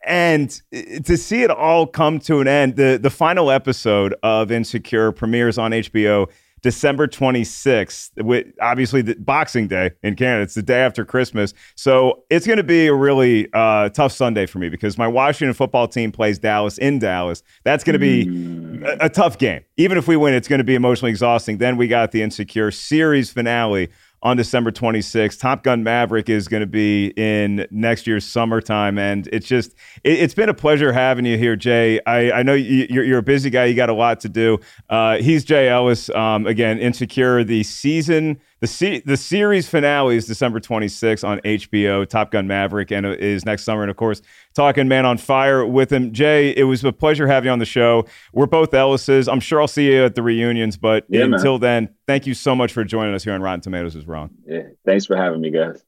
and 0.05 0.49
to 1.05 1.17
see 1.17 1.43
it 1.43 1.49
all 1.51 1.87
come 1.87 2.19
to 2.19 2.39
an 2.41 2.47
end, 2.47 2.75
the 2.75 2.99
the 3.01 3.09
final 3.09 3.49
episode 3.49 4.13
of 4.21 4.51
Insecure 4.51 5.11
premieres 5.11 5.57
on 5.57 5.71
HBO 5.71 6.29
December 6.63 7.07
26th, 7.07 8.23
with 8.23 8.47
obviously 8.61 9.01
the 9.01 9.15
Boxing 9.15 9.67
Day 9.67 9.91
in 10.01 10.15
Canada. 10.15 10.43
It's 10.43 10.53
the 10.55 10.63
day 10.63 10.79
after 10.79 11.03
Christmas. 11.03 11.53
So 11.75 12.23
it's 12.29 12.47
going 12.47 12.57
to 12.57 12.63
be 12.63 12.87
a 12.87 12.93
really 12.93 13.49
uh, 13.53 13.89
tough 13.89 14.13
Sunday 14.13 14.45
for 14.45 14.59
me 14.59 14.69
because 14.69 14.97
my 14.97 15.07
Washington 15.07 15.53
football 15.53 15.89
team 15.89 16.11
plays 16.11 16.39
Dallas 16.39 16.77
in 16.77 16.99
Dallas. 16.99 17.43
That's 17.65 17.83
going 17.83 17.93
to 17.93 17.99
be 17.99 18.81
a, 18.85 19.05
a 19.05 19.09
tough 19.09 19.37
game. 19.37 19.61
Even 19.75 19.97
if 19.97 20.07
we 20.07 20.15
win, 20.15 20.33
it's 20.33 20.47
going 20.47 20.59
to 20.59 20.63
be 20.63 20.75
emotionally 20.75 21.11
exhausting. 21.11 21.57
Then 21.57 21.75
we 21.75 21.87
got 21.87 22.11
the 22.11 22.21
Insecure 22.21 22.71
series 22.71 23.29
finale 23.29 23.89
on 24.23 24.37
December 24.37 24.71
26th. 24.71 25.39
Top 25.39 25.63
Gun 25.63 25.83
Maverick 25.83 26.29
is 26.29 26.47
going 26.47 26.61
to 26.61 26.67
be 26.67 27.07
in 27.17 27.67
next 27.69 28.07
year's 28.07 28.25
summertime. 28.25 28.97
And 28.97 29.27
it's 29.31 29.47
just, 29.47 29.75
it, 30.03 30.19
has 30.19 30.33
been 30.33 30.49
a 30.49 30.53
pleasure 30.53 30.93
having 30.93 31.25
you 31.25 31.37
here, 31.37 31.55
Jay. 31.55 31.99
I, 32.07 32.31
I 32.31 32.43
know 32.43 32.53
you, 32.53 32.87
are 32.99 33.03
you're 33.03 33.19
a 33.19 33.23
busy 33.23 33.49
guy. 33.49 33.65
You 33.65 33.75
got 33.75 33.89
a 33.89 33.93
lot 33.93 34.21
to 34.21 34.29
do. 34.29 34.59
Uh, 34.89 35.17
he's 35.17 35.43
Jay 35.43 35.69
Ellis. 35.69 36.09
Um, 36.09 36.47
again, 36.47 36.79
Insecure, 36.79 37.43
the 37.43 37.63
season 37.63 38.39
the 38.63 38.67
se- 38.67 39.03
the 39.05 39.17
series 39.17 39.67
finale 39.67 40.15
is 40.15 40.25
December 40.25 40.61
26th 40.61 41.27
on 41.27 41.39
HBO. 41.39 42.07
Top 42.07 42.31
Gun 42.31 42.47
Maverick 42.47 42.93
and 42.93 43.05
is 43.05 43.43
next 43.43 43.63
summer, 43.63 43.81
and 43.81 43.91
of 43.91 43.97
course, 43.97 44.21
talking 44.53 44.87
Man 44.87 45.05
on 45.05 45.17
Fire 45.17 45.65
with 45.65 45.91
him. 45.91 46.11
Jay, 46.13 46.51
it 46.55 46.63
was 46.63 46.83
a 46.83 46.93
pleasure 46.93 47.27
having 47.27 47.47
you 47.47 47.51
on 47.51 47.59
the 47.59 47.65
show. 47.65 48.05
We're 48.33 48.45
both 48.45 48.73
Ellis's. 48.73 49.27
I'm 49.27 49.39
sure 49.39 49.61
I'll 49.61 49.67
see 49.67 49.91
you 49.91 50.05
at 50.05 50.15
the 50.15 50.23
reunions, 50.23 50.77
but 50.77 51.05
yeah, 51.09 51.23
until 51.23 51.53
man. 51.53 51.85
then, 51.85 51.95
thank 52.07 52.27
you 52.27 52.33
so 52.33 52.55
much 52.55 52.73
for 52.73 52.83
joining 52.83 53.13
us 53.13 53.23
here 53.23 53.33
on 53.33 53.41
Rotten 53.41 53.61
Tomatoes 53.61 53.95
is 53.95 54.07
Wrong. 54.07 54.29
Yeah, 54.45 54.63
thanks 54.85 55.05
for 55.05 55.15
having 55.15 55.41
me, 55.41 55.51
guys. 55.51 55.83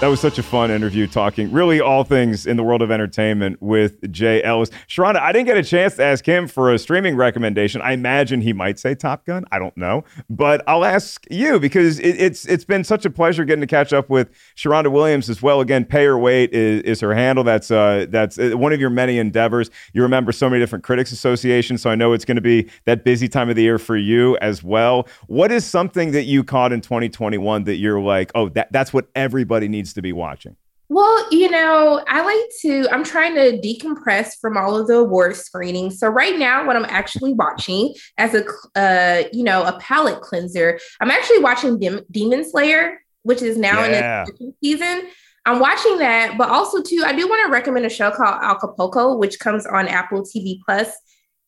That 0.00 0.06
was 0.06 0.20
such 0.20 0.38
a 0.38 0.44
fun 0.44 0.70
interview 0.70 1.08
talking 1.08 1.50
really 1.50 1.80
all 1.80 2.04
things 2.04 2.46
in 2.46 2.56
the 2.56 2.62
world 2.62 2.82
of 2.82 2.90
entertainment 2.92 3.60
with 3.60 4.12
Jay 4.12 4.40
Ellis. 4.44 4.70
Sharonda, 4.86 5.16
I 5.16 5.32
didn't 5.32 5.46
get 5.46 5.56
a 5.56 5.62
chance 5.64 5.96
to 5.96 6.04
ask 6.04 6.24
him 6.24 6.46
for 6.46 6.72
a 6.72 6.78
streaming 6.78 7.16
recommendation. 7.16 7.80
I 7.80 7.94
imagine 7.94 8.40
he 8.40 8.52
might 8.52 8.78
say 8.78 8.94
Top 8.94 9.26
Gun. 9.26 9.44
I 9.50 9.58
don't 9.58 9.76
know. 9.76 10.04
But 10.30 10.62
I'll 10.68 10.84
ask 10.84 11.26
you 11.32 11.58
because 11.58 11.98
it, 11.98 12.14
it's 12.16 12.44
it's 12.44 12.64
been 12.64 12.84
such 12.84 13.06
a 13.06 13.10
pleasure 13.10 13.44
getting 13.44 13.60
to 13.60 13.66
catch 13.66 13.92
up 13.92 14.08
with 14.08 14.30
Sharonda 14.54 14.92
Williams 14.92 15.28
as 15.28 15.42
well. 15.42 15.60
Again, 15.60 15.84
Pay 15.84 16.04
or 16.04 16.16
Wait 16.16 16.54
is, 16.54 16.82
is 16.82 17.00
her 17.00 17.12
handle. 17.12 17.42
That's 17.42 17.68
uh, 17.72 18.06
that's 18.08 18.38
uh, 18.38 18.52
one 18.54 18.72
of 18.72 18.78
your 18.78 18.90
many 18.90 19.18
endeavors. 19.18 19.68
You 19.94 20.02
remember 20.02 20.30
so 20.30 20.48
many 20.48 20.62
different 20.62 20.84
critics 20.84 21.10
associations, 21.10 21.82
so 21.82 21.90
I 21.90 21.96
know 21.96 22.12
it's 22.12 22.24
going 22.24 22.36
to 22.36 22.40
be 22.40 22.70
that 22.84 23.02
busy 23.02 23.26
time 23.26 23.50
of 23.50 23.56
the 23.56 23.62
year 23.62 23.80
for 23.80 23.96
you 23.96 24.36
as 24.36 24.62
well. 24.62 25.08
What 25.26 25.50
is 25.50 25.64
something 25.64 26.12
that 26.12 26.26
you 26.26 26.44
caught 26.44 26.72
in 26.72 26.82
2021 26.82 27.64
that 27.64 27.78
you're 27.78 28.00
like, 28.00 28.30
oh, 28.36 28.48
that, 28.50 28.70
that's 28.70 28.92
what 28.92 29.08
everybody 29.16 29.66
needs 29.66 29.87
needs 29.88 29.94
to 29.94 30.02
be 30.02 30.12
watching? 30.12 30.56
Well, 30.90 31.26
you 31.30 31.50
know, 31.50 32.02
I 32.08 32.22
like 32.24 32.50
to, 32.62 32.88
I'm 32.90 33.04
trying 33.04 33.34
to 33.34 33.60
decompress 33.60 34.38
from 34.40 34.56
all 34.56 34.74
of 34.74 34.86
the 34.86 34.94
award 34.94 35.36
screenings. 35.36 35.98
So, 35.98 36.08
right 36.08 36.38
now, 36.38 36.66
what 36.66 36.76
I'm 36.76 36.86
actually 36.86 37.34
watching 37.34 37.94
as 38.16 38.34
a, 38.34 38.44
uh, 38.74 39.28
you 39.30 39.44
know, 39.44 39.64
a 39.64 39.78
palate 39.80 40.22
cleanser, 40.22 40.80
I'm 41.00 41.10
actually 41.10 41.40
watching 41.40 41.78
Dem- 41.78 42.06
Demon 42.10 42.48
Slayer, 42.48 43.02
which 43.22 43.42
is 43.42 43.58
now 43.58 43.84
yeah. 43.84 44.24
in 44.40 44.48
its 44.48 44.56
season. 44.62 45.08
I'm 45.44 45.60
watching 45.60 45.98
that, 45.98 46.36
but 46.38 46.48
also, 46.48 46.82
too, 46.82 47.02
I 47.04 47.12
do 47.12 47.28
want 47.28 47.44
to 47.46 47.52
recommend 47.52 47.84
a 47.84 47.90
show 47.90 48.10
called 48.10 48.42
Acapulco, 48.42 49.16
which 49.16 49.38
comes 49.40 49.66
on 49.66 49.88
Apple 49.88 50.22
TV 50.22 50.58
Plus 50.64 50.90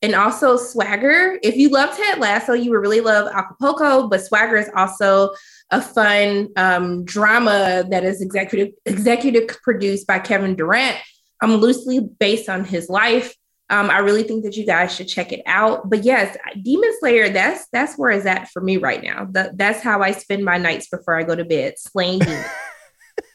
and 0.02 0.14
also 0.14 0.56
Swagger. 0.56 1.38
If 1.42 1.56
you 1.56 1.70
love 1.70 1.96
Ted 1.96 2.18
Lasso, 2.18 2.52
you 2.52 2.70
would 2.70 2.80
really 2.80 3.00
love 3.00 3.28
Acapulco, 3.32 4.08
but 4.08 4.22
Swagger 4.22 4.56
is 4.56 4.70
also 4.74 5.34
a 5.70 5.80
fun 5.80 6.48
um, 6.56 7.04
drama 7.04 7.84
that 7.90 8.04
is 8.04 8.20
executive 8.20 8.74
executive 8.86 9.48
produced 9.62 10.06
by 10.06 10.18
Kevin 10.18 10.56
Durant. 10.56 10.96
I'm 11.42 11.52
um, 11.52 11.60
loosely 11.60 12.00
based 12.00 12.48
on 12.48 12.64
his 12.64 12.88
life. 12.88 13.34
Um, 13.70 13.88
I 13.88 13.98
really 13.98 14.24
think 14.24 14.44
that 14.44 14.56
you 14.56 14.66
guys 14.66 14.94
should 14.94 15.06
check 15.06 15.32
it 15.32 15.42
out. 15.46 15.88
But 15.88 16.04
yes, 16.04 16.36
Demon 16.60 16.92
Slayer, 16.98 17.28
that's 17.28 17.66
that's 17.72 17.96
where 17.96 18.10
it's 18.10 18.26
at 18.26 18.48
for 18.50 18.60
me 18.60 18.78
right 18.78 19.02
now. 19.02 19.28
That's 19.30 19.80
how 19.80 20.02
I 20.02 20.10
spend 20.10 20.44
my 20.44 20.58
nights 20.58 20.88
before 20.88 21.16
I 21.16 21.22
go 21.22 21.36
to 21.36 21.44
bed, 21.44 21.74
slaying 21.78 22.18
demons. 22.20 22.46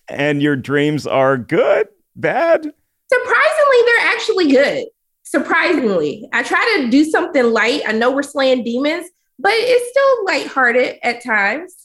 and 0.09 0.41
your 0.41 0.57
dreams 0.57 1.07
are 1.07 1.37
good, 1.37 1.87
bad? 2.15 2.61
Surprisingly, 2.63 3.77
they're 3.85 4.07
actually 4.07 4.51
good. 4.51 4.87
Surprisingly, 5.23 6.29
I 6.33 6.43
try 6.43 6.79
to 6.81 6.89
do 6.89 7.05
something 7.05 7.45
light. 7.45 7.81
I 7.87 7.93
know 7.93 8.11
we're 8.11 8.23
slaying 8.23 8.63
demons, 8.63 9.07
but 9.39 9.53
it's 9.53 9.89
still 9.89 10.25
lighthearted 10.25 10.97
at 11.01 11.23
times 11.23 11.84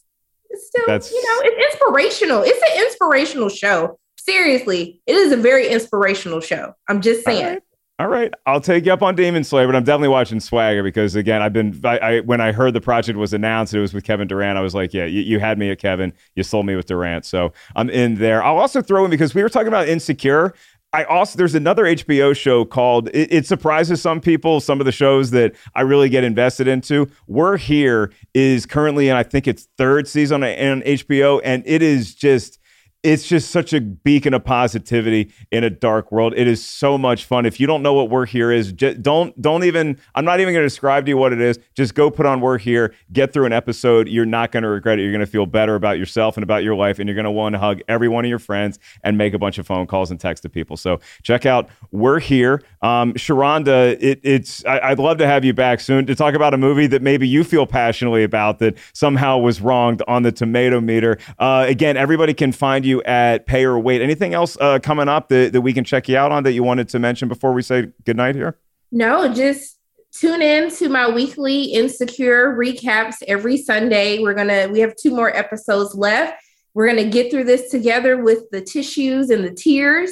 it's 0.51 0.67
still, 0.67 0.85
That's... 0.87 1.11
you 1.11 1.23
know, 1.23 1.41
it's 1.45 1.75
inspirational. 1.75 2.43
It's 2.45 2.61
an 2.71 2.83
inspirational 2.83 3.49
show. 3.49 3.99
Seriously, 4.19 5.01
it 5.07 5.15
is 5.15 5.33
a 5.33 5.37
very 5.37 5.69
inspirational 5.69 6.41
show. 6.41 6.75
I'm 6.89 7.01
just 7.01 7.25
saying. 7.25 7.45
All 7.45 7.51
right. 7.53 7.63
All 8.01 8.09
right. 8.09 8.33
I'll 8.47 8.63
take 8.63 8.87
you 8.87 8.95
up 8.95 9.03
on 9.03 9.15
Demon 9.15 9.45
Slayer, 9.45 9.67
but 9.67 9.77
I'm 9.77 9.85
definitely 9.85 10.09
watching 10.09 10.41
Swagger 10.41 10.83
because 10.83 11.17
again, 11.17 11.43
I've 11.43 11.53
been 11.53 11.79
I, 11.85 11.99
I, 11.99 12.21
when 12.21 12.41
I 12.41 12.51
heard 12.51 12.73
the 12.73 12.81
project 12.81 13.19
was 13.19 13.35
announced, 13.35 13.75
it 13.75 13.81
was 13.81 13.93
with 13.93 14.05
Kevin 14.05 14.27
Durant. 14.27 14.57
I 14.57 14.63
was 14.63 14.75
like, 14.75 14.95
yeah, 14.95 15.05
you, 15.05 15.21
you, 15.21 15.39
had 15.39 15.59
me 15.59 15.71
at 15.71 15.81
Kevin, 15.81 16.15
you 16.35 16.43
sold 16.43 16.65
me 16.65 16.75
with 16.77 16.87
Durant, 16.87 17.27
so 17.27 17.53
I'm 17.77 17.91
in 17.91 18.15
there. 18.15 18.43
I'll 18.43 18.57
also 18.57 18.81
throw 18.81 19.05
in 19.05 19.11
because 19.11 19.35
we 19.35 19.43
were 19.43 19.51
talking 19.51 19.69
about 19.69 19.87
Insecure. 19.87 20.55
I 20.93 21.05
also 21.05 21.37
there's 21.39 21.55
another 21.55 21.85
HBO 21.85 22.37
show 22.37 22.65
called 22.65 23.09
it, 23.09 23.33
it, 23.33 23.47
surprises 23.47 24.03
some 24.03 24.21
people. 24.21 24.61
Some 24.61 24.81
of 24.81 24.87
the 24.87 24.93
shows 24.93 25.31
that 25.31 25.55
I 25.75 25.83
really 25.83 26.09
get 26.09 26.25
invested 26.25 26.67
into. 26.67 27.09
We're 27.27 27.57
here 27.57 28.13
is 28.35 28.67
currently 28.67 29.09
in 29.09 29.17
I 29.17 29.23
think 29.23 29.47
its 29.47 29.69
third 29.77 30.09
season 30.09 30.43
on 30.43 30.51
HBO, 30.83 31.41
and 31.45 31.63
it 31.67 31.83
is 31.83 32.15
just 32.15 32.60
it's 33.03 33.27
just 33.27 33.51
such 33.51 33.73
a 33.73 33.81
beacon 33.81 34.35
of 34.35 34.45
positivity 34.45 35.33
in 35.51 35.65
a 35.65 35.71
dark 35.71 36.13
world. 36.13 36.35
It 36.37 36.47
is 36.47 36.65
so 36.65 36.99
much 36.99 37.25
fun. 37.25 37.47
If 37.47 37.59
you 37.59 37.67
don't 37.67 37.83
know 37.83 37.95
what 37.95 38.11
We're 38.11 38.27
Here 38.27 38.53
is, 38.53 38.73
just 38.73 39.03
don't 39.03 39.41
don't 39.41 39.65
even. 39.65 39.99
I'm 40.15 40.25
not 40.25 40.41
even 40.41 40.53
going 40.53 40.63
to 40.63 40.67
describe 40.67 41.07
to 41.07 41.11
you 41.11 41.17
what 41.17 41.33
it 41.33 41.41
is. 41.41 41.59
Just 41.75 41.95
go 41.95 42.11
put 42.11 42.27
on 42.27 42.41
We're 42.41 42.59
Here, 42.59 42.95
get 43.13 43.33
through 43.33 43.47
an 43.47 43.53
episode. 43.53 44.09
You're 44.09 44.27
not 44.27 44.53
going 44.53 44.65
to 44.65 44.69
regret 44.69 44.99
it. 44.99 45.03
You're 45.03 45.13
going 45.13 45.21
to 45.21 45.27
feel 45.27 45.47
better 45.47 45.75
about 45.77 45.99
yourself 45.99 46.37
and 46.37 46.45
about 46.45 46.63
your 46.63 46.75
life, 46.75 46.99
and 46.99 47.09
you're 47.09 47.15
going 47.15 47.25
to 47.25 47.31
want 47.31 47.55
to 47.55 47.59
hug 47.59 47.81
every 47.89 48.09
one 48.09 48.25
of 48.25 48.29
your 48.29 48.39
friends 48.39 48.79
and 49.03 49.17
make 49.17 49.33
a 49.33 49.39
bunch 49.39 49.57
of 49.57 49.67
phone 49.67 49.87
calls 49.87 50.11
and 50.11 50.21
text 50.21 50.43
to 50.43 50.51
people. 50.51 50.77
So 50.77 51.01
check 51.23 51.47
out 51.47 51.71
We're 51.93 52.21
Here, 52.21 52.63
um, 52.83 53.15
Sharonda. 53.15 53.97
It, 54.01 54.21
it's 54.23 54.63
I, 54.67 54.91
would 54.91 54.99
love 54.99 55.19
to 55.19 55.27
have 55.27 55.45
you 55.45 55.55
back 55.55 55.81
soon 55.81 56.05
to 56.07 56.15
talk 56.15 56.35
about 56.35 56.53
a 56.53 56.59
movie 56.59 56.87
that 56.89 57.01
maybe 57.01 57.27
you 57.27 57.45
feel 57.45 57.67
passionately 57.67 58.25
about 58.25 58.59
that 58.59 58.77
somehow 58.93 59.39
was 59.39 59.63
wronged 59.63 60.03
on 60.07 60.23
the 60.23 60.33
tomato 60.33 60.83
meter. 60.83 61.19
Uh, 61.39 61.65
again, 61.67 61.97
everybody 61.97 62.35
can 62.35 62.53
find 62.53 62.85
you 62.85 62.90
you 62.91 63.03
at 63.05 63.47
Pay 63.47 63.65
or 63.65 63.79
Wait. 63.79 64.03
Anything 64.03 64.35
else 64.35 64.57
uh, 64.61 64.79
coming 64.79 65.09
up 65.09 65.29
that, 65.31 65.53
that 65.55 65.63
we 65.63 65.73
can 65.73 65.85
check 65.85 66.09
you 66.09 66.17
out 66.17 66.33
on 66.33 66.43
that 66.43 66.53
you 66.53 66.63
wanted 66.63 66.89
to 66.91 66.99
mention 66.99 67.29
before 67.29 67.53
we 67.53 67.63
say 67.63 67.89
goodnight 68.05 68.35
here? 68.35 68.59
No, 68.93 69.33
just 69.33 69.79
tune 70.13 70.43
in 70.43 70.71
to 70.77 70.89
my 70.89 71.09
weekly 71.09 71.65
insecure 71.65 72.57
recaps 72.57 73.17
every 73.27 73.57
Sunday. 73.57 74.19
We're 74.19 74.35
gonna 74.35 74.69
we 74.69 74.81
have 74.81 74.95
two 74.97 75.15
more 75.15 75.35
episodes 75.35 75.95
left. 75.95 76.43
We're 76.75 76.89
gonna 76.89 77.09
get 77.09 77.31
through 77.31 77.45
this 77.45 77.71
together 77.71 78.23
with 78.23 78.51
the 78.51 78.61
tissues 78.61 79.31
and 79.31 79.45
the 79.45 79.53
tears. 79.53 80.11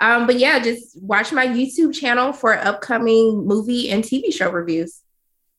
Um, 0.00 0.26
but 0.26 0.38
yeah, 0.38 0.60
just 0.60 1.00
watch 1.02 1.32
my 1.32 1.46
YouTube 1.46 1.92
channel 1.92 2.32
for 2.32 2.56
upcoming 2.56 3.46
movie 3.46 3.90
and 3.90 4.04
TV 4.04 4.32
show 4.32 4.50
reviews. 4.50 5.02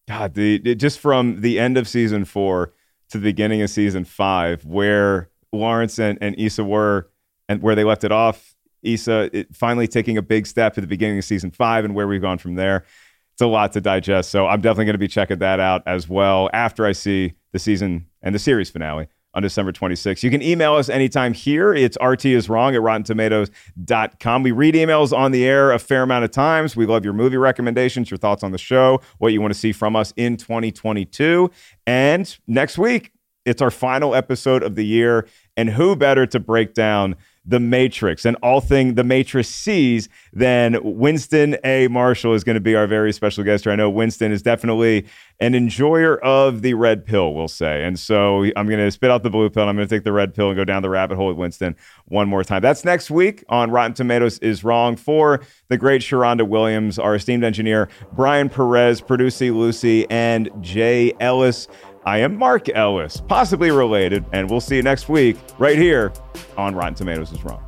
God, 0.08 0.34
the 0.34 0.60
just 0.76 1.00
from 1.00 1.42
the 1.42 1.60
end 1.60 1.78
of 1.78 1.88
season 1.88 2.26
four 2.26 2.74
to 3.10 3.18
the 3.18 3.24
beginning 3.24 3.62
of 3.62 3.70
season 3.70 4.06
five, 4.06 4.66
where 4.66 5.30
Lawrence 5.52 6.00
and, 6.00 6.18
and 6.22 6.36
Issa 6.38 6.64
were 6.64 7.10
and 7.48 7.62
where 7.62 7.76
they 7.76 7.84
left 7.84 8.04
it 8.04 8.12
off. 8.12 8.56
Issa 8.84 9.30
it, 9.34 9.56
finally 9.56 9.88
taking 9.88 10.18
a 10.18 10.22
big 10.22 10.48
step 10.48 10.78
at 10.78 10.82
the 10.82 10.88
beginning 10.88 11.18
of 11.18 11.26
season 11.26 11.52
five 11.52 11.86
and 11.86 11.96
where 11.96 12.08
we've 12.08 12.22
gone 12.22 12.38
from 12.38 12.56
there. 12.56 12.86
It's 13.34 13.42
a 13.42 13.48
lot 13.48 13.74
to 13.74 13.82
digest. 13.82 14.30
So 14.30 14.48
I'm 14.48 14.62
definitely 14.62 14.86
going 14.86 14.94
to 14.96 15.00
be 15.00 15.08
checking 15.08 15.40
that 15.40 15.60
out 15.60 15.84
as 15.86 16.08
well 16.08 16.50
after 16.54 16.86
I 16.86 16.92
see 16.92 17.34
the 17.52 17.60
season 17.60 18.08
and 18.22 18.36
the 18.36 18.40
series 18.40 18.70
finale 18.70 19.08
on 19.34 19.44
December 19.44 19.72
26th. 19.72 20.24
You 20.24 20.32
can 20.32 20.42
email 20.42 20.74
us 20.76 20.90
anytime 20.90 21.34
here. 21.34 21.74
It's 21.74 21.98
RT 22.02 22.26
is 22.26 22.50
wrong 22.50 22.76
at 22.76 22.82
rottentomatoes.com. 22.82 24.44
We 24.44 24.52
read 24.52 24.76
emails 24.76 25.16
on 25.16 25.32
the 25.32 25.46
air 25.46 25.72
a 25.72 25.80
fair 25.80 26.04
amount 26.04 26.26
of 26.26 26.32
times. 26.32 26.76
We 26.76 26.86
love 26.86 27.04
your 27.04 27.14
movie 27.14 27.38
recommendations, 27.38 28.10
your 28.10 28.18
thoughts 28.18 28.44
on 28.44 28.52
the 28.52 28.58
show, 28.58 29.02
what 29.20 29.32
you 29.32 29.42
want 29.42 29.54
to 29.54 29.60
see 29.60 29.72
from 29.72 29.96
us 29.96 30.14
in 30.16 30.36
2022. 30.38 31.52
And 31.86 32.38
next 32.48 32.78
week, 32.78 33.12
it's 33.50 33.62
our 33.62 33.72
final 33.72 34.16
episode 34.16 34.64
of 34.64 34.76
the 34.76 34.86
year, 34.86 35.28
and 35.58 35.70
who 35.70 35.96
better 35.96 36.26
to 36.28 36.40
break 36.40 36.74
down 36.74 37.16
the 37.50 37.60
Matrix 37.60 38.26
and 38.26 38.38
all 38.44 38.62
thing 38.62 38.94
the 38.94 39.04
Matrix 39.04 39.50
sees 39.50 40.08
than 40.34 40.78
Winston 40.84 41.58
A. 41.64 41.88
Marshall 41.88 42.36
is 42.36 42.44
going 42.44 42.56
to 42.56 42.62
be 42.62 42.76
our 42.76 42.86
very 42.86 43.12
special 43.12 43.44
guest 43.44 43.64
here. 43.64 43.74
I 43.74 43.76
know 43.76 43.90
Winston 43.90 44.32
is 44.32 44.44
definitely 44.44 45.08
an 45.40 45.56
enjoyer 45.56 46.18
of 46.24 46.62
the 46.62 46.76
red 46.76 47.06
pill, 47.06 47.34
we'll 47.34 47.48
say. 47.48 47.84
And 47.84 47.98
so 47.98 48.44
I'm 48.56 48.68
going 48.68 48.80
to 48.80 48.92
spit 48.92 49.10
out 49.10 49.24
the 49.24 49.32
blue 49.32 49.50
pill 49.50 49.64
and 49.64 49.70
I'm 49.70 49.78
going 49.78 49.88
to 49.88 49.96
take 49.96 50.04
the 50.04 50.12
red 50.12 50.36
pill 50.36 50.50
and 50.50 50.58
go 50.58 50.64
down 50.64 50.84
the 50.84 50.90
rabbit 50.90 51.16
hole 51.16 51.28
with 51.28 51.38
Winston 51.38 51.76
one 52.06 52.28
more 52.28 52.44
time. 52.44 52.62
That's 52.62 52.86
next 52.86 53.10
week 53.10 53.44
on 53.50 53.72
Rotten 53.72 53.94
Tomatoes 53.94 54.38
is 54.40 54.64
Wrong 54.64 54.96
for 54.96 55.42
the 55.70 55.78
great 55.78 56.02
Sharonda 56.02 56.48
Williams, 56.48 57.00
our 57.00 57.16
esteemed 57.16 57.44
engineer, 57.44 57.90
Brian 58.14 58.50
Perez, 58.50 59.02
Producy 59.02 59.52
Lucy, 59.56 60.08
and 60.12 60.52
Jay 60.62 61.14
Ellis. 61.20 61.68
I 62.06 62.20
am 62.20 62.38
Mark 62.38 62.70
Ellis, 62.70 63.22
possibly 63.28 63.72
related, 63.72 64.26
and 64.32 64.50
we'll 64.50 64.62
see 64.62 64.78
you 64.78 64.84
next 64.84 65.10
week 65.10 65.38
right 65.58 65.78
here 65.78 66.14
on 66.58 66.74
Rotten 66.74 66.96
Tomatoes 66.96 67.32
is 67.32 67.44
Wrong. 67.44 67.64